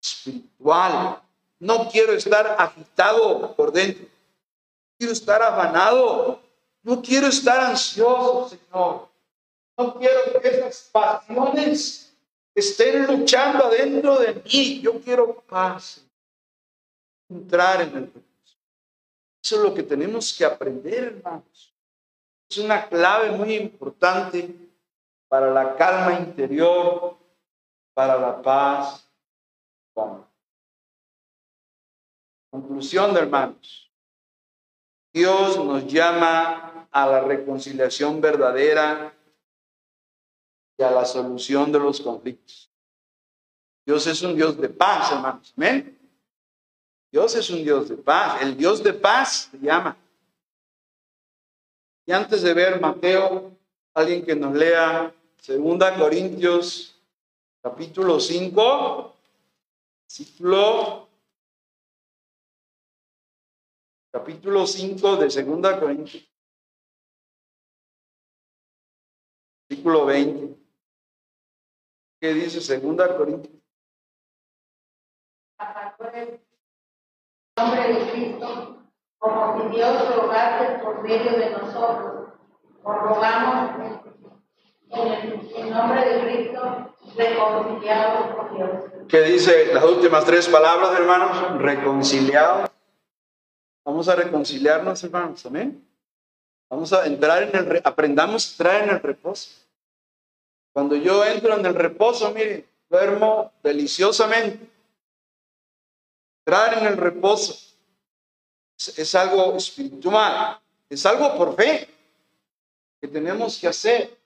espiritual. 0.01 1.21
No 1.59 1.89
quiero 1.89 2.13
estar 2.13 2.55
agitado 2.57 3.53
por 3.55 3.71
dentro. 3.71 4.05
Quiero 4.97 5.13
estar 5.13 5.41
afanado. 5.41 6.41
No 6.83 7.01
quiero 7.01 7.27
estar 7.27 7.59
ansioso, 7.59 8.49
Señor. 8.49 9.07
No 9.77 9.95
quiero 9.97 10.41
que 10.41 10.47
esas 10.47 10.89
pasiones 10.91 12.13
estén 12.55 13.05
luchando 13.07 13.65
adentro 13.65 14.19
de 14.19 14.33
mí. 14.35 14.81
Yo 14.81 14.99
quiero 15.01 15.41
paz 15.47 16.01
entrar 17.29 17.81
en 17.81 17.95
el. 17.97 18.11
Eso 19.41 19.55
es 19.55 19.61
lo 19.61 19.73
que 19.73 19.83
tenemos 19.83 20.33
que 20.33 20.45
aprender, 20.45 21.15
hermanos. 21.15 21.73
Es 22.49 22.57
una 22.57 22.87
clave 22.87 23.31
muy 23.31 23.55
importante 23.55 24.68
para 25.30 25.51
la 25.51 25.75
calma 25.75 26.19
interior, 26.19 27.17
para 27.93 28.17
la 28.17 28.41
paz. 28.41 29.07
Conclusión, 32.49 33.13
de 33.13 33.19
hermanos. 33.21 33.91
Dios 35.13 35.63
nos 35.63 35.86
llama 35.86 36.88
a 36.91 37.05
la 37.05 37.21
reconciliación 37.21 38.19
verdadera 38.19 39.13
y 40.77 40.84
a 40.84 40.91
la 40.91 41.05
solución 41.05 41.71
de 41.71 41.80
los 41.80 42.01
conflictos. 42.01 42.71
Dios 43.86 44.07
es 44.07 44.21
un 44.23 44.36
Dios 44.36 44.59
de 44.59 44.69
paz, 44.69 45.11
hermanos. 45.11 45.53
Amén. 45.55 45.95
Dios 47.11 47.36
es 47.36 47.49
un 47.49 47.63
Dios 47.63 47.89
de 47.89 47.97
paz. 47.97 48.41
El 48.41 48.57
Dios 48.57 48.84
de 48.84 48.93
paz 48.93 49.49
se 49.51 49.59
llama. 49.59 49.95
Y 52.05 52.11
antes 52.11 52.41
de 52.41 52.53
ver 52.53 52.80
Mateo, 52.80 53.55
alguien 53.93 54.25
que 54.25 54.36
nos 54.36 54.55
lea 54.55 55.13
Segunda 55.41 55.97
Corintios 55.97 56.95
capítulo 57.63 58.19
5, 58.19 59.15
ciclo 60.05 61.07
capítulo 64.11 64.67
5 64.67 65.15
de 65.15 65.31
Segunda 65.31 65.79
Corintios, 65.79 66.29
versículo 69.69 70.05
20. 70.05 70.59
¿Qué 72.19 72.33
dice 72.33 72.59
Segunda 72.59 73.15
Corintios? 73.15 73.59
nombre 77.57 77.93
de 77.93 78.11
Cristo, 78.11 78.83
como 79.17 79.61
si 79.61 79.75
Dios 79.75 80.15
rogase 80.15 80.79
por 80.83 81.03
medio 81.03 81.31
de 81.31 81.49
nosotros. 81.51 82.33
Os 82.83 82.95
rogamos 82.95 83.98
en 84.91 85.63
el 85.63 85.69
nombre 85.69 86.07
de 86.07 86.21
Cristo, 86.23 86.95
reconciliados 87.15 88.35
con 88.35 88.55
Dios. 88.55 88.69
¿Qué 89.07 89.21
dice 89.23 89.73
las 89.73 89.83
últimas 89.83 90.25
tres 90.25 90.47
palabras, 90.47 90.99
hermanos? 90.99 91.61
Reconciliados. 91.61 92.69
Vamos 93.85 94.07
a 94.07 94.15
reconciliarnos, 94.15 95.03
hermanos, 95.03 95.45
amén. 95.45 95.85
Vamos 96.69 96.93
a 96.93 97.05
entrar 97.07 97.43
en 97.43 97.55
el, 97.55 97.81
aprendamos 97.83 98.47
a 98.47 98.51
entrar 98.51 98.83
en 98.83 98.89
el 98.89 99.01
reposo. 99.01 99.49
Cuando 100.71 100.95
yo 100.95 101.25
entro 101.25 101.57
en 101.57 101.65
el 101.65 101.73
reposo, 101.73 102.31
mire, 102.31 102.67
duermo 102.89 103.51
deliciosamente 103.63 104.69
entrar 106.45 106.77
en 106.79 106.85
el 106.87 106.97
reposo 106.97 107.69
es, 108.75 109.15
algo 109.15 109.55
espiritual, 109.57 110.59
es 110.89 111.05
algo 111.05 111.37
por 111.37 111.55
fe 111.55 111.87
que 113.01 113.07
tenemos 113.07 113.57
que 113.57 113.67
hacer. 113.67 114.17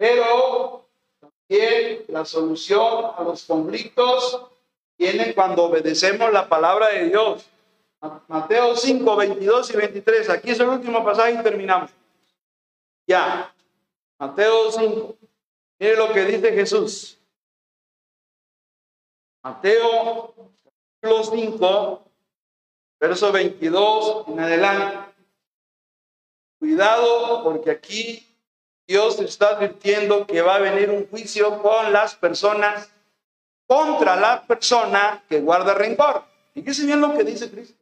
Pero 0.00 0.88
también 1.20 2.06
la 2.08 2.24
solución 2.24 3.12
a 3.18 3.22
los 3.22 3.44
conflictos 3.44 4.46
viene 4.96 5.34
cuando 5.34 5.64
obedecemos 5.64 6.32
la 6.32 6.48
palabra 6.48 6.88
de 6.88 7.10
Dios. 7.10 7.44
Mateo 8.26 8.74
5, 8.74 9.14
22 9.14 9.74
y 9.74 9.76
23. 9.76 10.30
Aquí 10.30 10.50
es 10.52 10.60
el 10.60 10.70
último 10.70 11.04
pasaje 11.04 11.34
y 11.34 11.42
terminamos. 11.42 11.90
Ya. 13.06 13.54
Mateo 14.18 14.72
5. 14.72 15.16
Mire 15.78 15.96
lo 15.96 16.10
que 16.14 16.24
dice 16.24 16.50
Jesús. 16.50 17.18
Mateo 19.42 20.34
capítulo 20.64 21.24
5, 21.24 22.04
verso 22.98 23.32
22 23.32 24.28
en 24.28 24.40
adelante. 24.40 25.12
Cuidado 26.58 27.44
porque 27.44 27.70
aquí 27.70 28.29
Dios 28.90 29.20
está 29.20 29.50
advirtiendo 29.50 30.26
que 30.26 30.42
va 30.42 30.56
a 30.56 30.58
venir 30.58 30.90
un 30.90 31.06
juicio 31.06 31.62
con 31.62 31.92
las 31.92 32.16
personas, 32.16 32.90
contra 33.64 34.16
la 34.16 34.42
persona 34.42 35.22
que 35.28 35.40
guarda 35.40 35.74
rencor. 35.74 36.24
¿Y 36.56 36.64
qué 36.64 36.72
bien 36.72 37.00
lo 37.00 37.16
que 37.16 37.22
dice 37.22 37.48
Cristo? 37.48 37.80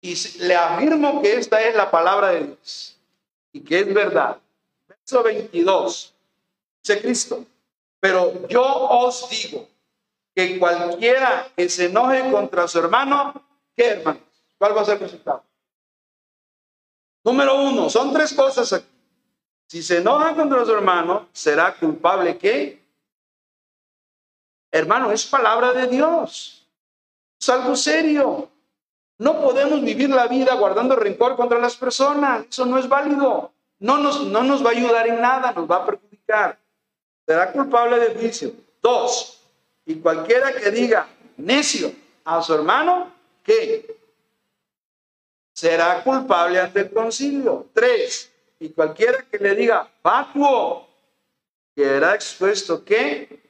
Y 0.00 0.16
le 0.40 0.56
afirmo 0.56 1.22
que 1.22 1.36
esta 1.36 1.62
es 1.62 1.76
la 1.76 1.88
palabra 1.88 2.30
de 2.30 2.42
Dios 2.42 2.96
y 3.52 3.60
que 3.60 3.78
es 3.78 3.94
verdad. 3.94 4.36
Verso 4.88 5.22
22, 5.22 6.12
dice 6.82 7.00
Cristo, 7.00 7.44
pero 8.00 8.48
yo 8.48 8.64
os 8.64 9.30
digo, 9.30 9.68
que 10.34 10.58
cualquiera 10.58 11.46
que 11.56 11.68
se 11.68 11.84
enoje 11.84 12.32
contra 12.32 12.66
su 12.66 12.80
hermano, 12.80 13.46
¿qué 13.76 13.90
hermano? 13.90 14.18
¿Cuál 14.58 14.76
va 14.76 14.82
a 14.82 14.84
ser 14.86 14.94
el 14.94 15.02
resultado? 15.02 15.44
Número 17.22 17.54
uno, 17.62 17.88
son 17.88 18.12
tres 18.12 18.34
cosas 18.34 18.72
aquí. 18.72 18.95
Si 19.66 19.82
se 19.82 19.98
enoja 19.98 20.34
contra 20.34 20.64
su 20.64 20.72
hermano, 20.72 21.28
será 21.32 21.74
culpable 21.74 22.38
¿qué? 22.38 22.84
Hermano, 24.70 25.10
es 25.10 25.24
palabra 25.26 25.72
de 25.72 25.86
Dios. 25.86 26.66
Es 27.40 27.48
algo 27.48 27.74
serio. 27.76 28.48
No 29.18 29.40
podemos 29.40 29.82
vivir 29.82 30.10
la 30.10 30.26
vida 30.28 30.54
guardando 30.54 30.96
rencor 30.96 31.36
contra 31.36 31.58
las 31.58 31.76
personas. 31.76 32.46
Eso 32.48 32.66
no 32.66 32.78
es 32.78 32.88
válido. 32.88 33.52
No 33.78 33.98
nos, 33.98 34.26
no 34.26 34.42
nos 34.42 34.64
va 34.64 34.70
a 34.70 34.72
ayudar 34.72 35.08
en 35.08 35.20
nada, 35.20 35.52
nos 35.52 35.70
va 35.70 35.76
a 35.76 35.86
perjudicar. 35.86 36.58
Será 37.26 37.52
culpable 37.52 37.98
de 37.98 38.14
juicio. 38.14 38.52
Dos, 38.82 39.40
y 39.84 39.96
cualquiera 39.96 40.52
que 40.52 40.70
diga 40.70 41.08
necio 41.36 41.92
a 42.24 42.40
su 42.42 42.54
hermano, 42.54 43.10
¿qué? 43.42 43.96
será 45.56 46.02
culpable 46.04 46.60
ante 46.60 46.80
el 46.80 46.90
concilio. 46.90 47.66
Tres, 47.72 48.30
y 48.58 48.70
cualquiera 48.70 49.24
que 49.30 49.38
le 49.38 49.54
diga 49.54 49.88
fatuo, 50.02 50.88
quedará 51.74 52.14
expuesto 52.14 52.84
¿qué? 52.84 53.40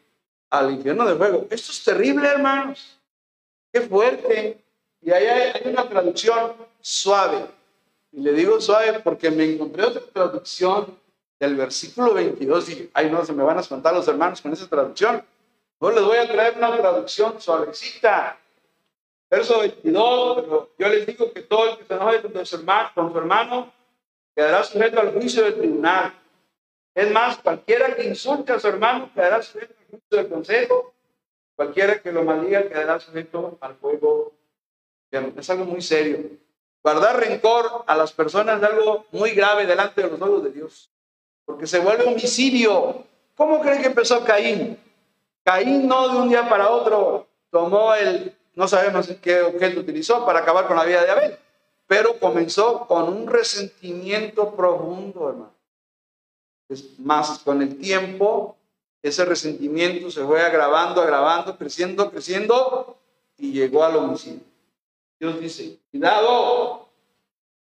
al 0.51 0.73
infierno 0.73 1.07
de 1.07 1.15
fuego. 1.15 1.47
Esto 1.51 1.73
es 1.73 1.85
terrible, 1.85 2.29
hermanos. 2.29 2.99
Qué 3.73 3.83
fuerte. 3.83 4.65
Y 5.01 5.13
ahí 5.13 5.27
hay, 5.27 5.73
una 5.73 5.89
traducción 5.89 6.55
suave. 6.81 7.47
Y 8.13 8.21
le 8.21 8.33
digo 8.33 8.61
suave 8.61 9.01
porque 9.01 9.31
me 9.31 9.45
encontré 9.45 9.85
otra 9.85 10.03
traducción 10.13 10.99
del 11.39 11.55
versículo 11.55 12.15
22 12.15 12.69
y, 12.71 12.91
ay 12.95 13.11
no, 13.11 13.25
se 13.25 13.33
me 13.33 13.45
van 13.45 13.59
a 13.59 13.61
espantar 13.61 13.95
los 13.95 14.09
hermanos 14.09 14.41
con 14.41 14.53
esa 14.53 14.67
traducción. 14.67 15.23
No 15.81 15.91
les 15.91 16.03
voy 16.03 16.17
a 16.17 16.27
traer 16.27 16.57
una 16.57 16.77
traducción 16.77 17.41
suavecita. 17.41 18.39
Verso 19.29 19.59
22, 19.59 20.43
pero 20.43 20.71
yo 20.79 20.89
les 20.89 21.07
digo 21.07 21.33
que 21.33 21.43
todo 21.43 21.71
el 21.71 21.79
que 21.79 21.85
se 21.85 21.95
enoje 21.95 22.23
con 22.95 23.13
su 23.13 23.19
hermano 23.19 23.73
quedará 24.37 24.63
sujeto 24.63 25.01
al 25.01 25.13
juicio 25.13 25.43
del 25.43 25.55
tribunal. 25.55 26.15
Es 26.95 27.11
más, 27.11 27.39
cualquiera 27.39 27.97
que 27.97 28.05
insulte 28.05 28.53
a 28.53 28.61
su 28.61 28.69
hermano 28.69 29.11
quedará 29.15 29.43
sujeto 29.43 29.75
al 29.79 29.87
juicio 29.91 30.19
del 30.19 30.29
consejo. 30.29 30.95
Cualquiera 31.57 32.01
que 32.01 32.13
lo 32.13 32.23
maldiga 32.23 32.69
quedará 32.69 33.01
sujeto 33.01 33.57
al 33.61 33.75
fuego. 33.77 34.33
Es 35.11 35.51
algo 35.51 35.65
muy 35.65 35.81
serio. 35.81 36.19
Guardar 36.83 37.19
rencor 37.19 37.85
a 37.87 37.97
las 37.97 38.13
personas 38.13 38.59
es 38.59 38.69
algo 38.69 39.07
muy 39.11 39.31
grave 39.31 39.67
delante 39.67 40.03
de 40.03 40.11
los 40.11 40.21
ojos 40.21 40.45
de 40.45 40.51
Dios. 40.51 40.91
Porque 41.47 41.67
se 41.67 41.79
vuelve 41.79 42.05
homicidio. 42.05 43.05
¿Cómo 43.35 43.61
creen 43.61 43.81
que 43.81 43.89
empezó 43.89 44.23
Caín? 44.25 44.79
Caín 45.43 45.89
no 45.89 46.09
de 46.09 46.19
un 46.19 46.29
día 46.29 46.49
para 46.49 46.71
otro 46.71 47.27
tomó 47.57 47.95
el, 47.95 48.37
no 48.55 48.69
sabemos 48.69 49.09
qué 49.23 49.41
objeto 49.41 49.81
utilizó 49.81 50.27
para 50.27 50.41
acabar 50.41 50.67
con 50.67 50.77
la 50.77 50.85
vida 50.85 51.03
de 51.03 51.11
Abel, 51.11 51.39
pero 51.87 52.19
comenzó 52.19 52.87
con 52.87 53.09
un 53.09 53.27
resentimiento 53.27 54.55
profundo, 54.55 55.29
hermano. 55.29 55.55
Es 56.69 56.99
más, 56.99 57.39
con 57.41 57.63
el 57.63 57.79
tiempo, 57.79 58.57
ese 59.03 59.25
resentimiento 59.25 60.11
se 60.11 60.25
fue 60.25 60.43
agravando, 60.43 61.01
agravando, 61.01 61.57
creciendo, 61.57 62.11
creciendo 62.11 62.97
y 63.39 63.53
llegó 63.53 63.85
al 63.85 63.97
homicidio. 63.97 64.41
Dios 65.19 65.39
dice, 65.41 65.79
cuidado, 65.91 66.89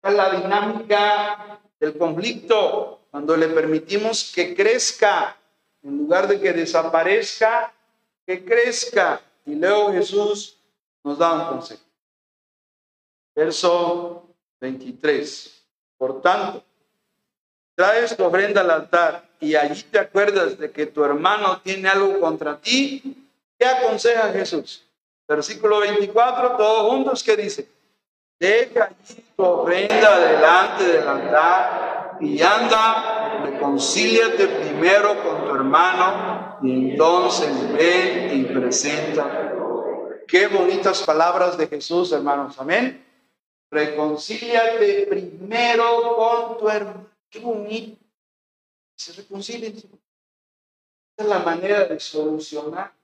es 0.02 0.14
la 0.14 0.30
dinámica 0.30 1.60
del 1.78 1.98
conflicto, 1.98 3.00
cuando 3.10 3.36
le 3.36 3.48
permitimos 3.48 4.32
que 4.34 4.54
crezca 4.54 5.36
en 5.82 5.98
lugar 5.98 6.26
de 6.26 6.40
que 6.40 6.52
desaparezca, 6.52 7.72
que 8.26 8.44
crezca. 8.44 9.20
Y 9.46 9.54
luego 9.54 9.92
Jesús 9.92 10.58
nos 11.04 11.18
da 11.18 11.32
un 11.32 11.56
consejo. 11.56 11.82
Verso 13.38 14.34
23. 14.60 15.64
Por 15.96 16.20
tanto, 16.20 16.60
traes 17.76 18.16
tu 18.16 18.24
ofrenda 18.24 18.62
al 18.62 18.70
altar 18.72 19.28
y 19.38 19.54
allí 19.54 19.80
te 19.84 20.00
acuerdas 20.00 20.58
de 20.58 20.72
que 20.72 20.86
tu 20.86 21.04
hermano 21.04 21.60
tiene 21.60 21.88
algo 21.88 22.18
contra 22.18 22.56
ti. 22.58 23.16
¿Qué 23.56 23.64
aconseja 23.64 24.32
Jesús? 24.32 24.84
Versículo 25.28 25.78
24, 25.78 26.56
todos 26.56 26.90
juntos, 26.90 27.22
¿qué 27.22 27.36
dice? 27.36 27.68
Deja 28.40 28.86
allí 28.86 29.24
tu 29.36 29.44
ofrenda 29.44 30.18
delante 30.18 30.84
del 30.84 31.06
altar 31.06 32.18
y 32.20 32.42
anda, 32.42 33.40
reconcíliate 33.44 34.48
primero 34.48 35.22
con 35.22 35.44
tu 35.44 35.54
hermano 35.54 36.58
y 36.60 36.90
entonces 36.90 37.72
ven 37.72 38.36
y 38.36 38.44
presenta. 38.46 39.52
Qué 40.26 40.48
bonitas 40.48 41.04
palabras 41.04 41.56
de 41.56 41.68
Jesús, 41.68 42.10
hermanos. 42.10 42.58
Amén. 42.58 43.07
Reconcíliate 43.70 45.06
primero 45.06 46.16
con 46.16 46.58
tu 46.58 46.68
hermano. 46.68 47.06
Qué 47.28 47.38
bonito. 47.40 48.00
Se 48.96 49.12
reconcilien. 49.12 49.76
Esa 49.76 49.88
es 51.16 51.26
la 51.26 51.38
manera 51.40 51.84
de 51.84 52.00
solucionar. 52.00 52.94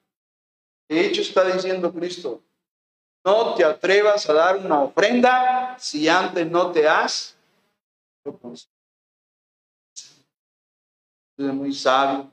De 0.88 1.06
hecho, 1.06 1.22
está 1.22 1.44
diciendo 1.44 1.92
Cristo, 1.92 2.42
no 3.24 3.54
te 3.54 3.64
atrevas 3.64 4.28
a 4.28 4.32
dar 4.34 4.56
una 4.58 4.82
ofrenda 4.82 5.76
si 5.78 6.08
antes 6.08 6.50
no 6.50 6.72
te 6.72 6.86
has 6.88 7.36
es 11.36 11.52
muy 11.52 11.72
sabio. 11.72 12.30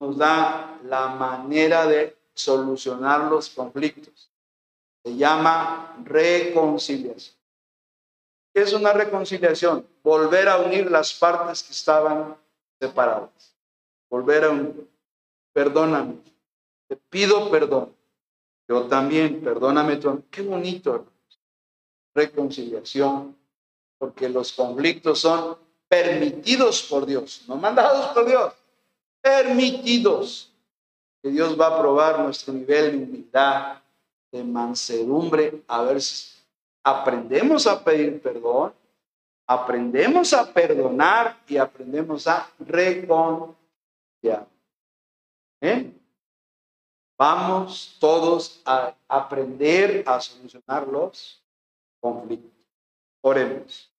Nos 0.00 0.16
da 0.16 0.78
la 0.84 1.08
manera 1.08 1.86
de 1.86 2.16
solucionar 2.34 3.30
los 3.30 3.50
conflictos. 3.50 4.29
Se 5.04 5.16
llama 5.16 5.96
reconciliación. 6.04 7.36
¿Qué 8.52 8.62
es 8.62 8.72
una 8.72 8.92
reconciliación? 8.92 9.86
Volver 10.02 10.48
a 10.48 10.58
unir 10.58 10.90
las 10.90 11.12
partes 11.12 11.62
que 11.62 11.72
estaban 11.72 12.36
separadas. 12.80 13.54
Volver 14.10 14.44
a 14.44 14.50
unir. 14.50 14.88
Perdóname. 15.52 16.16
Te 16.88 16.96
pido 16.96 17.50
perdón. 17.50 17.94
Yo 18.68 18.86
también, 18.86 19.40
perdóname 19.40 19.96
tú. 19.96 20.22
Qué 20.30 20.42
bonito, 20.42 21.06
Reconciliación, 22.14 23.36
porque 23.98 24.28
los 24.28 24.52
conflictos 24.52 25.20
son 25.20 25.56
permitidos 25.88 26.82
por 26.84 27.04
Dios, 27.04 27.42
no 27.48 27.56
mandados 27.56 28.06
por 28.14 28.26
Dios, 28.26 28.52
permitidos. 29.20 30.52
Que 31.22 31.30
Dios 31.30 31.60
va 31.60 31.66
a 31.66 31.80
probar 31.80 32.20
nuestro 32.20 32.54
nivel 32.54 32.92
de 32.92 32.96
humildad, 32.96 33.80
de 34.32 34.44
mansedumbre, 34.44 35.62
a 35.66 35.82
ver 35.82 35.98
aprendemos 36.84 37.66
a 37.66 37.82
pedir 37.82 38.20
perdón, 38.22 38.72
aprendemos 39.46 40.32
a 40.32 40.52
perdonar 40.52 41.36
y 41.46 41.56
aprendemos 41.56 42.26
a 42.26 42.48
reconciliar. 42.58 43.56
¿Eh? 45.60 45.92
Vamos 47.18 47.96
todos 48.00 48.62
a 48.64 48.94
aprender 49.06 50.04
a 50.06 50.20
solucionar 50.20 50.86
los 50.88 51.42
conflictos. 52.00 52.50
Oremos. 53.22 53.90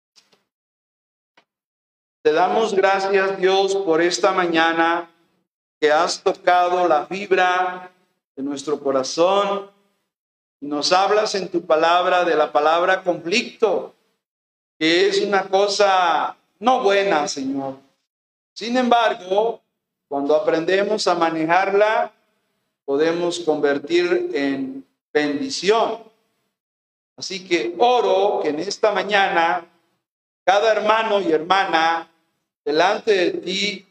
Te 2.24 2.32
damos 2.32 2.74
gracias, 2.74 3.38
Dios, 3.40 3.76
por 3.76 4.00
esta 4.02 4.32
mañana 4.32 5.10
que 5.80 5.92
has 5.92 6.22
tocado 6.22 6.88
la 6.88 7.08
fibra 7.08 7.92
de 8.36 8.44
nuestro 8.44 8.80
corazón. 8.80 9.71
Nos 10.62 10.92
hablas 10.92 11.34
en 11.34 11.50
tu 11.50 11.66
palabra 11.66 12.24
de 12.24 12.36
la 12.36 12.52
palabra 12.52 13.04
conflicto, 13.04 13.96
que 14.78 15.08
es 15.08 15.20
una 15.22 15.44
cosa 15.46 16.38
no 16.60 16.84
buena, 16.84 17.28
Señor. 17.28 17.78
Sin 18.54 18.78
embargo, 18.78 19.60
cuando 20.08 20.36
aprendemos 20.36 21.08
a 21.08 21.16
manejarla, 21.16 22.12
podemos 22.86 23.40
convertir 23.40 24.30
en 24.34 24.86
bendición. 25.12 26.04
Así 27.18 27.48
que 27.48 27.74
oro 27.80 28.42
que 28.44 28.50
en 28.50 28.60
esta 28.60 28.92
mañana 28.92 29.66
cada 30.46 30.72
hermano 30.74 31.22
y 31.22 31.32
hermana 31.32 32.08
delante 32.64 33.12
de 33.12 33.32
ti 33.32 33.88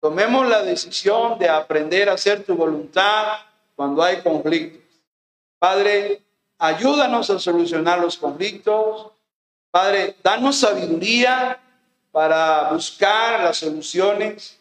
tomemos 0.00 0.46
la 0.46 0.62
decisión 0.62 1.38
de 1.38 1.48
aprender 1.48 2.10
a 2.10 2.14
hacer 2.14 2.44
tu 2.44 2.54
voluntad 2.54 3.38
cuando 3.74 4.02
hay 4.02 4.20
conflictos. 4.22 4.79
Padre, 5.60 6.22
ayúdanos 6.58 7.28
a 7.28 7.38
solucionar 7.38 7.98
los 8.00 8.16
conflictos. 8.16 9.08
Padre, 9.70 10.16
danos 10.22 10.56
sabiduría 10.56 11.60
para 12.10 12.72
buscar 12.72 13.40
las 13.40 13.58
soluciones. 13.58 14.58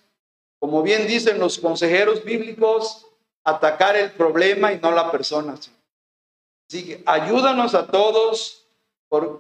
Como 0.60 0.84
bien 0.84 1.08
dicen 1.08 1.40
los 1.40 1.58
consejeros 1.58 2.26
bíblicos, 2.26 3.06
atacar 3.46 3.96
el 3.96 4.12
problema 4.12 4.74
y 4.74 4.80
no 4.80 4.92
la 4.92 5.10
persona. 5.10 5.56
Así 6.68 6.86
que 6.86 7.04
ayúdanos 7.06 7.74
a 7.76 7.88
todos 7.88 8.66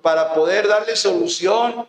para 0.01 0.33
poder 0.33 0.65
darle 0.65 0.95
solución 0.95 1.85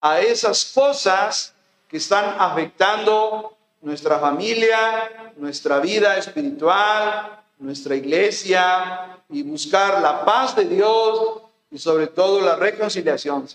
a 0.00 0.20
esas 0.20 0.64
cosas 0.64 1.54
que 1.86 1.98
están 1.98 2.34
afectando 2.38 3.54
nuestra 3.82 4.18
familia, 4.18 5.32
nuestra 5.36 5.80
vida 5.80 6.16
espiritual, 6.16 7.41
nuestra 7.62 7.94
iglesia 7.94 9.22
y 9.28 9.42
buscar 9.42 10.02
la 10.02 10.24
paz 10.24 10.56
de 10.56 10.64
Dios 10.64 11.42
y 11.70 11.78
sobre 11.78 12.08
todo 12.08 12.40
la 12.40 12.56
reconciliación. 12.56 13.46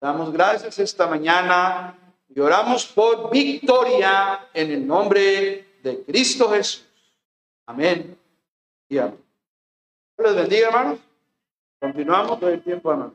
Damos 0.00 0.32
gracias 0.32 0.78
esta 0.78 1.06
mañana 1.06 1.98
y 2.32 2.38
oramos 2.38 2.86
por 2.86 3.30
victoria 3.30 4.48
en 4.54 4.70
el 4.70 4.86
nombre 4.86 5.78
de 5.82 6.04
Cristo 6.04 6.48
Jesús. 6.50 6.84
Amén. 7.66 8.16
Y 8.88 8.98
amén. 8.98 9.18
Les 10.16 10.34
bendiga, 10.34 10.68
hermanos. 10.68 10.98
Continuamos 11.80 12.40
todo 12.40 12.50
el 12.50 12.62
tiempo, 12.62 12.90
hermanos. 12.90 13.14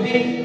Amém. 0.00 0.39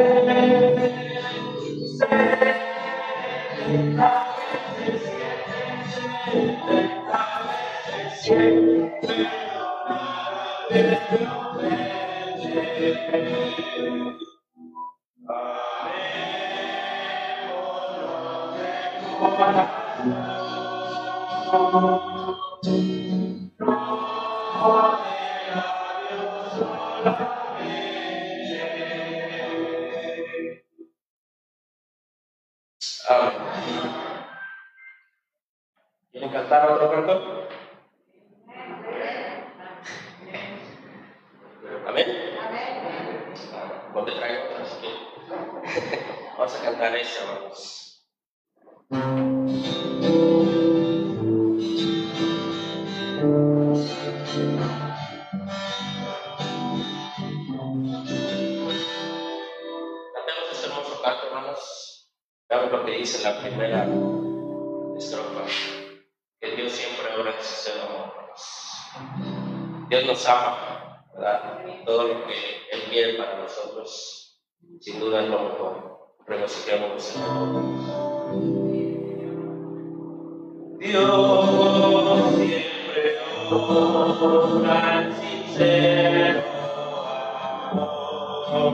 Amen. 0.00 0.67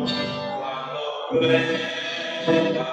cuando 0.04 1.40
venga 1.40 2.84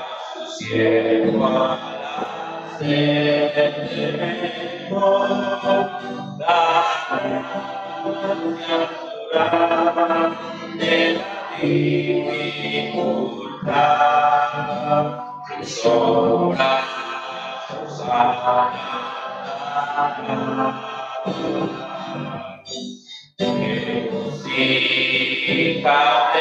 su 15.63 16.53
la 16.57 16.81
la 25.83 26.31
que 26.33 26.40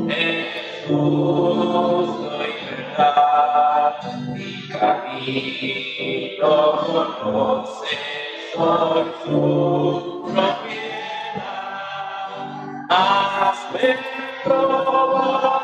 en 0.09 0.45
justo 0.87 2.29
y 2.43 2.49
verdad, 2.65 3.97
mi 4.35 4.51
camino 4.69 6.51
conoces 7.21 8.01
por 8.55 8.93
su 9.23 9.35
propiedad, 10.25 11.43
hazme 12.89 13.89
probar 14.43 15.63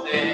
conoce, 0.00 0.29